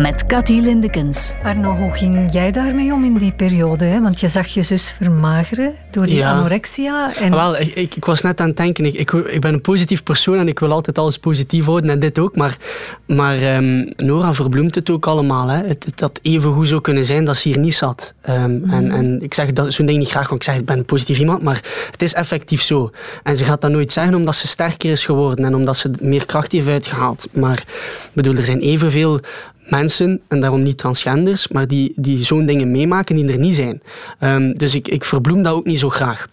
met 0.00 0.26
Cathy 0.26 0.60
Lindekens. 0.60 1.32
Arno, 1.42 1.76
hoe 1.76 1.90
ging 1.90 2.32
jij 2.32 2.50
daarmee 2.50 2.92
om 2.92 3.04
in 3.04 3.18
die 3.18 3.32
periode? 3.32 3.84
Hè? 3.84 4.00
Want 4.00 4.20
je 4.20 4.28
zag 4.28 4.46
je 4.46 4.62
zus 4.62 4.90
vermageren 4.90 5.74
door 5.90 6.06
die 6.06 6.26
anorexia. 6.26 7.16
En... 7.16 7.30
Wel, 7.30 7.56
ik, 7.58 7.94
ik, 7.96 8.04
was 8.04 8.22
net 8.22 8.40
aan 8.40 8.46
het 8.46 8.56
denken, 8.56 8.84
ik, 8.84 8.94
ik, 8.94 9.12
ik, 9.12 9.40
ben 9.40 9.54
een 9.54 9.60
positief 9.60 10.02
persoon 10.02 10.38
en 10.38 10.48
ik 10.48 10.58
wil 10.58 10.72
altijd 10.72 10.98
alles 10.98 11.18
positief 11.18 11.64
houden 11.64 11.90
en 11.90 11.98
dit 11.98 12.18
ook. 12.18 12.36
Maar, 12.36 12.56
maar 13.06 13.56
um, 13.56 13.92
Nora 13.96 14.34
verbloemt 14.34 14.74
het 14.74 14.90
ook 14.90 15.06
allemaal. 15.06 15.48
Hè? 15.48 15.66
Het, 15.66 15.84
het 15.84 16.00
had 16.00 16.18
even 16.22 16.52
goed 16.52 16.68
zou 16.68 16.80
kunnen 16.80 17.04
zijn 17.04 17.24
dat 17.24 17.36
ze 17.36 17.48
hier 17.48 17.58
niet 17.58 17.74
zat. 17.74 18.14
Um, 18.28 18.34
en, 18.34 18.84
mhm. 18.84 18.90
en 18.90 19.22
ik 19.22 19.34
zeg 19.34 19.48
zo'n 19.68 19.86
ding 19.86 19.98
niet 19.98 20.10
graag, 20.10 20.28
want 20.28 20.42
ik 20.42 20.50
zeg 20.50 20.58
ik 20.58 20.66
ben 20.66 20.78
een 20.78 20.84
positief 20.84 21.18
iemand, 21.18 21.42
maar 21.42 21.62
het 21.90 22.02
is 22.02 22.14
effectief 22.14 22.62
zo. 22.62 22.90
En 23.22 23.36
ze 23.36 23.44
gaat 23.44 23.60
dat 23.60 23.70
nooit 23.70 23.92
zeggen 23.92 24.14
omdat 24.14 24.36
ze 24.36 24.46
sterker 24.46 24.90
is 24.90 25.04
geworden 25.04 25.44
en 25.44 25.54
omdat 25.54 25.76
ze 25.76 25.90
meer 26.00 26.26
kracht 26.26 26.52
heeft 26.52 26.68
uitgehaald. 26.68 27.28
Maar 27.32 27.64
bedoel, 28.12 28.34
er 28.34 28.44
zijn 28.44 28.60
evenveel 28.60 29.20
mensen, 29.70 30.20
en 30.28 30.40
daarom 30.40 30.62
niet 30.62 30.78
transgenders, 30.78 31.48
maar 31.48 31.68
die, 31.68 31.92
die 31.96 32.24
zo'n 32.24 32.46
dingen 32.46 32.70
meemaken 32.70 33.16
die 33.16 33.28
er 33.32 33.38
niet 33.38 33.54
zijn. 33.54 33.82
Um, 34.20 34.54
dus 34.54 34.74
ik, 34.74 34.88
ik 34.88 35.04
verbloem 35.04 35.42
dat 35.42 35.54
ook 35.54 35.66
niet 35.66 35.78
zo 35.78 35.88
graag. 35.88 36.28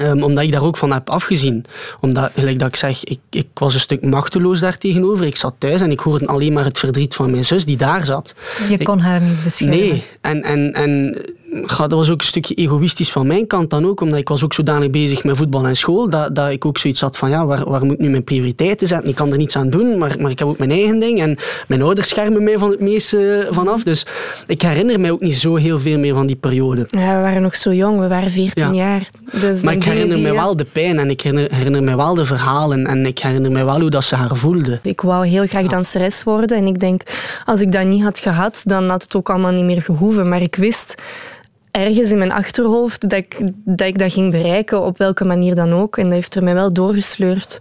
Um, 0.00 0.22
omdat 0.22 0.44
ik 0.44 0.52
daar 0.52 0.62
ook 0.62 0.76
van 0.76 0.92
heb 0.92 1.10
afgezien. 1.10 1.64
Omdat, 2.00 2.30
gelijk 2.34 2.58
dat 2.58 2.68
ik 2.68 2.76
zeg, 2.76 3.04
ik, 3.04 3.18
ik 3.30 3.46
was 3.54 3.74
een 3.74 3.80
stuk 3.80 4.02
machteloos 4.02 4.60
daar 4.60 4.78
tegenover. 4.78 5.26
Ik 5.26 5.36
zat 5.36 5.54
thuis 5.58 5.80
en 5.80 5.90
ik 5.90 6.00
hoorde 6.00 6.26
alleen 6.26 6.52
maar 6.52 6.64
het 6.64 6.78
verdriet 6.78 7.14
van 7.14 7.30
mijn 7.30 7.44
zus 7.44 7.64
die 7.64 7.76
daar 7.76 8.06
zat. 8.06 8.34
Je 8.68 8.82
kon 8.82 8.98
haar 8.98 9.20
niet 9.20 9.44
beschermen. 9.44 9.78
Nee. 9.78 10.04
En, 10.20 10.42
en, 10.42 10.72
en 10.72 11.22
dat 11.62 11.92
was 11.92 12.10
ook 12.10 12.20
een 12.20 12.26
stukje 12.26 12.54
egoïstisch 12.54 13.12
van 13.12 13.26
mijn 13.26 13.46
kant 13.46 13.70
dan 13.70 13.86
ook, 13.86 14.00
omdat 14.00 14.18
ik 14.18 14.28
was 14.28 14.44
ook 14.44 14.54
zodanig 14.54 14.90
bezig 14.90 15.24
met 15.24 15.36
voetbal 15.36 15.66
en 15.66 15.76
school, 15.76 16.10
dat, 16.10 16.34
dat 16.34 16.50
ik 16.50 16.64
ook 16.64 16.78
zoiets 16.78 17.00
had 17.00 17.18
van, 17.18 17.30
ja, 17.30 17.46
waar, 17.46 17.70
waar 17.70 17.84
moet 17.84 17.94
ik 17.94 18.00
nu 18.00 18.08
mijn 18.08 18.24
prioriteiten 18.24 18.86
zetten? 18.86 19.08
Ik 19.08 19.14
kan 19.14 19.32
er 19.32 19.38
niets 19.38 19.56
aan 19.56 19.70
doen, 19.70 19.98
maar, 19.98 20.16
maar 20.20 20.30
ik 20.30 20.38
heb 20.38 20.48
ook 20.48 20.58
mijn 20.58 20.70
eigen 20.70 20.98
ding 20.98 21.20
en 21.20 21.36
mijn 21.68 21.82
ouders 21.82 22.08
schermen 22.08 22.44
mij 22.44 22.58
van 22.58 22.70
het 22.70 22.80
meeste 22.80 23.46
vanaf. 23.50 23.82
Dus 23.82 24.06
ik 24.46 24.62
herinner 24.62 25.00
mij 25.00 25.10
ook 25.10 25.20
niet 25.20 25.36
zo 25.36 25.54
heel 25.54 25.78
veel 25.78 25.98
meer 25.98 26.14
van 26.14 26.26
die 26.26 26.36
periode. 26.36 26.86
Ja, 26.90 27.16
we 27.16 27.22
waren 27.22 27.42
nog 27.42 27.56
zo 27.56 27.72
jong, 27.72 28.00
we 28.00 28.08
waren 28.08 28.30
14 28.30 28.74
jaar. 28.74 29.08
Dus 29.32 29.62
maar 29.62 29.74
ik 29.74 29.84
herinner 29.84 30.20
me 30.20 30.32
wel 30.32 30.56
de 30.56 30.64
pijn 30.64 30.98
en 30.98 31.10
ik 31.10 31.20
herinner, 31.20 31.54
herinner 31.54 31.82
me 31.82 31.96
wel 31.96 32.14
de 32.14 32.24
verhalen 32.24 32.86
en 32.86 33.06
ik 33.06 33.18
herinner 33.18 33.50
me 33.50 33.64
wel 33.64 33.80
hoe 33.80 33.90
dat 33.90 34.04
ze 34.04 34.16
haar 34.16 34.36
voelde. 34.36 34.78
Ik 34.82 35.00
wou 35.00 35.26
heel 35.26 35.46
graag 35.46 35.66
danseres 35.66 36.22
worden 36.22 36.56
en 36.56 36.66
ik 36.66 36.80
denk, 36.80 37.02
als 37.44 37.60
ik 37.60 37.72
dat 37.72 37.84
niet 37.84 38.02
had 38.02 38.18
gehad, 38.18 38.62
dan 38.64 38.88
had 38.88 39.02
het 39.02 39.16
ook 39.16 39.30
allemaal 39.30 39.52
niet 39.52 39.64
meer 39.64 39.82
gehoeven. 39.82 40.28
Maar 40.28 40.42
ik 40.42 40.56
wist 40.56 40.94
ergens 41.74 42.10
in 42.10 42.18
mijn 42.18 42.32
achterhoofd 42.32 43.00
dat 43.00 43.18
ik, 43.18 43.36
dat 43.64 43.86
ik 43.86 43.98
dat 43.98 44.12
ging 44.12 44.30
bereiken, 44.30 44.82
op 44.82 44.98
welke 44.98 45.24
manier 45.24 45.54
dan 45.54 45.72
ook. 45.72 45.96
En 45.96 46.04
dat 46.04 46.12
heeft 46.12 46.34
er 46.34 46.42
mij 46.44 46.54
wel 46.54 46.72
doorgesleurd, 46.72 47.58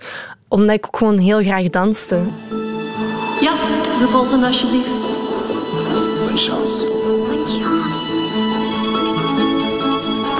omdat 0.47 0.75
ik 0.75 0.85
ook 0.85 0.97
gewoon 0.97 1.17
heel 1.17 1.41
graag 1.41 1.69
danste. 1.69 2.19
Ja, 3.41 3.53
de 3.99 4.07
volgende 4.09 4.47
alsjeblieft. 4.47 4.87
Bonne 6.19 6.37
chance. 6.37 6.91
Bonne 7.17 7.45
chance. 7.45 8.01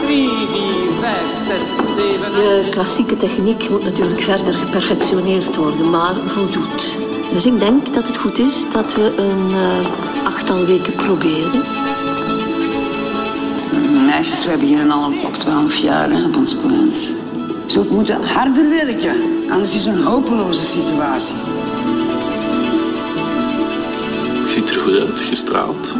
3, 0.02 0.30
4, 0.30 0.74
5, 1.00 1.22
6, 1.48 1.62
7... 1.96 2.32
De 2.32 2.68
klassieke 2.70 3.18
techniek 3.18 3.70
moet 3.70 3.84
natuurlijk 3.84 4.22
verder 4.22 4.54
geperfectioneerd 4.54 5.56
worden, 5.56 5.90
maar 5.90 6.16
voldoet. 6.16 6.98
Dus 7.32 7.46
ik 7.46 7.60
denk 7.60 7.94
dat 7.94 8.08
het 8.08 8.18
goed 8.18 8.40
is 8.40 8.66
dat 8.72 8.96
we 8.96 9.14
een 9.18 9.50
uh, 9.50 10.26
achttal 10.26 10.66
weken 10.66 10.94
proberen 10.94 11.83
meisjes, 14.14 14.46
we 14.46 14.58
beginnen 14.58 14.92
al 14.92 15.12
op 15.26 15.34
12 15.34 15.76
jaar 15.76 16.10
hè, 16.12 16.26
op 16.26 16.36
ons 16.36 16.56
plaats. 16.56 17.12
Ze 17.68 17.86
moeten 17.92 18.24
harder 18.24 18.70
werken, 18.70 19.16
anders 19.50 19.76
is 19.76 19.86
het 19.86 19.96
een 19.96 20.04
hopeloze 20.04 20.64
situatie. 20.66 21.36
Je 24.46 24.52
ziet 24.52 24.70
er 24.70 24.80
goed 24.80 25.00
uitgestraald. 25.00 25.96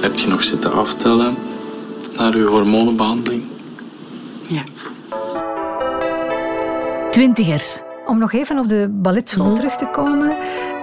Heb 0.00 0.18
je 0.18 0.28
nog 0.28 0.44
zitten 0.44 0.72
aftellen 0.72 1.34
naar 2.16 2.36
je 2.36 2.42
hormonenbehandeling? 2.44 3.42
Ja. 4.48 4.62
Twintigers. 7.10 7.80
Om 8.06 8.18
nog 8.18 8.32
even 8.32 8.58
op 8.58 8.68
de 8.68 8.88
balletschool 8.90 9.46
Mhm. 9.46 9.54
terug 9.54 9.76
te 9.76 9.86
komen, 9.92 10.36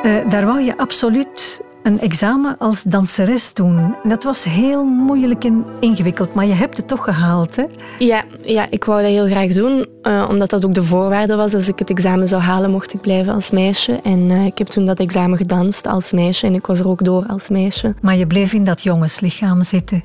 eh, 0.03 0.29
daar 0.29 0.45
wou 0.45 0.61
je 0.61 0.77
absoluut 0.77 1.61
een 1.83 1.99
examen 1.99 2.55
als 2.59 2.83
danseres 2.83 3.53
doen. 3.53 3.95
Dat 4.03 4.23
was 4.23 4.43
heel 4.43 4.83
moeilijk 4.83 5.43
en 5.43 5.65
ingewikkeld, 5.79 6.33
maar 6.33 6.45
je 6.45 6.53
hebt 6.53 6.77
het 6.77 6.87
toch 6.87 7.03
gehaald, 7.03 7.55
hè? 7.55 7.65
Ja, 7.99 8.23
ja, 8.45 8.67
ik 8.69 8.83
wou 8.83 9.01
dat 9.01 9.11
heel 9.11 9.25
graag 9.25 9.51
doen, 9.51 9.85
eh, 10.01 10.27
omdat 10.29 10.49
dat 10.49 10.65
ook 10.65 10.73
de 10.73 10.83
voorwaarde 10.83 11.35
was. 11.35 11.53
Als 11.53 11.67
ik 11.67 11.79
het 11.79 11.89
examen 11.89 12.27
zou 12.27 12.41
halen, 12.41 12.71
mocht 12.71 12.93
ik 12.93 13.01
blijven 13.01 13.33
als 13.33 13.51
meisje. 13.51 13.99
En 14.03 14.31
eh, 14.31 14.45
ik 14.45 14.57
heb 14.57 14.67
toen 14.67 14.85
dat 14.85 14.99
examen 14.99 15.37
gedanst 15.37 15.87
als 15.87 16.11
meisje 16.11 16.45
en 16.45 16.53
ik 16.53 16.65
was 16.65 16.79
er 16.79 16.87
ook 16.87 17.03
door 17.03 17.25
als 17.27 17.49
meisje. 17.49 17.95
Maar 18.01 18.15
je 18.15 18.27
bleef 18.27 18.53
in 18.53 18.63
dat 18.63 18.83
jongenslichaam 18.83 19.63
zitten. 19.63 20.03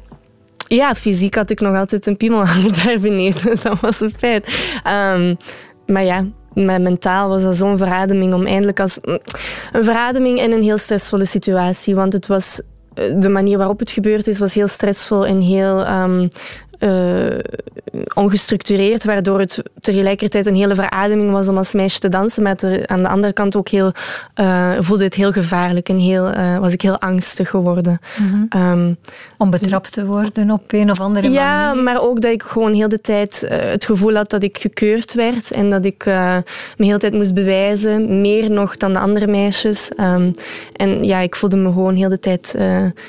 Ja, 0.69 0.95
fysiek 0.95 1.35
had 1.35 1.51
ik 1.51 1.61
nog 1.61 1.77
altijd 1.77 2.07
een 2.07 2.17
piemel 2.17 2.43
aan 2.43 2.73
daar 2.85 3.01
beneden. 3.01 3.57
Dat 3.63 3.81
was 3.81 4.01
een 4.01 4.15
feit. 4.19 4.79
Ehm, 4.83 5.35
maar 5.87 6.05
ja, 6.05 6.25
mijn 6.65 6.83
mentaal 6.83 7.29
was 7.29 7.43
dat 7.43 7.57
zo'n 7.57 7.77
verademing 7.77 8.35
om 8.35 8.47
eindelijk 8.47 8.81
als... 8.81 8.99
Een 9.73 9.85
verademing 9.85 10.39
en 10.41 10.53
een 10.53 10.63
heel 10.63 10.79
stressvolle 10.79 11.25
situatie. 11.27 11.95
Want 11.95 12.13
het 12.13 12.27
was... 12.27 12.61
eh, 12.95 13.05
De 13.21 13.29
manier 13.29 13.59
waarop 13.59 13.79
het 13.79 13.91
gebeurd 13.91 14.27
is, 14.27 14.39
was 14.39 14.55
heel 14.55 14.69
stressvol 14.69 15.27
en 15.27 15.41
heel... 15.41 15.85
ehm, 15.85 16.29
eh, 16.79 17.39
ongestructureerd, 18.15 19.05
waardoor 19.05 19.39
het 19.39 19.63
tegelijkertijd 19.81 20.47
een 20.47 20.55
hele 20.55 20.75
verademing 20.75 21.33
was 21.33 21.49
om 21.49 21.57
als 21.57 21.73
meisje 21.73 21.99
te 21.99 22.09
dansen, 22.09 22.43
maar 22.43 22.57
er, 22.57 22.87
aan 22.87 23.03
de 23.03 23.09
andere 23.09 23.33
kant 23.33 23.57
ook 23.57 23.69
heel, 23.69 23.93
eh, 24.35 24.73
voelde 24.79 25.05
het 25.05 25.15
heel 25.15 25.33
gevaarlijk 25.33 25.89
en 25.89 25.99
heel, 25.99 26.31
eh, 26.31 26.59
was 26.59 26.73
ik 26.73 26.83
heel 26.83 27.01
angstig 27.01 27.51
geworden. 27.51 27.99
Ehm, 28.49 28.93
Om 29.39 29.51
betrapt 29.51 29.93
te 29.93 30.07
worden 30.07 30.51
op 30.51 30.73
een 30.73 30.91
of 30.91 31.01
andere 31.01 31.31
ja, 31.31 31.67
manier. 31.69 31.83
maar 31.83 32.03
ook 32.03 32.21
dat 32.21 32.33
ik 32.33 32.43
gewoon 32.43 32.73
heel 32.73 32.89
de 32.89 33.01
tijd 33.01 33.47
het 33.49 33.85
gevoel 33.85 34.15
had 34.15 34.31
dat 34.31 34.43
ik 34.43 34.59
gekeurd 34.59 35.15
werd 35.15 35.51
en 35.51 35.71
dat 35.71 35.85
ik 35.85 36.05
me 36.05 36.45
heel 36.77 36.93
de 36.93 36.99
tijd 36.99 37.13
moest 37.13 37.35
bewijzen, 37.35 38.21
meer 38.21 38.51
nog 38.51 38.77
dan 38.77 38.93
de 38.93 38.99
andere 38.99 39.27
meisjes. 39.27 39.91
Ehm, 39.91 40.31
en 40.73 41.05
ja, 41.05 41.19
ik 41.19 41.37
voelde 41.37 41.57
me 41.57 41.73
gewoon 41.73 41.95
heel 41.95 42.09
de 42.09 42.19
tijd 42.19 42.55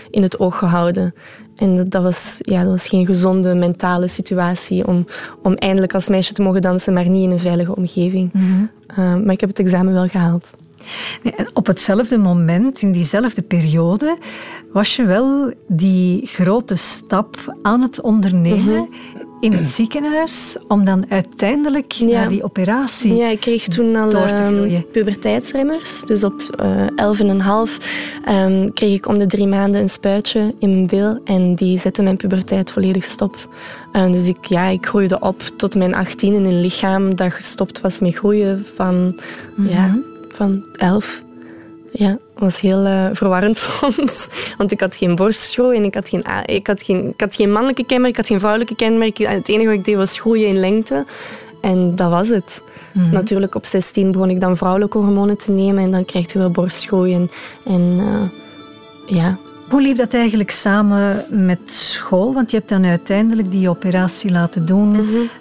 in 0.10 0.22
het 0.22 0.40
oog 0.40 0.58
gehouden. 0.58 1.14
En 1.58 1.90
dat, 1.90 2.04
was, 2.04 2.38
ja, 2.40 2.62
dat 2.62 2.72
was 2.72 2.88
geen 2.88 3.06
gezonde 3.06 3.56
mentale 3.56 4.08
situatie 4.08 4.88
om, 4.88 5.06
om 5.42 5.54
eindelijk 5.54 5.94
als 5.94 6.10
meisje 6.10 6.34
te 6.34 6.42
mogen 6.42 6.62
dansen, 6.62 6.94
maar 6.94 7.10
niet 7.10 7.24
in 7.24 7.32
een 7.32 7.40
veilige 7.40 7.76
omgeving. 7.76 8.32
Ehm, 8.88 9.24
maar 9.24 9.34
ik 9.34 9.40
heb 9.40 9.50
het 9.50 9.60
examen 9.60 9.94
wel 9.94 10.08
gehaald. 10.08 10.50
Op 11.54 11.68
hetzelfde 11.68 12.18
moment, 12.18 12.82
in 12.82 12.92
diezelfde 12.92 13.42
periode, 13.42 14.18
was 14.72 14.96
je 14.96 15.06
wel 15.06 15.54
die 15.68 16.26
grote 16.26 16.76
stap 16.76 17.56
aan 17.62 17.82
het 17.82 18.02
ondernemen 18.02 18.90
in 19.40 19.54
het 19.54 19.70
ziekenhuis 19.70 20.58
om 20.68 20.86
dan 20.86 21.06
uiteindelijk 21.10 22.00
naar 22.00 22.30
die 22.30 22.44
operatie 22.44 23.16
Ja, 23.16 23.30
ik 23.30 23.40
kreeg 23.40 23.68
toen 23.68 23.96
al 23.96 24.12
ehm, 24.12 24.82
puberteitsremmers. 24.92 26.02
Dus 26.02 26.24
op 26.24 26.42
eh 26.42 26.88
11,5 27.68 27.78
ehm, 28.26 28.70
kreeg 28.74 28.94
ik 28.94 29.08
om 29.08 29.18
de 29.18 29.26
drie 29.26 29.48
maanden 29.48 29.82
een 29.82 29.90
spuitje 29.90 30.56
in 30.60 30.70
mijn 30.70 30.88
bil. 30.88 31.20
En 31.24 31.56
die 31.56 31.80
zette 31.80 32.02
mijn 32.02 32.18
puberteit 32.18 32.72
volledig 32.72 33.06
stop. 33.06 33.50
Eh, 33.92 34.12
dus 34.12 34.28
ik, 34.28 34.46
ja, 34.46 34.68
ik 34.68 34.86
groeide 34.86 35.20
op 35.20 35.42
tot 35.58 35.76
mijn 35.76 35.96
18 35.96 36.34
in 36.34 36.46
een 36.46 36.62
lichaam 36.62 37.16
dat 37.16 37.34
gestopt 37.34 37.82
was 37.82 38.00
met 38.00 38.16
groeien 38.16 38.66
van, 38.76 39.20
ja, 39.56 40.00
van 40.30 40.64
11. 40.72 41.26
Ja, 41.92 42.10
dat 42.10 42.20
was 42.44 42.60
heel 42.60 42.86
eh, 42.86 43.06
verwarrend 43.12 43.60
soms. 43.80 44.30
Want 44.58 44.72
ik 44.72 44.80
had 44.80 44.96
geen 44.96 45.16
borstgroei 45.16 45.78
en 45.78 45.84
ik 45.84 45.94
had 45.94 46.10
geen, 46.10 46.24
ik, 46.46 46.68
had 46.68 46.82
geen, 46.84 47.08
ik 47.08 47.22
had 47.22 47.36
geen 47.36 47.52
mannelijke 47.52 47.86
kenmerk, 47.86 48.12
ik 48.12 48.18
had 48.18 48.28
geen 48.28 48.40
vrouwelijke 48.40 48.76
kenmerk. 48.76 49.18
Het 49.18 49.50
enige 49.50 49.66
wat 49.66 49.78
ik 49.78 49.86
deed 49.86 49.96
was 49.96 50.20
groeien 50.20 50.48
in 50.48 50.60
lengte. 50.60 51.06
En 51.62 51.96
dat 51.96 52.10
was 52.10 52.30
het. 52.30 52.62
Natuurlijk, 53.12 53.56
op 53.56 53.66
16 53.66 54.12
begon 54.12 54.30
ik 54.30 54.42
dan 54.42 54.58
vrouwelijke 54.58 54.98
hormonen 54.98 55.38
te 55.38 55.52
nemen 55.52 55.84
en 55.84 55.92
dan 55.92 56.06
krijg 56.06 56.34
je 56.34 56.40
wel 56.40 56.50
borstgroei. 56.50 57.14
En, 57.14 57.32
en 57.66 57.98
eh, 58.00 59.18
ja, 59.18 59.38
Hoe 59.70 59.82
liep 59.82 59.98
dat 59.98 60.14
eigenlijk 60.14 60.52
samen 60.52 61.26
met 61.30 61.60
school? 61.72 62.34
Want 62.34 62.52
je 62.52 62.58
hebt 62.58 62.70
dan 62.70 62.86
uiteindelijk 62.86 63.52
die 63.52 63.70
operatie 63.70 64.32
laten 64.32 64.66
doen 64.66 64.98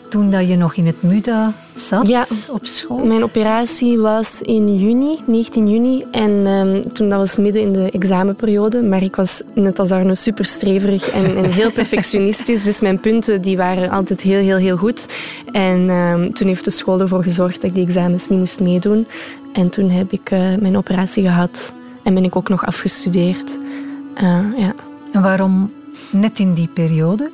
toen 0.09 0.31
dat 0.31 0.49
je 0.49 0.57
nog 0.57 0.75
in 0.75 0.87
het 0.87 1.03
MUDA 1.03 1.53
zat 1.75 2.07
Ja. 2.07 2.27
op 2.49 2.67
school. 2.67 3.05
Mijn 3.05 3.23
operatie 3.23 3.99
was 3.99 4.43
in 4.43 4.79
juni, 4.79 5.19
19 5.27 5.69
juni. 5.71 6.05
En 6.11 6.47
ehm, 6.47 6.83
toen 6.93 7.09
dat 7.09 7.19
was 7.19 7.37
midden 7.37 7.63
in 7.63 7.73
de 7.73 7.91
examenperiode. 7.91 8.83
Maar 8.83 9.03
ik 9.03 9.17
was 9.17 9.43
net 9.55 9.79
als 9.79 9.91
Arno 9.91 10.15
super 10.15 10.45
streverig 10.45 11.09
en, 11.11 11.37
en 11.37 11.53
heel 11.53 11.71
perfectionistisch. 11.81 12.65
Dus 12.65 12.81
mijn 12.81 13.01
punten 13.01 13.43
die 13.43 13.57
waren 13.57 13.91
altijd 13.91 14.21
heel, 14.21 14.41
heel, 14.41 14.57
heel 14.57 14.77
goed. 14.77 15.07
En 15.53 15.89
ehm, 15.91 16.31
toen 16.33 16.49
heeft 16.49 16.65
de 16.65 16.71
school 16.71 17.01
ervoor 17.01 17.23
gezorgd 17.23 17.55
dat 17.61 17.65
ik 17.65 17.75
die 17.75 17.85
examens 17.85 18.29
niet 18.29 18.39
moest 18.39 18.61
meedoen. 18.61 19.07
En 19.53 19.71
toen 19.71 19.91
heb 19.91 20.13
ik 20.13 20.31
eh, 20.31 20.41
mijn 20.61 20.77
operatie 20.77 21.23
gehad. 21.23 21.73
En 22.03 22.15
ben 22.15 22.25
ik 22.25 22.37
ook 22.37 22.49
nog 22.49 22.67
afgestudeerd. 22.67 23.59
Eh, 24.17 24.39
ja. 24.57 24.75
En 25.13 25.23
waarom 25.23 25.73
net 26.11 26.39
in 26.39 26.55
die 26.55 26.69
periode? 26.75 27.31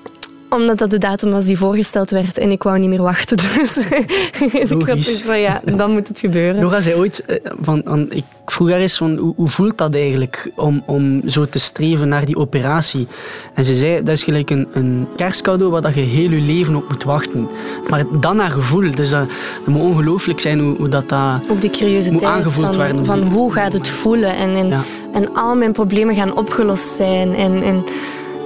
Omdat 0.49 0.79
dat 0.79 0.90
de 0.90 0.99
datum 0.99 1.31
was 1.31 1.45
die 1.45 1.59
voorgesteld 1.59 2.11
werd 2.11 2.38
en 2.38 2.51
ik 2.51 2.62
wou 2.62 2.79
niet 2.79 2.88
meer 2.88 3.03
wachten. 3.03 3.37
Dus 3.61 3.77
ik 3.77 4.53
had 4.53 4.71
Logisch. 4.71 5.05
zoiets 5.05 5.23
van, 5.23 5.40
ja, 5.40 5.61
dan 5.77 5.90
moet 5.92 6.09
het 6.09 6.18
gebeuren. 6.21 6.61
Nora 6.61 6.81
zei 6.81 6.95
ooit, 6.97 7.25
eh, 7.25 7.37
van, 7.61 7.83
van, 7.85 8.07
ik 8.11 8.25
vroeg 8.47 8.71
haar 8.71 8.79
eens, 8.81 8.97
van, 8.97 9.16
hoe, 9.16 9.33
hoe 9.37 9.49
voelt 9.49 9.79
dat 9.79 9.95
eigenlijk 9.95 10.53
om, 10.57 10.83
om 10.87 11.29
zo 11.29 11.47
te 11.47 11.59
streven 11.59 12.09
naar 12.09 12.25
die 12.25 12.37
operatie? 12.37 13.07
En 13.55 13.64
ze 13.64 13.75
zei, 13.75 13.97
dat 14.03 14.14
is 14.14 14.25
gelijk 14.25 14.51
een, 14.51 14.68
een 14.73 15.07
kerstcadeau 15.16 15.71
waar 15.71 15.83
dat 15.83 15.95
je 15.95 16.01
heel 16.01 16.31
je 16.31 16.40
leven 16.40 16.75
op 16.75 16.88
moet 16.88 17.05
wachten. 17.05 17.49
Maar 17.88 18.05
dan 18.21 18.37
naar 18.37 18.51
gevoel, 18.51 18.90
dus 18.95 19.11
dat, 19.11 19.29
dat 19.64 19.75
moet 19.75 19.83
ongelooflijk 19.83 20.40
zijn 20.40 20.59
hoe, 20.61 20.77
hoe 20.77 20.88
dat, 20.88 21.09
dat 21.09 21.40
Ook 21.51 21.61
de 21.61 21.66
moet 21.66 21.77
curiositeit 21.77 22.25
aangevoeld 22.25 22.66
van, 22.66 22.77
worden. 22.77 23.05
van 23.05 23.23
hoe 23.23 23.53
gaat 23.53 23.73
het 23.73 23.88
voelen 23.88 24.37
en, 24.37 24.51
en, 24.51 24.68
Ja. 24.68 24.81
En 25.12 25.35
al 25.35 25.55
mijn 25.55 25.72
problemen 25.72 26.14
gaan 26.14 26.37
opgelost 26.37 26.96
zijn. 26.96 27.35
En, 27.35 27.62
en 27.62 27.85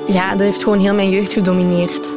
ja, 0.06 0.30
dat 0.30 0.40
heeft 0.40 0.62
gewoon 0.62 0.80
heel 0.80 0.94
mijn 0.94 1.10
jeugd 1.10 1.32
gedomineerd. 1.32 2.15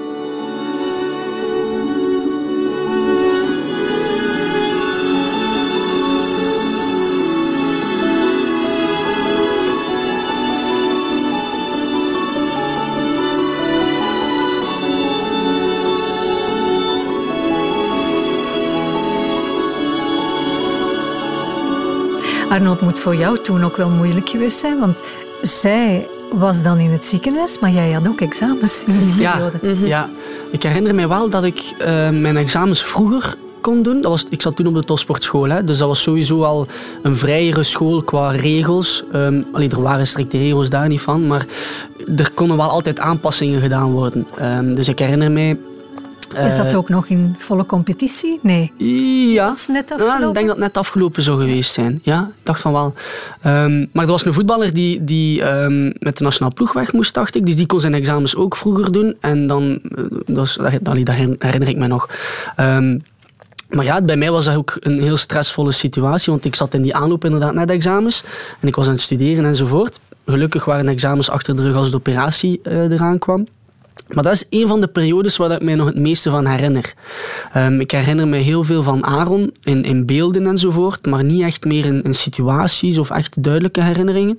Arnold 22.50 22.82
moet 22.82 23.00
voor 23.00 23.16
jou 23.16 23.40
toen 23.40 23.64
ook 23.64 23.78
wel 23.78 23.90
moeilijk 23.90 24.30
geweest 24.30 24.58
zijn, 24.60 24.80
want 24.80 24.98
zij 25.42 26.08
was 26.32 26.64
dan 26.64 26.78
in 26.78 26.92
het 26.92 27.06
ziekenhuis, 27.06 27.60
maar 27.60 27.72
jij 27.72 27.92
had 27.92 28.08
ook 28.08 28.22
examens 28.22 28.84
in 28.88 29.12
die 29.14 29.22
Ja, 29.22 29.50
periode. 29.62 29.88
ja, 29.88 30.10
ik 30.52 30.64
herinner 30.64 30.96
mij 30.96 31.08
wel 31.08 31.30
dat 31.30 31.44
ik 31.44 31.74
eh, 31.80 32.10
mijn 32.10 32.38
examens 32.38 32.84
vroeger 32.84 33.36
kon 33.62 33.84
doen. 33.84 34.02
Dat 34.02 34.12
was, 34.12 34.26
ik 34.30 34.42
zat 34.42 34.56
toen 34.56 34.68
op 34.68 34.74
de 34.74 34.84
topsportschool, 34.84 35.50
hè, 35.50 35.64
dus 35.64 35.78
dat 35.78 35.88
was 35.88 36.02
sowieso 36.02 36.44
al 36.44 36.68
een 37.04 37.16
vrijere 37.18 37.64
school 37.64 38.02
qua 38.04 38.32
regels. 38.32 39.04
Ehm 39.12 39.42
allee, 39.52 39.70
er 39.70 39.82
waren 39.82 40.08
strikte 40.08 40.38
regels 40.38 40.70
daar 40.70 40.88
niet 40.88 41.02
van, 41.02 41.28
maar 41.28 41.46
er 42.18 42.32
konden 42.34 42.58
wel 42.58 42.70
altijd 42.70 43.00
aanpassingen 43.00 43.62
gedaan 43.62 43.92
worden. 43.92 44.28
Ehm, 44.38 44.74
dus 44.74 44.88
ik 44.88 45.00
herinner 45.00 45.32
mij... 45.32 45.58
Is 46.34 46.56
dat 46.56 46.66
eh, 46.66 46.78
ook 46.78 46.90
nog 46.90 47.08
in 47.08 47.36
volle 47.38 47.66
competitie? 47.66 48.40
Nee. 48.42 48.74
Ja. 49.34 49.48
Dat 49.48 49.56
is 49.56 49.68
net 49.68 49.90
Ja, 49.90 49.96
afgelopen? 49.96 50.28
ik 50.28 50.34
denk 50.34 50.48
dat 50.48 50.56
het 50.56 50.66
net 50.66 50.78
afgelopen 50.78 51.24
zou 51.24 51.40
geweest 51.40 51.72
zijn. 51.74 52.00
Ja, 52.04 52.22
ik 52.22 52.46
dacht 52.46 52.62
van 52.62 52.72
wel. 52.74 52.94
Ehm, 53.42 53.86
maar 53.94 54.06
er 54.06 54.12
was 54.12 54.26
een 54.26 54.34
voetballer 54.34 54.74
die, 54.74 55.04
die 55.04 55.44
ehm, 55.44 55.86
met 55.86 56.18
de 56.18 56.24
nationale 56.24 56.54
ploeg 56.54 56.74
weg 56.74 56.94
moest, 56.94 57.14
dacht 57.14 57.36
ik. 57.36 57.46
Dus 57.46 57.56
die 57.56 57.66
kon 57.66 57.80
zijn 57.80 57.94
examens 57.94 58.36
ook 58.36 58.56
vroeger 58.56 58.92
doen. 58.92 59.16
En 59.20 59.48
dan, 59.48 59.80
eh, 59.96 60.04
dat, 60.26 60.58
dat 60.82 60.96
herinner 60.96 61.68
ik 61.68 61.78
me 61.78 61.88
nog. 61.88 62.10
Ehm, 62.56 62.98
maar 63.70 63.86
ja, 63.86 64.02
bij 64.02 64.18
mij 64.18 64.32
was 64.32 64.46
dat 64.46 64.56
ook 64.56 64.78
een 64.80 65.02
heel 65.02 65.18
stressvolle 65.18 65.72
situatie, 65.72 66.32
want 66.32 66.46
ik 66.46 66.56
zat 66.56 66.74
in 66.74 66.82
die 66.82 66.96
aanloop 66.96 67.26
inderdaad 67.26 67.54
naar 67.54 67.66
de 67.68 67.74
examens. 67.74 68.24
En 68.60 68.68
ik 68.68 68.76
was 68.76 68.86
aan 68.86 68.92
het 68.92 69.02
studeren 69.02 69.46
enzovoort. 69.46 70.00
Gelukkig 70.26 70.66
waren 70.66 70.86
de 70.86 70.92
examens 70.92 71.30
achter 71.30 71.56
de 71.56 71.62
rug 71.62 71.76
als 71.76 71.90
de 71.92 71.96
operatie 71.98 72.60
eh, 72.64 72.92
eraan 72.92 73.20
kwam. 73.20 73.48
Maar 74.14 74.24
dat 74.24 74.34
is 74.34 74.46
een 74.50 74.68
van 74.68 74.82
de 74.82 74.88
periodes 74.88 75.38
waar 75.38 75.52
ik 75.52 75.62
mij 75.62 75.76
nog 75.76 75.88
het 75.88 75.98
meeste 75.98 76.30
van 76.30 76.46
herinner. 76.46 76.94
Um, 77.58 77.80
ik 77.80 77.92
herinner 77.92 78.28
me 78.28 78.38
heel 78.38 78.64
veel 78.64 78.84
van 78.84 79.06
Aaron 79.06 79.54
in, 79.64 79.84
in 79.84 80.06
beelden 80.06 80.48
enzovoort, 80.48 81.06
maar 81.06 81.24
niet 81.24 81.42
echt 81.42 81.66
meer 81.66 81.86
in, 81.86 82.04
in, 82.04 82.14
situaties 82.14 82.98
of 82.98 83.10
echt 83.10 83.44
duidelijke 83.44 83.82
herinneringen. 83.82 84.38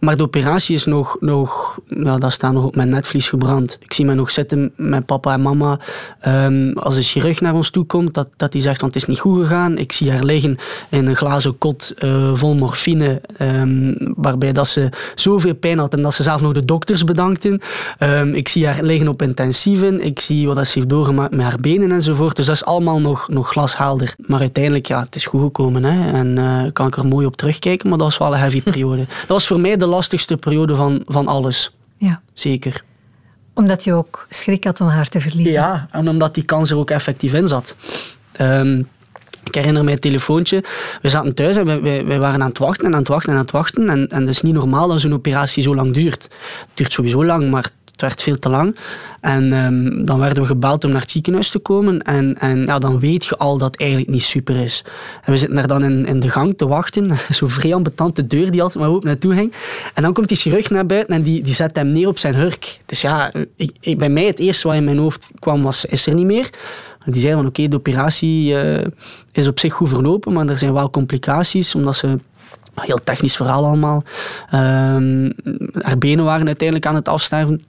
Maar 0.00 0.16
de 0.16 0.22
operatie 0.22 0.74
is 0.74 0.84
nog, 0.84 1.16
nog 1.20 1.78
ja, 1.86 2.18
dat 2.18 2.32
staat 2.32 2.52
nog 2.52 2.64
op 2.64 2.76
mijn 2.76 2.88
netvlies 2.88 3.28
gebrand. 3.28 3.78
Ik 3.80 3.92
zie 3.92 4.04
me 4.04 4.14
nog 4.14 4.30
zitten 4.30 4.72
met 4.76 5.06
papa 5.06 5.32
en 5.32 5.42
mama. 5.42 5.78
Um, 6.26 6.72
als 6.72 6.94
de 6.94 7.02
chirurg 7.02 7.40
naar 7.40 7.54
ons 7.54 7.70
toe 7.70 7.84
komt, 7.84 8.14
dat, 8.14 8.28
dat 8.36 8.52
hij 8.52 8.62
zegt 8.62 8.78
van 8.78 8.88
het 8.88 8.96
is 8.96 9.06
niet 9.06 9.20
goed 9.20 9.40
gegaan. 9.40 9.78
Ik 9.78 9.92
zie 9.92 10.10
haar 10.10 10.24
liggen 10.24 10.56
in 10.88 11.06
een 11.06 11.16
glazen 11.16 11.58
kot 11.58 11.94
uh, 12.04 12.30
vol 12.34 12.54
morfine, 12.54 13.20
um, 13.40 13.96
waarbij 14.16 14.52
dat 14.52 14.68
ze 14.68 14.88
zoveel 15.14 15.54
pijn 15.54 15.78
had 15.78 15.94
en 15.94 16.02
dat 16.02 16.14
ze 16.14 16.22
zelf 16.22 16.40
nog 16.40 16.52
de 16.52 16.64
dokters 16.64 17.04
bedankten. 17.04 17.60
ik 18.32 18.48
zie 18.48 18.66
haar 18.66 18.82
liggen 18.82 19.08
op 19.12 19.22
intensieven. 19.22 20.04
Ik 20.04 20.20
zie 20.20 20.46
wat 20.46 20.66
ze 20.66 20.72
heeft 20.74 20.88
doorgemaakt 20.88 21.34
met 21.34 21.44
haar 21.44 21.58
benen 21.60 21.92
enzovoort. 21.92 22.36
Dus 22.36 22.46
dat 22.46 22.54
is 22.54 22.64
allemaal 22.64 23.00
nog, 23.00 23.28
nog 23.28 23.50
glashelder. 23.50 24.14
Maar 24.26 24.40
uiteindelijk, 24.40 24.86
ja, 24.86 25.00
het 25.00 25.14
is 25.14 25.26
goed 25.26 25.42
gekomen. 25.42 25.84
Hè. 25.84 26.12
En 26.12 26.36
uh, 26.36 26.72
kan 26.72 26.86
ik 26.86 26.96
er 26.96 27.06
mooi 27.06 27.26
op 27.26 27.36
terugkijken, 27.36 27.88
maar 27.88 27.98
dat 27.98 28.06
was 28.06 28.18
wel 28.18 28.32
een 28.32 28.38
heavy 28.38 28.62
periode. 28.62 29.06
Dat 29.20 29.28
was 29.28 29.46
voor 29.46 29.60
mij 29.60 29.76
de 29.76 29.86
lastigste 29.86 30.36
periode 30.36 30.76
van, 30.76 31.02
van 31.06 31.26
alles. 31.26 31.74
Ja. 31.96 32.20
Zeker. 32.32 32.84
Omdat 33.54 33.84
je 33.84 33.94
ook 33.94 34.26
schrik 34.28 34.64
had 34.64 34.80
om 34.80 34.86
haar 34.86 35.08
te 35.08 35.20
verliezen. 35.20 35.52
Ja, 35.52 35.88
en 35.90 36.08
omdat 36.08 36.34
die 36.34 36.44
kans 36.44 36.70
er 36.70 36.76
ook 36.76 36.90
effectief 36.90 37.32
in 37.32 37.48
zat. 37.48 37.76
Um, 38.40 38.88
ik 39.44 39.54
herinner 39.54 39.84
mij 39.84 39.92
het 39.92 40.02
telefoontje. 40.02 40.64
We 41.02 41.08
zaten 41.08 41.34
thuis 41.34 41.56
en 41.56 41.82
wij, 41.82 42.06
wij, 42.06 42.18
waren 42.18 42.42
aan 42.42 42.48
het 42.48 42.58
wachten 42.58 42.86
en 42.86 42.92
aan 42.92 42.98
het 42.98 43.08
wachten 43.08 43.28
en 43.28 43.36
aan 43.36 43.42
het 43.42 43.50
wachten. 43.50 43.88
En, 43.88 44.08
en 44.08 44.20
het 44.20 44.28
is 44.28 44.42
niet 44.42 44.54
normaal 44.54 44.88
dat 44.88 45.00
zo'n 45.00 45.12
operatie 45.12 45.62
zo 45.62 45.74
lang 45.74 45.94
duurt. 45.94 46.22
Het 46.22 46.68
duurt 46.74 46.92
sowieso 46.92 47.24
lang, 47.24 47.50
maar 47.50 47.70
het 47.92 48.00
werd 48.00 48.22
veel 48.22 48.38
te 48.38 48.48
lang. 48.48 48.76
En 49.20 49.52
um, 49.52 50.04
dan 50.04 50.18
werden 50.18 50.42
we 50.42 50.48
gebeld 50.48 50.84
om 50.84 50.90
naar 50.90 51.00
het 51.00 51.10
ziekenhuis 51.10 51.50
te 51.50 51.58
komen. 51.58 52.02
En, 52.02 52.38
en 52.38 52.64
ja, 52.64 52.78
dan 52.78 52.98
weet 52.98 53.24
je 53.24 53.36
al 53.36 53.58
dat 53.58 53.72
het 53.72 53.80
eigenlijk 53.80 54.10
niet 54.10 54.22
super 54.22 54.56
is. 54.56 54.84
En 55.24 55.32
we 55.32 55.38
zitten 55.38 55.56
daar 55.56 55.66
dan 55.66 55.84
in, 55.84 56.06
in 56.06 56.20
de 56.20 56.30
gang 56.30 56.56
te 56.56 56.66
wachten. 56.66 57.10
Zo'n 57.30 57.50
vrij 57.50 57.74
ambetante 57.74 58.26
deur 58.26 58.50
die 58.50 58.62
altijd 58.62 58.84
maar 58.84 58.92
open 58.92 59.08
naartoe 59.08 59.34
ging. 59.34 59.52
En 59.94 60.02
dan 60.02 60.12
komt 60.12 60.28
die 60.28 60.36
chirurg 60.36 60.70
naar 60.70 60.86
buiten 60.86 61.14
en 61.14 61.22
die, 61.22 61.42
die 61.42 61.54
zet 61.54 61.76
hem 61.76 61.92
neer 61.92 62.08
op 62.08 62.18
zijn 62.18 62.34
hurk. 62.34 62.78
Dus 62.86 63.00
ja, 63.00 63.32
ik, 63.56 63.76
ik, 63.80 63.98
bij 63.98 64.10
mij 64.10 64.26
het 64.26 64.38
eerste 64.38 64.68
wat 64.68 64.76
in 64.76 64.84
mijn 64.84 64.98
hoofd 64.98 65.30
kwam 65.38 65.62
was, 65.62 65.84
is 65.84 66.06
er 66.06 66.14
niet 66.14 66.26
meer. 66.26 66.50
Die 67.04 67.20
zei 67.20 67.34
van 67.34 67.46
oké, 67.46 67.68
de 67.68 67.76
operatie 67.76 68.52
uh, 68.52 68.84
is 69.32 69.48
op 69.48 69.58
zich 69.58 69.72
goed 69.72 69.88
verlopen, 69.88 70.32
maar 70.32 70.46
er 70.46 70.58
zijn 70.58 70.72
wel 70.72 70.90
complicaties, 70.90 71.74
omdat 71.74 71.96
ze 71.96 72.18
heel 72.74 73.00
technisch 73.04 73.36
verhaal 73.36 73.64
allemaal. 73.64 74.02
Um, 74.54 75.32
haar 75.78 75.98
benen 75.98 76.24
waren 76.24 76.46
uiteindelijk 76.46 76.86
aan 76.86 76.94
het 76.94 77.08
afsterven. 77.08 77.64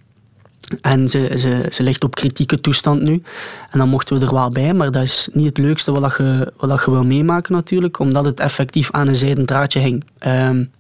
En 0.81 1.09
ze, 1.09 1.35
ze, 1.37 1.65
ze 1.71 1.83
ligt 1.83 2.03
op 2.03 2.15
kritieke 2.15 2.61
toestand 2.61 3.01
nu. 3.01 3.21
En 3.69 3.79
dan 3.79 3.89
mochten 3.89 4.19
we 4.19 4.25
er 4.25 4.33
wel 4.33 4.49
bij, 4.49 4.73
maar 4.73 4.91
dat 4.91 5.03
is 5.03 5.29
niet 5.33 5.45
het 5.45 5.57
leukste 5.57 5.91
wat 5.91 6.15
je, 6.17 6.53
wat 6.57 6.83
je 6.85 6.91
wil 6.91 7.05
meemaken 7.05 7.53
natuurlijk, 7.53 7.99
omdat 7.99 8.25
het 8.25 8.39
effectief 8.39 8.91
aan 8.91 9.07
een 9.07 9.15
zijden 9.15 9.45
draadje 9.45 9.79
hing. 9.79 10.03
Um, 10.27 10.71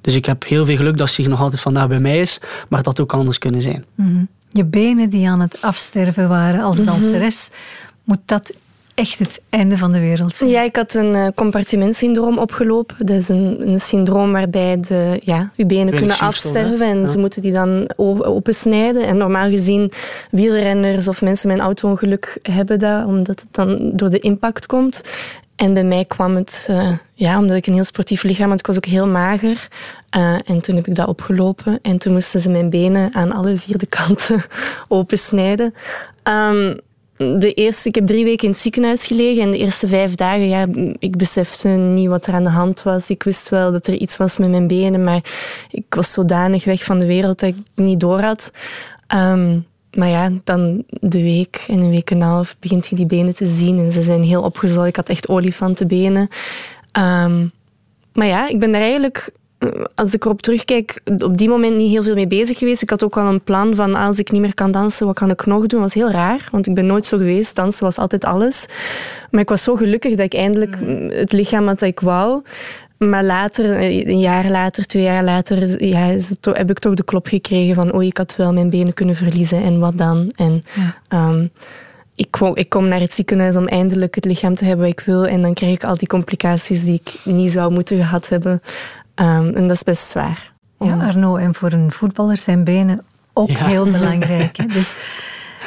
dus 0.00 0.14
ik 0.14 0.24
heb 0.24 0.44
heel 0.44 0.64
veel 0.64 0.76
geluk 0.76 0.96
dat 0.96 1.10
ze 1.10 1.20
hier 1.20 1.30
nog 1.30 1.40
altijd 1.40 1.60
vandaag 1.60 1.88
bij 1.88 1.98
mij 1.98 2.20
is, 2.20 2.40
maar 2.68 2.82
dat 2.82 2.86
had 2.86 3.00
ook 3.00 3.12
anders 3.12 3.38
kunnen 3.38 3.62
zijn. 3.62 3.84
Mm 3.94 4.06
-hmm. 4.06 4.28
Je 4.50 4.64
benen 4.64 5.10
die 5.10 5.28
aan 5.28 5.40
het 5.40 5.62
afsterven 5.62 6.28
waren 6.28 6.62
als 6.62 6.84
danseres, 6.84 7.48
mm 7.50 7.56
-hmm. 7.56 8.02
moet 8.04 8.20
dat 8.24 8.52
echt 8.98 9.18
het 9.18 9.42
einde 9.48 9.76
van 9.76 9.92
de 9.92 10.00
wereld 10.00 10.34
zijn. 10.34 10.50
Ja, 10.50 10.62
ik 10.62 10.76
had 10.76 10.94
een 10.94 11.14
uh, 11.14 11.26
compartimentsyndroom 11.34 12.38
opgelopen. 12.38 13.06
Dat 13.06 13.16
is 13.16 13.28
een, 13.28 13.68
een 13.68 13.80
syndroom 13.80 14.32
waarbij 14.32 14.80
de, 14.80 15.20
ja, 15.22 15.50
je 15.54 15.66
benen 15.66 15.94
kunnen 15.94 16.18
afsterven 16.18 16.86
en 16.86 17.00
ja. 17.00 17.06
ze 17.06 17.18
moeten 17.18 17.42
die 17.42 17.52
dan 17.52 17.90
opensnijden. 17.96 19.02
En 19.02 19.16
normaal 19.16 19.48
gezien, 19.48 19.92
wielrenners 20.30 21.08
of 21.08 21.22
mensen 21.22 21.48
met 21.48 21.58
een 21.58 21.64
auto-ongeluk 21.64 22.38
hebben 22.42 22.78
dat, 22.78 23.06
omdat 23.06 23.40
het 23.40 23.48
dan 23.50 23.90
door 23.94 24.10
de 24.10 24.18
impact 24.18 24.66
komt. 24.66 25.02
En 25.56 25.74
bij 25.74 25.84
mij 25.84 26.04
kwam 26.04 26.36
het, 26.36 26.68
uh, 26.70 26.92
ja, 27.14 27.38
omdat 27.38 27.56
ik 27.56 27.66
een 27.66 27.74
heel 27.74 27.84
sportief 27.84 28.22
lichaam 28.22 28.50
had, 28.50 28.58
ik 28.58 28.66
was 28.66 28.76
ook 28.76 28.86
heel 28.86 29.06
mager. 29.06 29.68
Uh, 30.16 30.38
en 30.44 30.60
toen 30.60 30.76
heb 30.76 30.86
ik 30.86 30.94
dat 30.94 31.08
opgelopen 31.08 31.78
en 31.82 31.98
toen 31.98 32.12
moesten 32.12 32.40
ze 32.40 32.50
mijn 32.50 32.70
benen 32.70 33.14
aan 33.14 33.32
alle 33.32 33.56
vier 33.56 33.78
de 33.78 33.86
kanten 34.04 34.44
opensnijden. 34.88 35.74
Um, 36.24 36.78
de 37.18 37.52
eerste, 37.54 37.88
ik 37.88 37.94
heb 37.94 38.06
drie 38.06 38.24
weken 38.24 38.44
in 38.44 38.50
het 38.50 38.60
ziekenhuis 38.60 39.06
gelegen 39.06 39.42
en 39.42 39.50
de 39.50 39.58
eerste 39.58 39.88
vijf 39.88 40.14
dagen, 40.14 40.48
ja, 40.48 40.66
ik 40.98 41.16
besefte 41.16 41.68
niet 41.68 42.08
wat 42.08 42.26
er 42.26 42.34
aan 42.34 42.42
de 42.42 42.50
hand 42.50 42.82
was. 42.82 43.10
Ik 43.10 43.22
wist 43.22 43.48
wel 43.48 43.72
dat 43.72 43.86
er 43.86 43.94
iets 43.94 44.16
was 44.16 44.38
met 44.38 44.50
mijn 44.50 44.66
benen, 44.66 45.04
maar 45.04 45.24
ik 45.70 45.94
was 45.94 46.12
zodanig 46.12 46.64
weg 46.64 46.84
van 46.84 46.98
de 46.98 47.06
wereld 47.06 47.40
dat 47.40 47.48
ik 47.48 47.56
het 47.56 47.84
niet 47.84 48.00
door 48.00 48.20
had. 48.20 48.50
Um, 49.14 49.66
maar 49.96 50.08
ja, 50.08 50.30
dan 50.44 50.84
de 50.88 51.22
week 51.22 51.64
en 51.68 51.78
een 51.78 51.90
week 51.90 52.10
en 52.10 52.16
een 52.16 52.28
half 52.28 52.56
begint 52.60 52.86
je 52.86 52.96
die 52.96 53.06
benen 53.06 53.34
te 53.34 53.46
zien 53.46 53.78
en 53.78 53.92
ze 53.92 54.02
zijn 54.02 54.22
heel 54.22 54.42
opgezwollen. 54.42 54.88
Ik 54.88 54.96
had 54.96 55.08
echt 55.08 55.28
olifantenbenen. 55.28 56.28
Um, 56.98 57.52
maar 58.12 58.26
ja, 58.26 58.48
ik 58.48 58.58
ben 58.58 58.72
daar 58.72 58.80
eigenlijk 58.80 59.32
als 59.94 60.14
ik 60.14 60.24
erop 60.24 60.42
terugkijk, 60.42 61.00
op 61.18 61.36
die 61.36 61.48
moment 61.48 61.76
niet 61.76 61.90
heel 61.90 62.02
veel 62.02 62.14
mee 62.14 62.26
bezig 62.26 62.58
geweest. 62.58 62.82
Ik 62.82 62.90
had 62.90 63.04
ook 63.04 63.14
wel 63.14 63.26
een 63.26 63.42
plan 63.42 63.74
van 63.74 63.94
als 63.94 64.18
ik 64.18 64.30
niet 64.30 64.40
meer 64.40 64.54
kan 64.54 64.70
dansen, 64.70 65.06
wat 65.06 65.14
kan 65.14 65.30
ik 65.30 65.46
nog 65.46 65.58
doen? 65.58 65.80
Dat 65.80 65.80
was 65.80 65.94
heel 65.94 66.10
raar, 66.10 66.48
want 66.50 66.66
ik 66.66 66.74
ben 66.74 66.86
nooit 66.86 67.06
zo 67.06 67.16
geweest. 67.16 67.54
Dansen 67.54 67.84
was 67.84 67.98
altijd 67.98 68.24
alles. 68.24 68.66
Maar 69.30 69.40
ik 69.40 69.48
was 69.48 69.62
zo 69.62 69.76
gelukkig 69.76 70.16
dat 70.16 70.24
ik 70.24 70.34
eindelijk 70.34 70.76
het 71.10 71.32
lichaam 71.32 71.66
had 71.66 71.78
dat 71.78 71.88
ik 71.88 72.00
wou. 72.00 72.42
Maar 72.98 73.24
later, 73.24 73.80
een 74.08 74.20
jaar 74.20 74.50
later, 74.50 74.86
twee 74.86 75.02
jaar 75.02 75.24
later, 75.24 75.84
ja, 75.84 76.16
heb 76.52 76.70
ik 76.70 76.78
toch 76.78 76.94
de 76.94 77.04
klop 77.04 77.26
gekregen 77.26 77.74
van 77.74 77.94
oei, 77.94 78.06
ik 78.08 78.16
had 78.16 78.36
wel 78.36 78.52
mijn 78.52 78.70
benen 78.70 78.94
kunnen 78.94 79.14
verliezen 79.14 79.62
en 79.62 79.78
wat 79.78 79.98
dan? 79.98 80.32
En 80.36 80.62
ja. 81.10 81.28
um, 81.28 81.50
ik, 82.18 82.30
kom, 82.30 82.56
ik 82.56 82.68
kom 82.68 82.88
naar 82.88 83.00
het 83.00 83.14
ziekenhuis 83.14 83.56
om 83.56 83.66
eindelijk 83.66 84.14
het 84.14 84.24
lichaam 84.24 84.54
te 84.54 84.64
hebben 84.64 84.86
wat 84.86 84.98
ik 84.98 85.06
wil 85.06 85.26
en 85.26 85.42
dan 85.42 85.54
krijg 85.54 85.72
ik 85.72 85.84
al 85.84 85.96
die 85.96 86.08
complicaties 86.08 86.84
die 86.84 87.00
ik 87.04 87.20
niet 87.24 87.52
zou 87.52 87.72
moeten 87.72 87.96
gehad 87.96 88.28
hebben. 88.28 88.62
Um, 89.20 89.54
en 89.54 89.62
dat 89.62 89.70
is 89.70 89.82
best 89.82 90.10
zwaar. 90.10 90.52
Ja, 90.78 90.96
Arno, 90.96 91.36
en 91.36 91.54
voor 91.54 91.72
een 91.72 91.92
voetballer 91.92 92.36
zijn 92.36 92.64
benen 92.64 93.04
ook 93.32 93.50
ja. 93.50 93.66
heel 93.66 93.90
belangrijk. 93.90 94.56
Hè? 94.56 94.66
Dus 94.66 94.94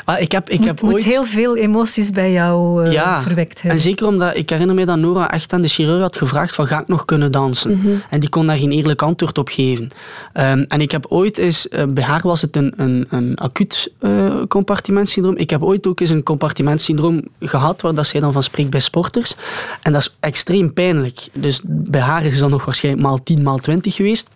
ah, 0.06 0.20
ik 0.20 0.32
heb, 0.32 0.50
ik 0.50 0.58
moet, 0.58 0.68
heb 0.68 0.82
moet 0.82 0.94
ooit... 0.94 1.04
heel 1.04 1.26
veel 1.26 1.56
emoties 1.56 2.10
bij 2.10 2.32
jou 2.32 2.86
uh, 2.86 2.92
ja, 2.92 3.22
verwekt 3.22 3.62
hebben. 3.62 3.72
En 3.72 3.80
zeker 3.80 4.08
omdat 4.08 4.38
ik 4.38 4.50
herinner 4.50 4.76
me 4.76 4.86
dat 4.86 4.98
Nora 4.98 5.32
echt 5.32 5.54
aan 5.54 5.62
de 5.62 5.68
chirurg 5.68 6.02
had 6.02 6.18
gevraagd 6.18 6.56
van 6.56 6.68
ga 6.68 6.82
ik 6.82 6.88
nog 6.88 7.06
kunnen 7.06 7.32
dansen? 7.32 7.78
Mhm. 7.78 7.89
En 8.10 8.20
die 8.20 8.30
kon 8.30 8.48
daar 8.48 8.58
geen 8.58 8.72
eerlijk 8.72 9.02
antwoord 9.02 9.38
op 9.38 9.50
geven. 9.50 9.89
Um, 10.34 10.66
en 10.68 10.82
ik 10.82 10.92
heb 10.92 11.06
ooit 11.10 11.38
eens, 11.38 11.68
uh, 11.70 11.84
bij 11.86 12.04
haar 12.04 12.22
was 12.24 12.42
het 12.42 12.56
een, 12.56 12.74
een, 12.78 13.06
een 13.10 13.38
acuut 13.38 13.92
uh, 14.00 14.42
compartimentsyndroom. 14.48 15.38
Ik 15.38 15.50
heb 15.50 15.64
ooit 15.64 15.88
ook 15.88 16.00
eens 16.00 16.10
een 16.10 16.24
compartimentsyndroom 16.24 17.22
gehad 17.39 17.82
waar 17.82 17.94
dat 17.94 18.08
zij 18.08 18.20
dan 18.20 18.32
van 18.32 18.44
spreekt 18.44 18.70
bij 18.70 18.80
sporters. 18.80 19.36
En 19.82 19.94
dat 19.94 20.02
is 20.02 20.16
extreem 20.20 20.74
pijnlijk. 20.74 21.28
Dus 21.34 21.62
bij 21.64 22.02
haar 22.02 22.26
is 22.26 22.39
dat 22.39 22.50
nog 22.50 22.66
waarschijnlijk 22.66 23.04
maal 23.04 23.24
10, 23.24 23.44
maal 23.44 23.58
20 23.58 23.96
geweest. 23.96 24.28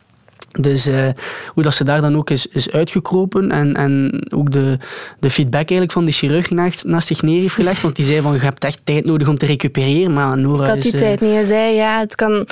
Dus 0.59 0.87
uh, 0.87 1.07
hoe 1.47 1.63
dat 1.63 1.73
ze 1.73 1.83
daar 1.83 2.01
dan 2.01 2.17
ook 2.17 2.29
is, 2.29 2.47
is 2.47 2.71
uitgekropen 2.71 3.51
en, 3.51 3.73
en 3.73 4.25
ook 4.35 4.51
de, 4.51 4.77
de 5.19 5.31
feedback 5.31 5.55
eigenlijk 5.55 5.91
van 5.91 6.05
die 6.05 6.13
chirurg 6.13 6.49
naast, 6.49 6.83
naast 6.83 7.07
zich 7.07 7.21
neer 7.21 7.41
heeft 7.41 7.53
gelegd. 7.53 7.81
Want 7.81 7.95
die 7.95 8.05
zei 8.05 8.21
van, 8.21 8.33
je 8.33 8.39
hebt 8.39 8.63
echt 8.63 8.79
tijd 8.83 9.05
nodig 9.05 9.27
om 9.27 9.37
te 9.37 9.45
recupereren. 9.45 10.13
Maar 10.13 10.37
Nora 10.37 10.63
ik 10.63 10.69
had 10.69 10.81
die 10.81 10.93
is, 10.93 10.99
tijd 10.99 11.21
niet. 11.21 11.31
Hij 11.31 11.43
zei, 11.43 11.75
ja, 11.75 11.99
het 11.99 12.15
kan 12.15 12.47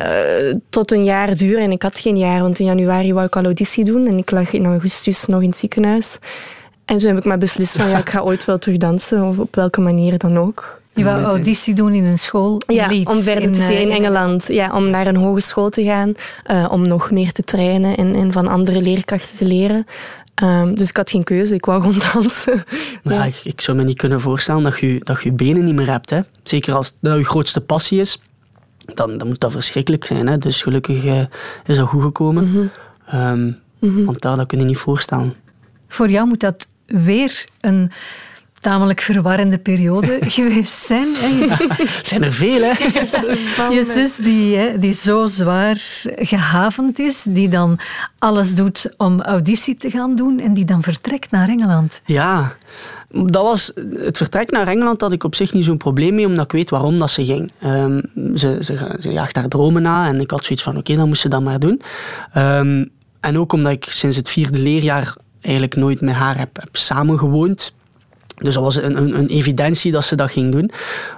uh, 0.00 0.54
tot 0.70 0.92
een 0.92 1.04
jaar 1.04 1.36
duren. 1.36 1.62
En 1.62 1.70
ik 1.70 1.82
had 1.82 1.98
geen 1.98 2.16
jaar, 2.16 2.40
want 2.40 2.58
in 2.58 2.64
januari 2.64 3.12
wou 3.12 3.26
ik 3.26 3.36
al 3.36 3.44
auditie 3.44 3.84
doen. 3.84 4.06
En 4.06 4.18
ik 4.18 4.30
lag 4.30 4.52
in 4.52 4.66
augustus 4.66 5.26
nog 5.26 5.42
in 5.42 5.48
het 5.48 5.58
ziekenhuis. 5.58 6.18
En 6.84 6.98
toen 6.98 7.08
heb 7.08 7.16
ik 7.16 7.24
maar 7.24 7.38
beslist 7.38 7.76
van, 7.76 7.88
ja, 7.88 7.98
ik 7.98 8.08
ga 8.08 8.20
ooit 8.20 8.44
wel 8.44 8.58
terug 8.58 8.78
dansen. 8.78 9.22
Of 9.22 9.38
op 9.38 9.54
welke 9.54 9.80
manier 9.80 10.18
dan 10.18 10.38
ook. 10.38 10.82
Je 10.94 11.04
wou 11.04 11.22
auditie 11.22 11.74
doen 11.74 11.94
in 11.94 12.04
een 12.04 12.18
school 12.18 12.62
in 12.66 12.74
ja, 12.74 12.86
Leeds, 12.86 13.10
om 13.10 13.20
verder 13.20 13.42
in, 13.42 13.52
te 13.52 13.60
studeren 13.60 13.82
in 13.82 13.90
Engeland. 13.90 14.46
Ja, 14.46 14.72
om 14.72 14.90
naar 14.90 15.06
een 15.06 15.16
hogeschool 15.16 15.68
te 15.68 15.84
gaan, 15.84 16.14
uh, 16.50 16.66
om 16.70 16.88
nog 16.88 17.10
meer 17.10 17.32
te 17.32 17.42
trainen 17.42 17.96
en, 17.96 18.14
en 18.14 18.32
van 18.32 18.48
andere 18.48 18.80
leerkrachten 18.80 19.36
te 19.36 19.44
leren. 19.44 19.86
Um, 20.42 20.74
dus 20.74 20.88
ik 20.88 20.96
had 20.96 21.10
geen 21.10 21.24
keuze, 21.24 21.54
ik 21.54 21.64
wou 21.64 21.80
gewoon 21.82 22.02
dansen. 22.12 22.64
Maar 23.02 23.14
ja. 23.14 23.24
ik, 23.24 23.40
ik, 23.44 23.60
zou 23.60 23.76
me 23.76 23.84
niet 23.84 23.96
kunnen 23.96 24.20
voorstellen 24.20 24.62
dat 24.62 24.78
je, 24.78 25.00
dat 25.02 25.22
je 25.22 25.32
benen 25.32 25.64
niet 25.64 25.74
meer 25.74 25.90
hebt. 25.90 26.10
Hè. 26.10 26.20
Zeker 26.42 26.74
als 26.74 26.94
dat 27.00 27.18
je 27.18 27.24
grootste 27.24 27.60
passie 27.60 28.00
is, 28.00 28.20
dan, 28.94 29.18
dan 29.18 29.28
moet 29.28 29.40
dat 29.40 29.52
verschrikkelijk 29.52 30.04
zijn. 30.04 30.26
Hè. 30.26 30.38
Dus 30.38 30.62
gelukkig 30.62 31.04
uh, 31.04 31.20
is 31.66 31.76
dat 31.76 31.88
goed 31.88 32.02
gekomen. 32.02 32.44
Mm 32.44 32.70
-hmm. 33.04 33.20
um, 33.20 33.60
mm 33.78 33.96
-hmm. 33.96 34.04
Want 34.04 34.20
dat, 34.20 34.36
dat 34.36 34.46
kun 34.46 34.58
je 34.58 34.64
niet 34.64 34.76
voorstellen. 34.76 35.34
Voor 35.86 36.10
jou 36.10 36.26
moet 36.26 36.40
dat 36.40 36.66
weer 36.86 37.46
een 37.60 37.90
tamelijk 38.64 39.00
verwarrende 39.00 39.58
periode 39.58 40.18
geweest 40.36 40.86
zijn. 40.86 41.08
Hè? 41.14 41.56
zijn 42.02 42.22
er 42.22 42.32
veel, 42.32 42.62
hè? 42.62 42.72
Je 43.76 43.84
zus 43.84 44.16
die, 44.16 44.56
hè, 44.56 44.78
die 44.78 44.92
zo 44.92 45.26
zwaar 45.26 45.76
gehavend 46.16 46.98
is, 46.98 47.26
die 47.28 47.48
dan 47.48 47.78
alles 48.18 48.54
doet 48.54 48.94
om 48.96 49.20
auditie 49.20 49.76
te 49.76 49.90
gaan 49.90 50.16
doen 50.16 50.40
en 50.40 50.54
die 50.54 50.64
dan 50.64 50.82
vertrekt 50.82 51.30
naar 51.30 51.48
Engeland. 51.48 52.02
Ja, 52.04 52.56
dat 53.08 53.42
was, 53.42 53.72
het 53.96 54.16
vertrek 54.16 54.50
naar 54.50 54.66
Engeland 54.66 55.00
had 55.00 55.12
ik 55.12 55.24
op 55.24 55.34
zich 55.34 55.52
niet 55.52 55.64
zo'n 55.64 55.76
probleem 55.76 56.14
mee, 56.14 56.26
omdat 56.26 56.44
ik 56.44 56.52
weet 56.52 56.70
waarom 56.70 56.98
dat 56.98 57.10
ze 57.10 57.24
ging. 57.24 57.52
Um, 57.64 58.02
ze, 58.34 58.58
ze, 58.60 58.96
ze 59.00 59.12
jaagt 59.12 59.36
haar 59.36 59.48
dromen 59.48 59.82
na 59.82 60.08
en 60.08 60.20
ik 60.20 60.30
had 60.30 60.44
zoiets 60.44 60.64
van, 60.64 60.72
oké, 60.72 60.80
okay, 60.80 60.96
dan 60.96 61.08
moest 61.08 61.20
ze 61.20 61.28
dat 61.28 61.42
maar 61.42 61.58
doen. 61.58 61.80
Um, 62.36 62.90
en 63.20 63.38
ook 63.38 63.52
omdat 63.52 63.72
ik 63.72 63.84
sinds 63.84 64.16
het 64.16 64.28
vierde 64.28 64.58
leerjaar 64.58 65.16
eigenlijk 65.40 65.76
nooit 65.76 66.00
met 66.00 66.14
haar 66.14 66.38
heb, 66.38 66.56
heb 66.56 66.76
samengewoond. 66.76 67.74
Dus 68.34 68.54
dat 68.54 68.62
was 68.62 68.76
een, 68.76 68.96
een, 68.96 69.18
een, 69.18 69.28
evidentie 69.28 69.92
dat 69.92 70.04
ze 70.04 70.16
dat 70.16 70.30
ging 70.30 70.52
doen. 70.52 70.70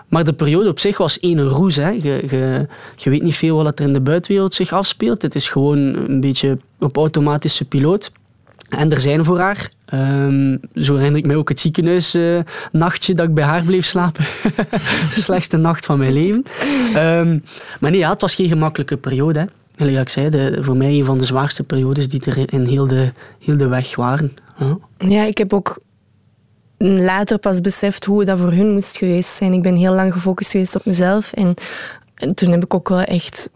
Maar 0.09 0.25
de 0.25 0.33
periode 0.33 0.69
op 0.69 0.79
zich 0.79 0.99
was 0.99 1.21
één 1.21 1.49
roes. 1.49 1.77
Hè. 1.77 1.91
Je, 1.91 2.67
je, 2.97 3.11
weet 3.11 3.23
niet 3.23 3.37
veel 3.37 3.63
wat 3.63 3.79
er 3.79 3.87
in 3.87 3.93
de 3.93 4.01
buitenwereld 4.01 4.55
zich 4.55 4.73
afspeelt. 4.73 5.23
Het 5.23 5.35
is 5.35 5.49
gewoon 5.49 5.79
een 5.79 6.21
beetje 6.21 6.59
op 6.79 6.97
automatische 6.97 7.65
piloot. 7.65 8.11
En 8.69 8.93
er 8.93 9.01
zijn 9.01 9.25
voor 9.25 9.39
haar, 9.39 9.71
um, 9.95 10.61
zo 10.75 10.97
herinner 10.97 11.21
ik 11.21 11.27
mij 11.27 11.37
ook 11.37 11.49
het 11.49 11.61
ziekenhuisnachtje 11.61 13.13
uh, 13.13 13.19
dat 13.19 13.29
ik 13.29 13.35
bij 13.35 13.45
haar 13.45 13.63
bleef 13.63 13.85
slapen. 13.85 14.25
de 15.15 15.21
slechtste 15.21 15.57
nacht 15.57 15.87
van 15.87 15.99
mijn 15.99 16.13
leven. 16.13 16.45
Um, 16.97 17.45
maar 17.81 17.91
nee, 17.91 18.01
ja, 18.01 18.11
het 18.11 18.21
was 18.21 18.35
geen 18.35 18.49
gemakkelijke 18.49 18.97
periode. 18.97 19.39
Hè. 19.39 19.47
En 19.77 19.99
ik 19.99 20.09
zei, 20.09 20.57
voor 20.61 20.77
mij 20.77 20.89
een 20.89 21.05
van 21.05 21.19
de 21.19 21.25
zwaarste 21.25 21.65
periodes 21.65 22.09
die 22.09 22.21
er 22.25 22.53
in 22.53 22.67
heel 22.67 22.87
de, 22.87 23.13
heel 23.45 23.57
de 23.57 23.69
weg 23.69 23.97
waren. 23.97 24.37
Ja, 24.99 25.23
ik 25.25 25.39
heb 25.39 25.53
ook 25.53 25.79
later 26.79 27.39
pas 27.39 27.61
beseft 27.61 28.05
hoe 28.05 28.25
dat 28.25 28.39
voor 28.39 28.53
hun 28.53 28.73
moest 28.73 28.97
geweest 28.97 29.31
zijn. 29.31 29.53
Ik 29.53 29.63
ben 29.63 29.77
heel 29.77 29.93
lang 29.93 30.13
gefocust 30.13 30.51
geweest 30.51 30.77
op 30.77 30.85
mezelf. 30.85 31.33
En, 31.33 31.55
en 32.15 32.35
toen 32.35 32.51
heb 32.51 32.65
ik 32.65 32.75
ook 32.75 32.89
wel 32.89 33.03
echt 33.03 33.51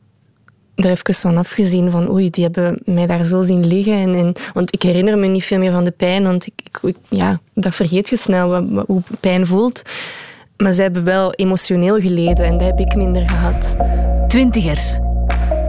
er 0.85 0.91
even 0.91 1.15
van 1.15 1.37
afgezien 1.37 1.91
van 1.91 2.11
oei, 2.11 2.31
die 2.31 2.45
hebben 2.45 2.81
mij 2.85 3.07
daar 3.07 3.25
zo 3.25 3.43
zien 3.43 3.67
liggen. 3.67 3.95
En, 3.95 4.15
en, 4.15 4.33
want 4.53 4.75
ik 4.75 4.83
herinner 4.83 5.19
me 5.19 5.27
niet 5.27 5.45
veel 5.45 5.59
meer 5.59 5.73
van 5.73 5.85
de 5.85 5.91
pijn, 5.91 6.23
want 6.23 6.47
ik, 6.47 6.79
ik 6.83 6.97
ja, 7.09 7.41
dat 7.55 7.75
vergeet 7.75 8.09
je 8.09 8.17
snel, 8.17 8.49
wat, 8.49 8.87
hoe 8.87 9.03
pijn 9.21 9.47
voelt. 9.47 9.83
Maar 10.57 10.73
ze 10.73 10.83
hebben 10.83 11.05
wel 11.05 11.33
emotioneel 11.33 12.01
geleden 12.01 12.45
en 12.45 12.59
dat 12.59 12.67
heb 12.67 12.79
ik 12.79 12.97
minder 12.97 13.29
gehad. 13.29 13.77
Twintigers. 14.29 14.99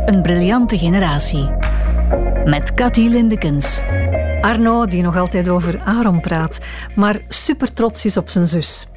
Een 0.05 0.21
briljante 0.21 0.77
generatie. 0.77 1.49
Met 2.45 2.73
Cathy 2.73 3.07
Lindekens. 3.07 3.81
Arno, 4.41 4.85
die 4.85 5.01
nog 5.01 5.17
altijd 5.17 5.49
over 5.49 5.81
Aaron 5.81 6.19
praat, 6.19 6.59
maar 6.95 7.21
super 7.29 7.73
trots 7.73 8.05
is 8.05 8.17
op 8.17 8.29
zijn 8.29 8.47
zus. 8.47 8.87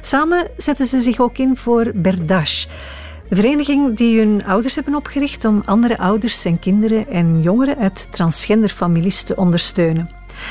Samen 0.00 0.48
zetten 0.56 0.86
ze 0.86 1.00
zich 1.00 1.20
ook 1.20 1.38
in 1.38 1.56
voor 1.56 1.90
Berdache. 1.94 2.68
De 3.28 3.36
vereniging 3.36 3.96
die 3.96 4.18
hun 4.18 4.44
ouders 4.44 4.74
hebben 4.74 4.94
opgericht 4.94 5.44
om 5.44 5.62
andere 5.64 5.98
ouders 5.98 6.44
en 6.44 6.58
kinderen 6.58 7.08
en 7.08 7.42
jongeren 7.42 7.78
uit 7.78 8.08
transgenderfamilies 8.10 9.22
te 9.22 9.36
ondersteunen. 9.36 10.10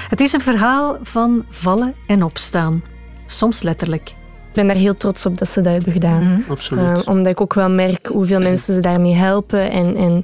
Het 0.10 0.22
is 0.22 0.34
een 0.34 0.42
verhaal 0.42 0.98
van 1.02 1.46
vallen 1.50 1.96
en 2.08 2.24
opstaan. 2.24 2.84
Soms 3.26 3.62
letterlijk. 3.62 4.14
Ik 4.52 4.58
ben 4.58 4.68
daar 4.68 4.76
heel 4.76 4.94
trots 4.94 5.26
op 5.26 5.38
dat 5.38 5.50
ze 5.50 5.62
dat 5.62 5.74
hebben 5.74 5.92
gedaan. 5.92 6.24
Mm 6.24 6.44
Absoluut. 6.48 6.84
Uh, 6.84 7.00
omdat 7.06 7.32
ik 7.32 7.42
ook 7.42 7.54
wel 7.54 7.70
merk 7.70 8.06
hoeveel 8.06 8.40
mensen 8.40 8.74
ze 8.74 8.80
daarmee 8.80 9.14
helpen. 9.14 9.72
En, 9.72 9.96
en 9.96 10.24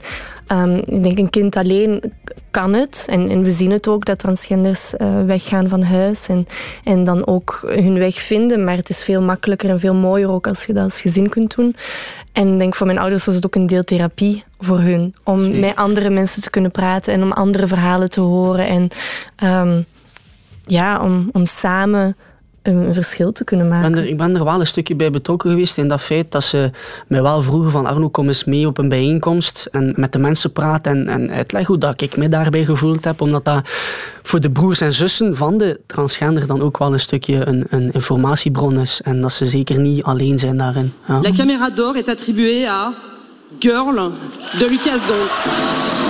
um, 0.57 0.78
ik 0.78 1.03
denk, 1.03 1.17
een 1.17 1.30
kind 1.30 1.55
alleen 1.55 2.13
kan 2.51 2.73
het. 2.73 3.05
En, 3.09 3.30
en 3.30 3.43
we 3.43 3.51
zien 3.51 3.71
het 3.71 3.88
ook, 3.88 4.05
dat 4.05 4.19
transgenders 4.19 4.93
uh, 4.97 5.23
weggaan 5.25 5.69
van 5.69 5.82
huis. 5.84 6.28
En, 6.28 6.47
en 6.84 7.03
dan 7.03 7.28
ook 7.28 7.59
hun 7.67 7.99
weg 7.99 8.15
vinden. 8.15 8.63
Maar 8.63 8.75
het 8.75 8.89
is 8.89 9.03
veel 9.03 9.21
makkelijker 9.21 9.69
en 9.69 9.80
veel 9.80 9.95
mooier 9.95 10.30
ook 10.30 10.47
als 10.47 10.65
je 10.65 10.73
dat 10.73 10.84
als 10.84 11.01
gezin 11.01 11.30
kunt 11.30 11.55
doen. 11.55 11.75
En 12.32 12.53
ik 12.53 12.59
denk 12.59 12.75
voor 12.75 12.86
mijn 12.86 12.99
ouders 12.99 13.25
was 13.25 13.36
het 13.36 13.45
ook 13.45 13.55
een 13.55 13.67
deel 13.67 13.84
therapie 13.84 14.43
voor 14.59 14.80
hun. 14.80 15.15
Om 15.23 15.43
Zeker. 15.43 15.59
met 15.59 15.75
andere 15.75 16.09
mensen 16.09 16.41
te 16.41 16.49
kunnen 16.49 16.71
praten 16.71 17.13
en 17.13 17.23
om 17.23 17.32
andere 17.32 17.67
verhalen 17.67 18.09
te 18.09 18.21
horen. 18.21 18.67
En 18.67 18.89
um, 19.67 19.86
ja, 20.63 21.01
om, 21.01 21.30
om 21.32 21.45
samen 21.45 22.15
een 22.68 22.93
verschil 22.93 23.32
te 23.32 23.43
kunnen 23.43 23.68
maken. 23.68 23.88
Ik 23.88 23.93
ben, 23.93 24.03
er, 24.03 24.09
ik 24.09 24.18
ben 24.18 24.36
er 24.36 24.43
wel 24.43 24.59
een 24.59 24.68
stukje 24.68 24.95
bij 24.95 25.11
betrokken 25.11 25.49
geweest 25.49 25.78
in 25.78 25.88
dat 25.88 26.01
feit 26.01 26.32
dat 26.32 26.43
ze 26.43 26.72
mij 27.07 27.22
wel 27.22 27.41
vroegen 27.41 27.72
van 27.72 27.86
Arno, 27.86 28.09
kom 28.09 28.28
eens 28.28 28.43
mee 28.43 28.68
op 28.68 28.78
een 28.78 28.89
bijeenkomst 28.89 29.68
en 29.72 29.93
met 29.95 30.11
de 30.11 30.20
mensen 30.20 30.51
praten 30.51 30.91
en, 30.91 31.07
en 31.07 31.32
uitleggen 31.32 31.74
hoe 31.74 31.82
dat 31.82 32.01
ik 32.01 32.18
me 32.18 32.30
daarbij 32.30 32.65
gevoeld 32.65 33.03
heb, 33.03 33.22
omdat 33.22 33.45
dat 33.45 33.70
voor 34.24 34.39
de 34.39 34.49
broers 34.49 34.82
en 34.82 34.93
zussen 34.93 35.36
van 35.36 35.57
de 35.57 35.80
transgender 35.86 36.47
dan 36.47 36.61
ook 36.61 36.78
wel 36.78 36.93
een 36.93 36.99
stukje 36.99 37.47
een, 37.47 37.65
een 37.70 37.91
informatiebron 37.91 38.80
is 38.80 39.01
en 39.03 39.22
dat 39.22 39.34
ze 39.34 39.45
zeker 39.45 39.80
niet 39.80 40.03
alleen 40.03 40.39
zijn 40.39 40.57
daarin. 40.57 40.93
Ja. 41.07 41.22
La 41.22 41.32
caméra 41.32 41.70
d'or 41.70 41.95
est 41.95 42.07
attribuée 42.07 42.68
à 42.70 42.93
Girl 43.59 44.11
de 44.59 44.68
Lucas 44.70 45.07
Dont. 45.07 46.06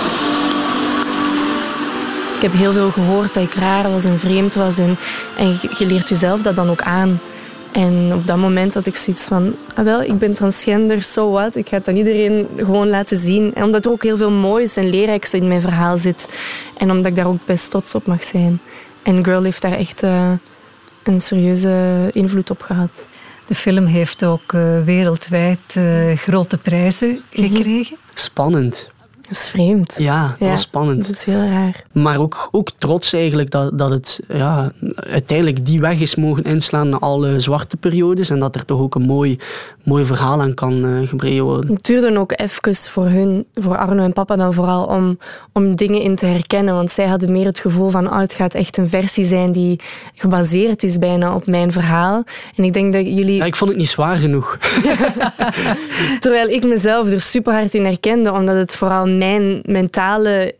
Ik 2.38 2.44
heb 2.44 2.52
heel 2.52 2.72
veel 2.72 2.90
gehoord 2.90 3.34
dat 3.34 3.42
ik 3.42 3.54
raar 3.54 3.90
was 3.90 4.04
en 4.04 4.18
vreemd 4.18 4.54
was. 4.54 4.78
En, 4.78 4.96
en 5.36 5.58
je 5.78 5.86
leert 5.86 6.08
jezelf 6.08 6.42
dat 6.42 6.56
dan 6.56 6.70
ook 6.70 6.82
aan. 6.82 7.20
En 7.72 8.12
op 8.14 8.26
dat 8.26 8.36
moment 8.36 8.74
had 8.74 8.86
ik 8.86 8.96
zoiets 8.96 9.24
van, 9.24 9.54
ah 9.74 9.84
wel, 9.84 10.02
ik 10.02 10.18
ben 10.18 10.34
transgender, 10.34 11.02
so 11.02 11.30
what? 11.30 11.56
Ik 11.56 11.68
ga 11.68 11.76
het 11.76 11.88
aan 11.88 11.96
iedereen 11.96 12.48
gewoon 12.56 12.88
laten 12.88 13.16
zien. 13.16 13.54
En 13.54 13.64
omdat 13.64 13.84
er 13.84 13.90
ook 13.90 14.02
heel 14.02 14.16
veel 14.16 14.30
moois 14.30 14.76
en 14.76 14.90
leerrijks 14.90 15.34
in 15.34 15.48
mijn 15.48 15.60
verhaal 15.60 15.98
zit. 15.98 16.28
En 16.76 16.90
omdat 16.90 17.06
ik 17.06 17.14
daar 17.14 17.26
ook 17.26 17.46
best 17.46 17.70
trots 17.70 17.94
op 17.94 18.06
mag 18.06 18.24
zijn. 18.24 18.60
En 19.02 19.24
Girl 19.24 19.42
heeft 19.42 19.62
daar 19.62 19.76
echt 19.76 20.02
uh, 20.02 20.32
een 21.02 21.20
serieuze 21.20 22.10
invloed 22.12 22.50
op 22.50 22.62
gehad. 22.62 23.06
De 23.46 23.54
film 23.54 23.86
heeft 23.86 24.24
ook 24.24 24.52
uh, 24.52 24.62
wereldwijd 24.84 25.74
uh, 25.76 26.16
grote 26.16 26.56
prijzen 26.56 27.20
gekregen. 27.30 27.96
Spannend. 28.14 28.90
Dat 29.28 29.38
is 29.38 29.48
vreemd. 29.48 29.94
Ja, 29.98 30.36
dat 30.38 30.48
was 30.48 30.60
spannend. 30.60 31.06
Dat 31.06 31.16
is 31.16 31.24
heel 31.24 31.40
raar. 31.40 31.82
Maar 31.92 32.18
ook, 32.18 32.48
ook 32.52 32.70
trots 32.78 33.12
eigenlijk 33.12 33.50
dat, 33.50 33.78
dat 33.78 33.90
het 33.90 34.20
ja, 34.28 34.72
uiteindelijk 34.94 35.66
die 35.66 35.80
weg 35.80 36.00
is 36.00 36.14
mogen 36.14 36.44
inslaan 36.44 36.88
naar 36.88 37.00
alle 37.00 37.40
zwarte 37.40 37.76
periodes 37.76 38.30
en 38.30 38.40
dat 38.40 38.54
er 38.54 38.64
toch 38.64 38.80
ook 38.80 38.94
een 38.94 39.02
mooi, 39.02 39.38
mooi 39.84 40.04
verhaal 40.04 40.40
aan 40.40 40.54
kan 40.54 40.86
uh, 40.86 41.08
gebreid 41.08 41.38
worden. 41.38 41.74
Het 41.74 41.84
duurde 41.84 42.18
ook 42.18 42.32
even 42.36 42.74
voor 42.74 43.06
hun, 43.06 43.46
voor 43.54 43.76
Arno 43.76 44.02
en 44.02 44.12
papa 44.12 44.36
dan 44.36 44.54
vooral, 44.54 44.84
om, 44.84 45.18
om 45.52 45.76
dingen 45.76 46.00
in 46.00 46.16
te 46.16 46.26
herkennen. 46.26 46.74
Want 46.74 46.90
zij 46.90 47.06
hadden 47.06 47.32
meer 47.32 47.46
het 47.46 47.58
gevoel 47.58 47.90
van 47.90 48.06
oh, 48.06 48.18
het 48.18 48.32
gaat 48.32 48.54
echt 48.54 48.76
een 48.76 48.88
versie 48.88 49.24
zijn 49.24 49.52
die 49.52 49.80
gebaseerd 50.14 50.82
is 50.82 50.98
bijna 50.98 51.34
op 51.34 51.46
mijn 51.46 51.72
verhaal. 51.72 52.24
En 52.56 52.64
ik 52.64 52.72
denk 52.72 52.92
dat 52.92 53.02
jullie... 53.02 53.36
Ja, 53.36 53.44
ik 53.44 53.56
vond 53.56 53.70
het 53.70 53.78
niet 53.78 53.88
zwaar 53.88 54.16
genoeg. 54.16 54.58
Terwijl 56.20 56.48
ik 56.48 56.64
mezelf 56.66 57.12
er 57.12 57.20
super 57.20 57.52
hard 57.52 57.74
in 57.74 57.84
herkende, 57.84 58.32
omdat 58.32 58.56
het 58.56 58.74
vooral 58.74 59.06
mijn 59.18 59.62
mentale 59.64 60.54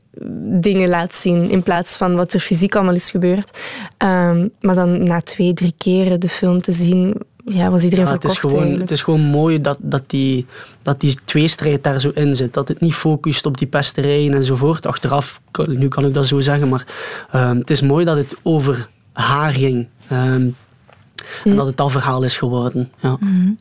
dingen 0.60 0.88
laat 0.88 1.14
zien 1.14 1.50
in 1.50 1.62
plaats 1.62 1.96
van 1.96 2.16
wat 2.16 2.32
er 2.32 2.40
fysiek 2.40 2.74
allemaal 2.74 2.94
is 2.94 3.10
gebeurd. 3.10 3.58
Um, 3.98 4.50
maar 4.60 4.74
dan 4.74 5.02
na 5.02 5.20
twee, 5.20 5.52
drie 5.52 5.74
keren 5.78 6.20
de 6.20 6.28
film 6.28 6.60
te 6.60 6.72
zien, 6.72 7.14
ja, 7.44 7.70
was 7.70 7.82
iedereen 7.82 8.04
ja, 8.04 8.10
verkocht. 8.10 8.34
Het 8.34 8.44
is, 8.44 8.50
gewoon, 8.50 8.56
eigenlijk. 8.56 8.90
het 8.90 8.98
is 8.98 9.04
gewoon 9.04 9.20
mooi 9.20 9.60
dat, 9.60 9.78
dat, 9.80 10.02
die, 10.06 10.46
dat 10.82 11.00
die 11.00 11.16
tweestrijd 11.24 11.82
daar 11.82 12.00
zo 12.00 12.10
in 12.14 12.34
zit. 12.34 12.54
Dat 12.54 12.68
het 12.68 12.80
niet 12.80 12.94
focust 12.94 13.46
op 13.46 13.58
die 13.58 13.66
pesterijen 13.66 14.34
enzovoort. 14.34 14.86
Achteraf, 14.86 15.40
nu 15.66 15.88
kan 15.88 16.04
ik 16.04 16.14
dat 16.14 16.26
zo 16.26 16.40
zeggen, 16.40 16.68
maar 16.68 16.86
um, 17.34 17.58
het 17.58 17.70
is 17.70 17.80
mooi 17.80 18.04
dat 18.04 18.16
het 18.16 18.36
over 18.42 18.88
haar 19.12 19.50
ging. 19.50 19.86
Um, 20.12 20.56
en 21.44 21.56
dat 21.56 21.66
het 21.66 21.76
dat 21.76 21.90
verhaal 21.90 22.22
is 22.22 22.36
geworden. 22.36 22.90
Ja. 23.00 23.16
Mm. 23.20 23.58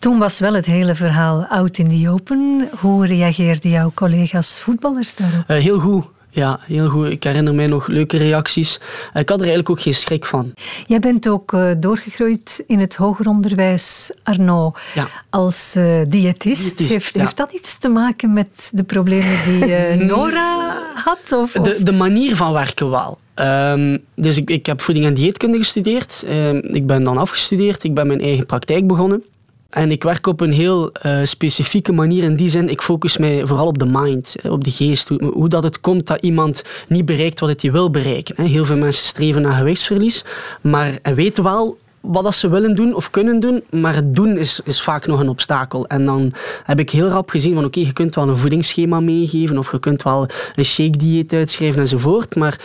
Toen 0.00 0.18
was 0.18 0.38
wel 0.38 0.52
het 0.52 0.66
hele 0.66 0.94
verhaal 0.94 1.46
out 1.48 1.78
in 1.78 1.88
the 1.88 2.10
open. 2.10 2.68
Hoe 2.78 3.06
reageerden 3.06 3.70
jouw 3.70 3.92
collega's 3.94 4.60
voetballers 4.60 5.16
daarop? 5.16 5.44
Uh, 5.48 5.56
heel 5.56 5.80
goed. 5.80 6.04
Ja, 6.30 6.60
heel 6.62 6.88
goed. 6.88 7.08
Ik 7.08 7.22
herinner 7.22 7.54
mij 7.54 7.66
nog 7.66 7.86
leuke 7.86 8.16
reacties. 8.16 8.74
Ik 9.14 9.28
had 9.28 9.38
er 9.38 9.46
eigenlijk 9.46 9.70
ook 9.70 9.80
geen 9.80 9.94
schrik 9.94 10.24
van. 10.24 10.54
Jij 10.86 10.98
bent 10.98 11.28
ook 11.28 11.52
uh, 11.52 11.70
doorgegroeid 11.78 12.64
in 12.66 12.78
het 12.78 12.96
hoger 12.96 13.26
onderwijs, 13.26 14.12
Arno, 14.22 14.72
ja. 14.94 15.08
als 15.30 15.74
uh, 15.76 15.84
diëtist. 16.08 16.78
diëtist 16.78 16.78
heeft, 16.78 17.14
ja. 17.14 17.20
heeft, 17.20 17.36
dat 17.36 17.52
iets 17.52 17.78
te 17.78 17.88
maken 17.88 18.32
met 18.32 18.70
de 18.72 18.82
problemen 18.82 19.38
die 19.44 19.66
uh, 19.66 20.06
Nora 20.10 20.76
had? 20.94 21.32
Of, 21.32 21.56
of? 21.56 21.64
De, 21.64 21.82
de, 21.82 21.92
manier 21.92 22.36
van 22.36 22.52
werken 22.52 22.90
wel. 22.90 23.18
Um, 23.34 23.98
dus 24.14 24.36
ik, 24.36 24.50
ik 24.50 24.66
heb 24.66 24.80
voeding 24.80 25.06
en 25.06 25.14
dieetkunde 25.14 25.58
gestudeerd. 25.58 26.24
Um, 26.28 26.56
ik 26.56 26.86
ben 26.86 27.04
dan 27.04 27.18
afgestudeerd. 27.18 27.84
Ik 27.84 27.94
ben 27.94 28.06
mijn 28.06 28.20
eigen 28.20 28.46
praktijk 28.46 28.86
begonnen. 28.86 29.24
En 29.70 29.90
ik 29.90 30.02
werk 30.02 30.26
op 30.26 30.40
een 30.40 30.52
heel 30.52 30.90
uh, 31.06 31.20
specifieke 31.22 31.92
manier 31.92 32.22
in 32.22 32.36
die 32.36 32.50
zin. 32.50 32.68
Ik 32.68 32.82
focus 32.82 33.16
mij 33.16 33.46
vooral 33.46 33.66
op 33.66 33.78
de 33.78 33.86
mind, 33.86 34.34
op 34.48 34.64
de 34.64 34.70
geest. 34.70 35.08
Hoe, 35.08 35.48
dat 35.48 35.62
het 35.62 35.80
komt 35.80 36.06
dat 36.06 36.22
iemand 36.22 36.62
niet 36.88 37.04
bereikt 37.04 37.40
wat 37.40 37.62
hij 37.62 37.72
wil 37.72 37.90
bereiken. 37.90 38.44
Heel 38.44 38.64
veel 38.64 38.76
mensen 38.76 39.04
streven 39.06 39.42
naar 39.42 39.56
gewichtsverlies, 39.56 40.24
maar 40.60 40.98
weten 41.14 41.42
wel 41.42 41.78
wat 42.00 42.34
ze 42.34 42.48
willen 42.48 42.74
doen 42.74 42.94
of 42.94 43.10
kunnen 43.10 43.40
doen, 43.40 43.62
maar 43.70 43.94
het 43.94 44.14
doen 44.14 44.36
is, 44.36 44.60
is 44.64 44.82
vaak 44.82 45.06
nog 45.06 45.20
een 45.20 45.28
obstakel. 45.28 45.86
En 45.86 46.04
dan 46.04 46.32
heb 46.64 46.78
ik 46.78 46.90
heel 46.90 47.08
rap 47.08 47.30
gezien 47.30 47.54
van 47.54 47.64
oké, 47.64 47.80
je 47.80 47.92
kunt 47.92 48.14
wel 48.14 48.28
een 48.28 48.36
voedingsschema 48.36 49.00
meegeven 49.00 49.58
of 49.58 49.72
je 49.72 49.78
kunt 49.78 50.02
wel 50.02 50.26
een 50.54 50.64
shake-dieet 50.64 51.32
uitschrijven 51.32 51.80
enzovoort, 51.80 52.36
maar 52.36 52.60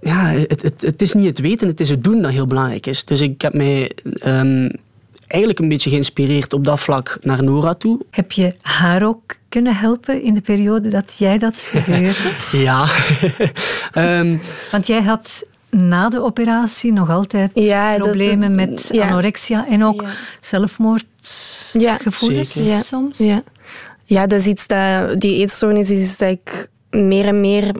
ja, 0.00 0.24
het, 0.24 0.62
het, 0.62 0.82
het 0.82 1.02
is 1.02 1.12
niet 1.12 1.26
het 1.26 1.40
weten, 1.40 1.68
het 1.68 1.80
is 1.80 1.90
het 1.90 2.04
doen 2.04 2.22
dat 2.22 2.30
heel 2.30 2.46
belangrijk 2.46 2.86
is. 2.86 3.04
Dus 3.04 3.20
ik 3.20 3.42
heb 3.42 3.54
mij... 3.54 3.90
Um, 4.26 4.70
eigenlijk 5.32 5.58
een 5.58 5.68
beetje 5.68 5.90
geïnspireerd 5.90 6.52
op 6.52 6.64
dat 6.64 6.80
vlak 6.80 7.18
naar 7.20 7.42
Nora 7.42 7.74
toe. 7.74 8.00
Heb 8.10 8.32
je 8.32 8.52
haar 8.60 9.06
ook 9.06 9.36
kunnen 9.48 9.76
helpen 9.76 10.22
in 10.22 10.34
de 10.34 10.40
periode 10.40 10.88
dat 10.88 11.16
jij 11.18 11.38
dat 11.38 11.56
studeerde? 11.56 12.30
ja. 12.52 12.88
um, 13.94 14.40
Want 14.72 14.86
jij 14.86 15.02
had 15.02 15.44
na 15.70 16.08
de 16.08 16.22
operatie 16.22 16.92
nog 16.92 17.10
altijd 17.10 17.50
ja, 17.54 17.96
problemen 17.96 18.56
dat, 18.56 18.68
met 18.68 18.88
ja. 18.90 19.08
anorexia 19.08 19.66
en 19.68 19.84
ook 19.84 20.02
ja. 20.02 20.08
zelfmoordgevoelens 20.40 22.54
ja. 22.54 22.78
soms. 22.78 23.18
Ja. 23.18 23.42
ja, 24.04 24.26
dat 24.26 24.38
is 24.38 24.46
iets 24.46 24.66
dat, 24.66 25.20
die 25.20 25.40
eetstoornis 25.40 25.90
is 25.90 26.02
iets 26.02 26.16
dat 26.16 26.30
ik 26.30 26.68
meer 26.90 27.26
en 27.26 27.40
meer 27.40 27.74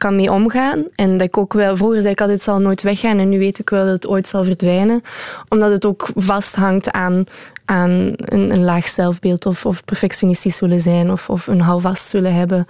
kan 0.00 0.16
mee 0.16 0.32
omgaan. 0.32 0.84
En 0.94 1.16
dat 1.16 1.26
ik 1.26 1.38
ook 1.38 1.52
wel, 1.52 1.76
vroeger 1.76 2.00
zei 2.00 2.12
ik 2.12 2.20
altijd, 2.20 2.38
het 2.38 2.46
zal 2.46 2.60
nooit 2.60 2.82
weggaan. 2.82 3.18
En 3.18 3.28
nu 3.28 3.38
weet 3.38 3.58
ik 3.58 3.70
wel 3.70 3.84
dat 3.84 3.92
het 3.92 4.06
ooit 4.06 4.28
zal 4.28 4.44
verdwijnen. 4.44 5.02
Omdat 5.48 5.70
het 5.70 5.84
ook 5.84 6.08
vasthangt 6.14 6.90
aan, 6.90 7.24
aan 7.64 8.12
een, 8.16 8.64
laag 8.64 8.88
zelfbeeld 8.88 9.46
of, 9.46 9.66
of 9.66 9.84
perfectionistisch 9.84 10.60
willen 10.60 10.80
zijn 10.80 11.10
of, 11.10 11.30
of 11.30 11.46
een 11.46 11.60
houvast 11.60 12.12
willen 12.12 12.34
hebben. 12.34 12.66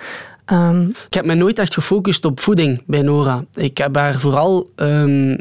Um, 0.53 0.95
ik 1.07 1.15
heb 1.15 1.25
me 1.25 1.35
nooit 1.35 1.59
echt 1.59 1.75
gefocust 1.75 2.25
op 2.25 2.41
voeding 2.41 2.83
bij 2.87 3.03
Nora. 3.03 3.45
Ik 3.55 3.79
heb 3.79 3.97
haar 3.97 4.21
vooral 4.21 4.69
um, 4.77 5.39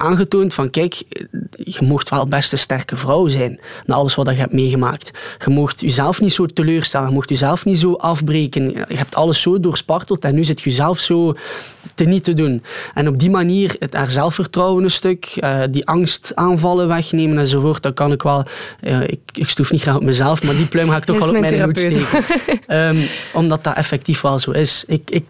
aangetoond 0.00 0.54
van 0.54 0.70
kijk, 0.70 1.02
je 1.50 1.78
mocht 1.80 2.10
wel 2.10 2.28
best 2.28 2.52
een 2.52 2.58
sterke 2.58 2.96
vrouw 2.96 3.28
zijn 3.28 3.60
na 3.86 3.94
alles 3.94 4.14
wat 4.14 4.28
je 4.28 4.34
hebt 4.34 4.52
meegemaakt. 4.52 5.10
Je 5.44 5.50
mocht 5.50 5.80
jezelf 5.80 6.20
niet 6.20 6.32
zo 6.32 6.46
teleurstellen, 6.46 7.08
je 7.08 7.14
mocht 7.14 7.28
jezelf 7.28 7.64
niet 7.64 7.78
zo 7.78 7.92
afbreken. 7.92 8.72
Je 8.72 8.96
hebt 8.96 9.14
alles 9.14 9.40
zo 9.40 9.60
doorsparteld 9.60 10.24
en 10.24 10.34
nu 10.34 10.44
zit 10.44 10.60
je 10.60 10.70
zelf 10.70 10.98
zo 10.98 11.34
te 11.94 12.04
niet 12.04 12.24
te 12.24 12.34
doen. 12.34 12.62
En 12.94 13.08
op 13.08 13.18
die 13.18 13.30
manier 13.30 13.76
het 13.78 13.94
haar 13.94 14.10
zelfvertrouwen 14.10 14.84
een 14.84 14.90
stuk, 14.90 15.36
uh, 15.40 15.62
die 15.70 15.86
angstaanvallen 15.86 16.88
wegnemen 16.88 17.38
enzovoort, 17.38 17.82
dat 17.82 17.94
kan 17.94 18.12
ik 18.12 18.22
wel... 18.22 18.44
Uh, 18.80 19.02
ik, 19.02 19.20
ik 19.32 19.48
stoef 19.48 19.70
niet 19.70 19.80
graag 19.80 19.96
op 19.96 20.02
mezelf, 20.02 20.42
maar 20.42 20.56
die 20.56 20.66
pluim 20.66 20.88
ga 20.88 20.96
ik 20.96 21.04
toch 21.04 21.18
wel 21.18 21.28
op 21.28 21.40
mijn 21.40 21.62
hoed 21.62 21.78
steken. 21.78 22.24
um, 22.68 23.06
omdat 23.40 23.64
dat 23.64 23.76
effectief 23.76 24.20
wel 24.20 24.38
zo 24.38 24.50
is. 24.50 24.84
Ik, 24.86 25.10
ik, 25.10 25.24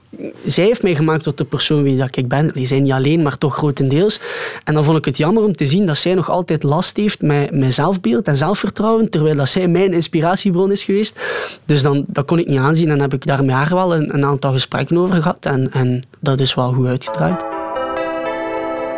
zij 0.46 0.64
heeft 0.64 0.82
mij 0.82 0.94
gemaakt 0.94 1.22
tot 1.22 1.38
de 1.38 1.44
persoon 1.44 1.82
wie 1.82 1.96
dat 1.96 2.16
ik 2.16 2.28
ben. 2.28 2.50
Die 2.52 2.66
zijn 2.66 2.82
niet 2.82 2.92
alleen, 2.92 3.22
maar 3.22 3.38
toch 3.38 3.54
grotendeels. 3.54 4.20
En 4.64 4.74
dan 4.74 4.84
vond 4.84 4.98
ik 4.98 5.04
het 5.04 5.16
jammer 5.16 5.42
om 5.42 5.56
te 5.56 5.66
zien 5.66 5.86
dat 5.86 5.96
zij 5.96 6.14
nog 6.14 6.30
altijd 6.30 6.62
last 6.62 6.96
heeft 6.96 7.22
met, 7.22 7.50
met 7.50 7.74
zelfbeeld 7.74 8.26
en 8.26 8.36
zelfvertrouwen, 8.36 9.10
terwijl 9.10 9.36
dat 9.36 9.48
zij 9.48 9.68
mijn 9.68 9.92
inspiratiebron 9.92 10.72
is 10.72 10.82
geweest. 10.82 11.20
Dus 11.64 11.82
dan, 11.82 12.04
dat 12.06 12.24
kon 12.24 12.38
ik 12.38 12.46
niet 12.46 12.58
aanzien 12.58 12.90
en 12.90 13.00
heb 13.00 13.12
ik 13.12 13.26
daar 13.26 13.44
met 13.44 13.54
haar 13.54 13.74
wel 13.74 13.94
een, 13.94 14.14
een 14.14 14.24
aantal 14.24 14.52
gesprekken 14.52 14.96
over 14.96 15.14
gehad. 15.14 15.46
En, 15.46 15.72
en 15.72 16.02
dat 16.20 16.40
is 16.40 16.54
wel 16.54 16.72
goed 16.72 16.86
uitgedraaid. 16.86 17.44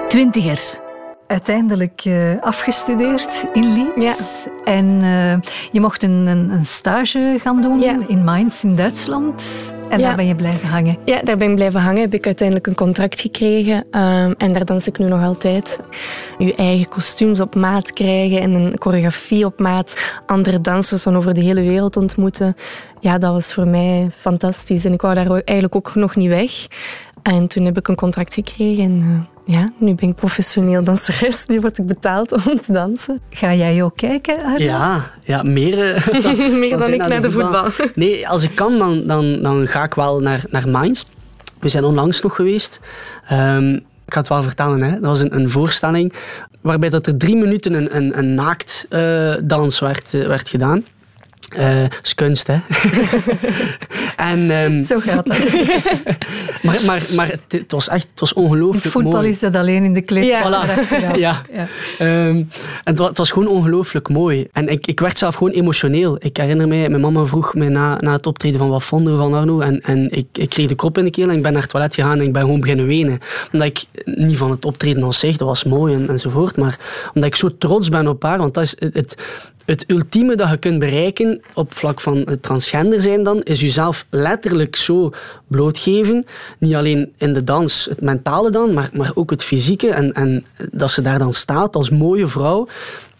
Twintigers 0.08 0.78
uiteindelijk 1.32 2.04
uh, 2.04 2.40
afgestudeerd 2.40 3.46
in 3.52 3.72
Leeds. 3.72 4.44
Ja. 4.44 4.52
En 4.64 4.86
uh, 4.86 5.34
je 5.72 5.80
mocht 5.80 6.02
een, 6.02 6.26
een, 6.26 6.50
een, 6.50 6.66
stage 6.66 7.36
gaan 7.40 7.60
doen 7.60 7.80
ja. 7.80 7.98
in 8.06 8.24
Mainz 8.24 8.62
in 8.62 8.76
Duitsland. 8.76 9.72
En 9.88 9.98
ja. 9.98 10.06
daar 10.06 10.16
ben 10.16 10.26
je 10.26 10.34
blijven 10.34 10.68
hangen. 10.68 10.96
Ja, 11.04 11.20
daar 11.22 11.36
ben 11.36 11.48
ik 11.48 11.54
blijven 11.54 11.80
hangen. 11.80 12.00
Heb 12.00 12.14
ik 12.14 12.26
uiteindelijk 12.26 12.66
een 12.66 12.74
contract 12.74 13.20
gekregen. 13.20 13.74
Um, 13.74 14.34
en 14.38 14.52
daar 14.52 14.64
dans 14.64 14.86
ik 14.86 14.98
nu 14.98 15.06
nog 15.06 15.22
altijd. 15.22 15.80
Je 16.38 16.54
eigen 16.54 16.88
kostuums 16.88 17.40
op 17.40 17.54
maat 17.54 17.92
krijgen 17.92 18.40
en 18.40 18.52
een 18.52 18.76
choreografie 18.78 19.44
op 19.44 19.60
maat. 19.60 20.20
Andere 20.26 20.60
dansers 20.60 21.02
van 21.02 21.16
over 21.16 21.34
de 21.34 21.40
hele 21.40 21.62
wereld 21.62 21.96
ontmoeten. 21.96 22.56
Ja, 23.00 23.18
dat 23.18 23.32
was 23.32 23.54
voor 23.54 23.66
mij 23.66 24.10
fantastisch. 24.16 24.84
En 24.84 24.92
ik 24.92 25.00
wou 25.00 25.14
daar 25.14 25.30
eigenlijk 25.30 25.74
ook 25.74 25.94
nog 25.94 26.16
niet 26.16 26.28
weg. 26.28 26.66
En 27.22 27.46
toen 27.46 27.64
heb 27.64 27.78
ik 27.78 27.88
een 27.88 27.94
contract 27.94 28.34
gekregen. 28.34 28.84
En, 28.84 29.02
uh, 29.02 29.31
ja, 29.44 29.68
nu 29.78 29.94
ben 29.94 30.08
ik 30.08 30.14
professioneel 30.14 30.84
danseres. 30.84 31.46
Nu 31.46 31.60
word 31.60 31.78
ik 31.78 31.86
betaald 31.86 32.32
om 32.50 32.60
te 32.60 32.72
dansen. 32.72 33.20
Ga 33.30 33.54
jij 33.54 33.82
ook 33.82 33.96
kijken, 33.96 34.44
Arno? 34.44 34.64
Ja, 34.64 35.10
ja 35.24 35.42
meer, 35.42 35.94
uh, 35.94 36.22
dan, 36.22 36.58
meer 36.58 36.70
dan, 36.70 36.78
dan 36.78 36.92
ik 36.92 36.98
naar 36.98 37.08
de, 37.08 37.20
de 37.20 37.30
voetbal. 37.30 37.70
voetbal. 37.70 37.86
Nee, 38.04 38.28
als 38.28 38.42
ik 38.42 38.54
kan, 38.54 38.78
dan, 38.78 39.06
dan, 39.06 39.42
dan 39.42 39.66
ga 39.66 39.84
ik 39.84 39.94
wel 39.94 40.20
naar, 40.20 40.44
naar 40.50 40.68
Mainz. 40.68 41.04
We 41.60 41.68
zijn 41.68 41.84
onlangs 41.84 42.20
nog 42.20 42.36
geweest. 42.36 42.80
Um, 43.32 43.74
ik 44.04 44.12
ga 44.18 44.18
het 44.20 44.28
wel 44.28 44.42
vertellen, 44.42 44.82
hè. 44.82 44.90
dat 44.90 45.02
was 45.02 45.20
een, 45.20 45.34
een 45.34 45.50
voorstelling 45.50 46.12
waarbij 46.60 46.88
dat 46.88 47.06
er 47.06 47.16
drie 47.16 47.36
minuten 47.36 47.74
een, 47.74 47.96
een, 47.96 48.18
een 48.18 48.34
naaktdans 48.34 49.80
uh, 49.80 49.88
werd, 49.88 50.10
werd 50.10 50.48
gedaan. 50.48 50.84
Uh, 51.56 51.84
is 52.02 52.14
kunst, 52.14 52.46
hè? 52.46 52.56
en, 54.30 54.50
um, 54.50 54.82
Zo 54.82 54.98
gaat 54.98 55.26
dat. 55.26 55.38
maar 56.62 56.78
maar, 56.86 57.02
maar 57.14 57.28
het, 57.28 57.40
het, 57.48 57.72
was 57.72 57.88
echt 57.88 58.06
het 58.10 58.20
was 58.20 58.32
ongelooflijk 58.32 58.94
mooi. 58.94 59.06
voetbal 59.06 59.24
is 59.24 59.38
dat 59.38 59.54
alleen 59.54 59.84
in 59.84 59.94
de 59.94 60.02
kleedkamer. 60.02 61.00
Ja. 61.00 61.14
ja. 61.14 61.42
ja. 61.52 61.68
Um, 62.26 62.36
en 62.36 62.48
het, 62.84 62.98
het, 62.98 63.18
was 63.18 63.30
gewoon 63.30 63.48
ongelooflijk 63.48 64.08
mooi. 64.08 64.46
En 64.52 64.68
ik, 64.68 64.86
ik 64.86 65.00
werd 65.00 65.18
zelf 65.18 65.34
gewoon 65.34 65.52
emotioneel. 65.52 66.16
Ik 66.18 66.36
herinner 66.36 66.68
mij, 66.68 66.88
mijn 66.88 67.00
mama 67.00 67.24
vroeg 67.24 67.54
me 67.54 67.68
na, 67.68 67.96
na 68.00 68.12
het 68.12 68.26
optreden 68.26 68.58
van 68.58 68.68
wat 68.68 68.82
vonden 68.82 69.16
van 69.16 69.34
Arno. 69.34 69.60
En, 69.60 69.80
en 69.80 70.10
ik, 70.10 70.26
ik 70.32 70.48
kreeg 70.48 70.66
de 70.66 70.74
krop 70.74 70.98
in 70.98 71.04
de 71.04 71.10
keel 71.10 71.28
en 71.28 71.36
ik 71.36 71.42
ben 71.42 71.52
naar 71.52 71.62
het 71.62 71.70
toilet 71.70 71.94
gegaan 71.94 72.18
en 72.18 72.26
ik 72.26 72.32
ben 72.32 72.42
gewoon 72.42 72.60
beginnen 72.60 72.86
wenen. 72.86 73.18
Omdat 73.52 73.68
ik 73.68 73.84
niet 74.04 74.36
van 74.36 74.50
het 74.50 74.64
optreden 74.64 75.02
als 75.02 75.18
zich, 75.18 75.36
dat 75.36 75.48
was 75.48 75.64
mooi 75.64 75.94
en, 75.94 76.08
enzovoort. 76.08 76.56
Maar 76.56 76.78
omdat 77.14 77.30
ik 77.30 77.36
zo 77.36 77.56
trots 77.58 77.88
ben 77.88 78.08
op 78.08 78.22
haar. 78.22 78.38
Want 78.38 78.54
dat 78.54 78.64
is 78.64 78.76
het, 78.78 78.94
het 78.94 79.22
het 79.72 79.84
ultieme 79.86 80.34
dat 80.34 80.50
je 80.50 80.56
kunt 80.56 80.78
bereiken 80.78 81.40
op 81.54 81.74
vlak 81.74 82.00
van 82.00 82.22
het 82.24 82.42
transgender 82.42 83.00
zijn 83.00 83.22
dan, 83.22 83.42
is 83.42 83.60
jezelf 83.60 84.06
letterlijk 84.10 84.76
zo 84.76 85.10
blootgeven. 85.46 86.24
Niet 86.58 86.74
alleen 86.74 87.12
in 87.16 87.32
de 87.32 87.44
dans, 87.44 87.86
het 87.90 88.00
mentale 88.00 88.50
dan, 88.50 88.72
maar, 88.72 88.90
maar 88.92 89.10
ook 89.14 89.30
het 89.30 89.42
fysieke. 89.42 89.90
En, 89.90 90.12
en 90.12 90.44
dat 90.72 90.90
ze 90.90 91.02
daar 91.02 91.18
dan 91.18 91.32
staat 91.32 91.76
als 91.76 91.90
mooie 91.90 92.26
vrouw 92.26 92.68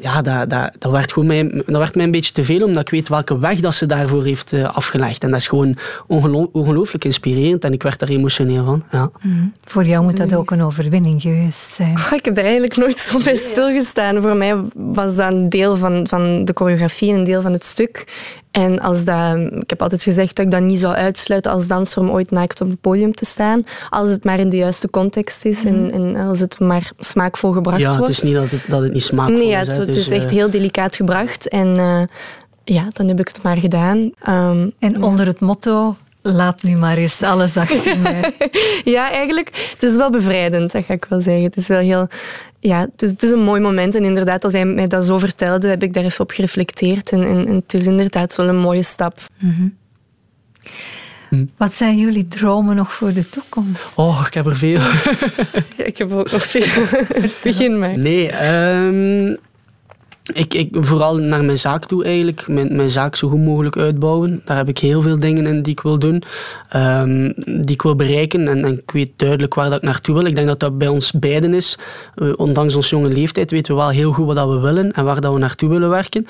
ja, 0.03 0.23
dat, 0.23 0.51
dat, 0.51 0.73
dat, 0.79 0.93
werd 0.93 1.13
gewoon 1.13 1.29
mij, 1.29 1.63
dat 1.67 1.77
werd 1.77 1.95
mij 1.95 2.05
een 2.05 2.11
beetje 2.11 2.33
te 2.33 2.45
veel, 2.45 2.65
omdat 2.65 2.83
ik 2.83 2.89
weet 2.89 3.09
welke 3.09 3.39
weg 3.39 3.61
dat 3.61 3.75
ze 3.75 3.87
daarvoor 3.87 4.25
heeft 4.25 4.53
uh, 4.53 4.75
afgelegd. 4.75 5.25
En 5.25 5.31
dat 5.31 5.39
is 5.39 5.47
gewoon 5.47 5.77
ongeloo 6.07 6.49
ongelooflijk 6.53 7.05
inspirerend 7.05 7.65
en 7.65 7.73
ik 7.73 7.83
werd 7.83 7.99
daar 7.99 8.09
emotioneel 8.09 8.65
van. 8.65 8.83
Ja. 8.91 9.11
Mm. 9.21 9.53
Voor 9.65 9.85
jou 9.85 10.05
moet 10.05 10.17
dat 10.17 10.35
ook 10.35 10.51
een 10.51 10.63
overwinning 10.63 11.23
geweest 11.23 11.75
zijn. 11.75 11.99
Oh, 11.99 12.13
ik 12.13 12.25
heb 12.25 12.39
er 12.39 12.45
eigenlijk 12.45 12.77
nooit 12.77 12.99
zo 12.99 13.19
bij 13.25 13.37
stilgestaan. 13.37 14.23
Voor 14.23 14.37
mij 14.37 14.57
was 14.75 15.17
dat 15.17 15.33
een 15.33 15.49
deel 15.49 15.77
van, 15.77 16.09
van 16.09 16.42
de 16.45 16.53
choreografie, 16.55 17.13
een 17.13 17.25
deel 17.25 17.43
van 17.43 17.53
het 17.53 17.65
stuk. 17.65 18.05
En 18.51 18.81
als 18.81 19.05
dat, 19.05 19.37
ik 19.37 19.71
heb 19.71 19.83
altijd 19.83 20.03
gezegd 20.03 20.37
dat 20.37 20.45
ik 20.45 20.51
dat 20.51 20.61
niet 20.61 20.79
zou 20.79 20.95
uitsluiten 20.95 21.53
als 21.53 21.67
danser 21.67 22.03
om 22.03 22.11
ooit 22.11 22.31
naakt 22.31 22.61
op 22.61 22.69
het 22.69 22.81
podium 22.81 23.15
te 23.15 23.25
staan. 23.25 23.65
Als 23.91 24.11
het 24.11 24.25
maar 24.25 24.39
in 24.39 24.49
de 24.49 24.57
juiste 24.57 24.91
context 24.91 25.45
is 25.45 25.65
en, 25.65 25.85
mhm. 25.85 25.95
en 25.95 26.17
als 26.17 26.41
het 26.41 26.61
maar 26.61 26.93
smaakvol 26.99 27.53
gebracht 27.53 27.83
wordt. 27.83 27.95
Ja, 27.95 28.01
het 28.01 28.11
is 28.11 28.23
niet 28.23 28.35
dat 28.35 28.51
het, 28.51 28.61
dat 28.69 28.83
het 28.83 28.93
niet 28.93 29.03
smaakvol 29.03 29.37
nee, 29.37 29.47
is. 29.47 29.67
Nee, 29.67 29.79
het, 29.79 29.87
het, 29.87 29.97
is 29.97 30.11
echt 30.11 30.31
heel 30.31 30.51
delicaat 30.51 30.97
gebracht. 30.97 31.49
En 31.49 31.79
uh, 31.79 32.03
ja, 32.65 32.87
dan 32.89 33.09
heb 33.09 33.21
ik 33.21 33.29
het 33.29 33.43
maar 33.43 33.57
gedaan. 33.57 33.99
Um, 34.29 34.73
en 34.79 35.03
onder 35.03 35.27
het 35.27 35.41
motto 35.41 35.97
laat 36.23 36.63
nu 36.63 36.77
maar 36.77 36.97
eens 36.97 37.23
alles 37.23 37.57
achter 37.57 37.99
mij. 38.03 38.35
ja, 38.85 39.11
eigenlijk, 39.11 39.71
het 39.73 39.83
is 39.83 39.97
wel 39.97 40.11
bevrijdend, 40.11 40.73
dat 40.73 40.85
ga 40.85 40.95
ik 40.95 41.07
wel 41.09 41.21
zeggen. 41.21 41.45
Het 41.45 41.57
is 41.57 41.69
wel 41.69 41.79
heel, 41.79 42.09
ja, 42.61 42.81
het 42.81 43.03
is, 43.03 43.11
het 43.11 43.23
is, 43.23 43.31
een 43.31 43.43
mooi 43.43 43.61
moment. 43.61 43.95
En 43.95 44.05
inderdaad, 44.05 44.45
als 44.45 44.53
hij 44.53 44.65
mij 44.65 44.87
dat 44.87 45.05
zo 45.05 45.19
vertelde, 45.19 45.69
heb 45.69 45.83
ik 45.83 45.93
daar 45.93 46.05
even 46.05 46.21
op 46.21 46.31
gereflecteerd. 46.31 47.13
En, 47.13 47.23
en, 47.23 47.47
en 47.47 47.55
het 47.55 47.75
is 47.75 47.87
inderdaad 47.87 48.37
wel 48.37 48.49
een 48.49 48.61
mooie 48.61 48.83
stap. 48.83 49.21
Mm 49.39 49.51
-hmm. 49.51 49.77
hm. 51.29 51.45
Wat 51.57 51.75
zijn 51.75 51.99
jullie 51.99 52.29
dromen 52.29 52.77
nog 52.77 52.93
voor 52.93 53.13
de 53.13 53.29
toekomst? 53.29 53.99
Oh, 53.99 54.23
ik 54.27 54.35
heb 54.35 54.47
er 54.47 54.57
veel. 54.57 54.81
ja, 55.77 55.85
ik 55.85 55.99
heb 55.99 56.13
ook 56.13 56.31
nog 56.31 56.47
veel. 56.47 56.87
Begin 57.43 57.79
maar. 57.79 57.99
Nee, 57.99 58.47
um, 58.47 59.39
ik, 60.23 60.55
ik, 60.55 60.69
vooral 60.81 61.17
naar 61.17 61.45
mijn 61.45 61.59
zaak 61.59 61.87
toe 61.87 62.05
eigenlijk. 62.05 62.49
Mijn, 62.49 62.77
mijn 62.77 62.91
zaak 62.91 63.17
zo 63.17 63.29
goed 63.29 63.45
mogelijk 63.45 63.77
uitbouwen. 63.77 64.43
Daar 64.45 64.57
heb 64.57 64.69
ik 64.69 64.79
heel 64.79 65.03
veel 65.03 65.19
dingen 65.19 65.47
in 65.47 65.63
die 65.63 65.73
ik 65.73 65.81
wil 65.81 65.99
doen. 65.99 66.23
Um, 66.77 67.33
die 67.47 67.75
ik 67.75 67.83
wil 67.83 67.97
bereiken. 67.97 68.49
En, 68.49 68.65
en, 68.65 68.73
ik 68.79 68.91
weet 68.91 69.11
duidelijk 69.17 69.55
waar 69.55 69.71
dat 69.71 69.79
ik 69.79 69.83
naartoe 69.83 70.15
wil. 70.15 70.25
Ik 70.25 70.35
denk 70.35 70.47
dat 70.47 70.61
dat 70.61 70.79
bij 70.79 70.89
ons 70.89 71.13
beiden 71.13 71.55
is. 71.55 71.79
Uh, 72.17 72.33
ondanks 72.37 72.75
onze 72.75 72.97
jonge 72.97 73.09
leeftijd 73.09 73.51
weten 73.51 73.75
we 73.75 73.81
wel 73.81 73.91
heel 73.91 74.13
goed 74.13 74.27
wat 74.27 74.37
dat 74.37 74.49
we 74.49 74.59
willen. 74.59 74.93
En 74.93 75.05
waar 75.05 75.21
dat 75.21 75.33
we 75.33 75.39
naartoe 75.39 75.69
willen 75.69 75.89
werken. 75.89 76.27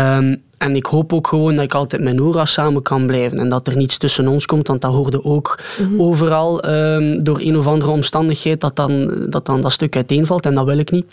Um, 0.00 0.42
en 0.58 0.76
ik 0.76 0.86
hoop 0.86 1.12
ook 1.12 1.26
gewoon 1.26 1.54
dat 1.54 1.64
ik 1.64 1.74
altijd 1.74 2.02
met 2.02 2.14
Nora 2.14 2.44
samen 2.44 2.82
kan 2.82 3.06
blijven. 3.06 3.38
En 3.38 3.48
dat 3.48 3.66
er 3.66 3.76
niets 3.76 3.98
tussen 3.98 4.28
ons 4.28 4.46
komt. 4.46 4.66
Want 4.66 4.80
dat 4.80 4.92
hoorde 4.92 5.24
ook 5.24 5.60
mm 5.78 5.86
-hmm. 5.86 6.02
overal 6.02 6.68
um, 6.68 7.22
door 7.22 7.40
een 7.40 7.56
of 7.56 7.66
andere 7.66 7.90
omstandigheid 7.90 8.60
dat 8.60 8.76
dan, 8.76 9.24
dat 9.28 9.46
dan 9.46 9.60
dat 9.60 9.72
stuk 9.72 9.96
uiteenvalt. 9.96 10.46
En 10.46 10.54
dat 10.54 10.64
wil 10.64 10.78
ik 10.78 10.90
niet. 10.90 11.06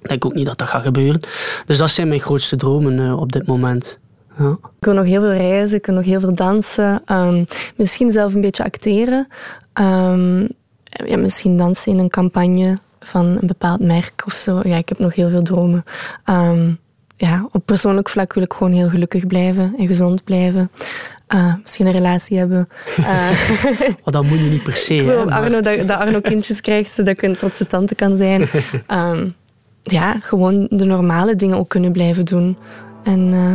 Ik 0.00 0.08
denk 0.08 0.24
ook 0.24 0.34
niet 0.34 0.46
dat 0.46 0.58
dat 0.58 0.68
gaat 0.68 0.82
gebeuren. 0.82 1.20
Dus 1.66 1.78
dat 1.78 1.90
zijn 1.90 2.08
mijn 2.08 2.20
grootste 2.20 2.56
dromen 2.56 2.98
uh, 2.98 3.20
op 3.20 3.32
dit 3.32 3.46
moment. 3.46 3.98
Ja. 4.38 4.50
Ik 4.50 4.84
wil 4.84 4.94
nog 4.94 5.04
heel 5.04 5.20
veel 5.20 5.32
reizen, 5.32 5.78
ik 5.78 5.86
wil 5.86 5.94
nog 5.94 6.04
heel 6.04 6.20
veel 6.20 6.34
dansen. 6.34 7.02
Um, 7.06 7.44
misschien 7.76 8.12
zelf 8.12 8.34
een 8.34 8.40
beetje 8.40 8.64
acteren. 8.64 9.28
Um, 9.80 10.48
ja, 10.82 11.16
misschien 11.16 11.56
dansen 11.56 11.92
in 11.92 11.98
een 11.98 12.08
campagne 12.08 12.78
van 13.00 13.26
een 13.26 13.46
bepaald 13.46 13.80
merk 13.80 14.22
of 14.26 14.32
zo. 14.32 14.60
Ja, 14.64 14.76
ik 14.76 14.88
heb 14.88 14.98
nog 14.98 15.14
heel 15.14 15.28
veel 15.28 15.42
dromen. 15.42 15.84
Um, 16.30 16.78
ja, 17.16 17.48
op 17.52 17.66
persoonlijk 17.66 18.08
vlak 18.08 18.32
wil 18.32 18.42
ik 18.42 18.52
gewoon 18.52 18.72
heel 18.72 18.88
gelukkig 18.88 19.26
blijven 19.26 19.74
en 19.78 19.86
gezond 19.86 20.24
blijven. 20.24 20.70
Uh, 21.34 21.54
misschien 21.62 21.86
een 21.86 21.92
relatie 21.92 22.38
hebben. 22.38 22.68
Uh, 22.98 23.30
oh, 24.04 24.12
dat 24.12 24.24
moet 24.24 24.38
je 24.38 24.44
niet 24.44 24.62
per 24.62 24.76
se. 24.76 24.94
Ik 24.94 25.04
wil 25.04 25.30
Arno, 25.30 25.60
dat, 25.60 25.88
dat 25.88 25.98
Arno 25.98 26.20
kindjes 26.20 26.60
krijgt, 26.60 26.92
zodat 26.92 27.12
ik 27.16 27.22
een 27.22 27.36
trotse 27.36 27.66
tante 27.66 27.94
kan 27.94 28.16
zijn. 28.16 28.48
Um, 28.90 29.34
ja, 29.90 30.16
gewoon 30.20 30.66
de 30.70 30.84
normale 30.84 31.36
dingen 31.36 31.56
ook 31.56 31.68
kunnen 31.68 31.92
blijven 31.92 32.24
doen. 32.24 32.56
En, 33.02 33.32
uh, 33.32 33.54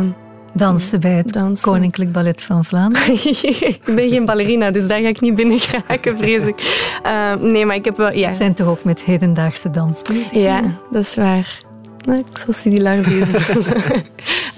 dansen 0.52 1.00
bij 1.00 1.12
het 1.12 1.32
dansen. 1.32 1.70
Koninklijk 1.70 2.12
Ballet 2.12 2.42
van 2.42 2.64
Vlaanderen? 2.64 3.14
ik 3.14 3.80
ben 3.84 4.08
geen 4.10 4.24
ballerina, 4.24 4.70
dus 4.70 4.86
daar 4.86 5.00
ga 5.00 5.08
ik 5.08 5.20
niet 5.20 5.34
binnen 5.34 5.60
geraken, 5.60 6.18
vrees 6.18 6.46
ik. 6.46 6.88
Uh, 7.06 7.34
nee, 7.34 7.66
maar 7.66 7.76
ik 7.76 7.84
heb 7.84 7.96
wel... 7.96 8.12
Ja. 8.12 8.30
Ze 8.30 8.36
zijn 8.36 8.54
toch 8.54 8.66
ook 8.66 8.84
met 8.84 9.04
hedendaagse 9.04 9.70
dans 9.70 10.02
bezig? 10.02 10.32
Ja, 10.32 10.62
dat 10.90 11.02
is 11.02 11.14
waar. 11.14 11.62
Nou, 12.04 12.18
ik 12.18 12.38
zal 12.38 12.52
Sidi 12.52 12.82
Lar 12.82 13.00
bezig 13.00 13.54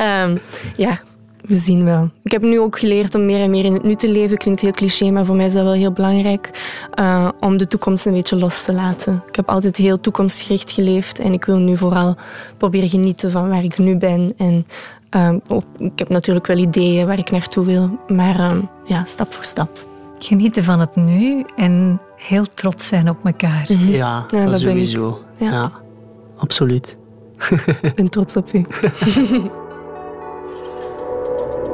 um, 0.00 0.38
Ja, 0.76 1.00
we 1.46 1.54
zien 1.54 1.84
wel. 1.84 2.10
Ik 2.22 2.30
heb 2.30 2.42
nu 2.42 2.60
ook 2.60 2.78
geleerd 2.78 3.14
om 3.14 3.24
meer 3.24 3.40
en 3.40 3.50
meer 3.50 3.64
in 3.64 3.72
het 3.72 3.82
nu 3.82 3.94
te 3.94 4.08
leven. 4.08 4.36
Klinkt 4.36 4.60
heel 4.60 4.72
cliché, 4.72 5.10
maar 5.10 5.24
voor 5.24 5.36
mij 5.36 5.46
is 5.46 5.52
dat 5.52 5.62
wel 5.62 5.72
heel 5.72 5.92
belangrijk. 5.92 6.50
Uh, 7.00 7.28
om 7.40 7.56
de 7.56 7.66
toekomst 7.66 8.06
een 8.06 8.12
beetje 8.12 8.36
los 8.36 8.64
te 8.64 8.72
laten. 8.72 9.22
Ik 9.28 9.36
heb 9.36 9.48
altijd 9.48 9.76
heel 9.76 10.00
toekomstgericht 10.00 10.70
geleefd. 10.70 11.18
En 11.18 11.32
ik 11.32 11.44
wil 11.44 11.56
nu 11.56 11.76
vooral 11.76 12.16
proberen 12.56 12.88
genieten 12.88 13.30
van 13.30 13.48
waar 13.48 13.64
ik 13.64 13.78
nu 13.78 13.96
ben. 13.96 14.32
En 14.36 14.66
uh, 15.16 15.60
ik 15.78 15.98
heb 15.98 16.08
natuurlijk 16.08 16.46
wel 16.46 16.58
ideeën 16.58 17.06
waar 17.06 17.18
ik 17.18 17.30
naartoe 17.30 17.64
wil. 17.64 17.98
Maar 18.06 18.40
uh, 18.40 18.62
ja, 18.84 19.04
stap 19.04 19.32
voor 19.32 19.44
stap. 19.44 19.86
Genieten 20.18 20.64
van 20.64 20.80
het 20.80 20.96
nu 20.96 21.44
en 21.56 22.00
heel 22.16 22.44
trots 22.54 22.86
zijn 22.86 23.08
op 23.08 23.16
elkaar. 23.24 23.66
Mm 23.68 23.76
-hmm. 23.76 23.90
Ja, 23.90 24.24
ja, 24.30 24.42
dat, 24.42 24.50
dat 24.50 24.60
sowieso. 24.60 25.22
Ja. 25.36 25.50
ja, 25.50 25.72
absoluut. 26.36 26.96
ik 27.82 27.94
ben 27.94 28.08
trots 28.08 28.36
op 28.36 28.52
u. 28.52 28.64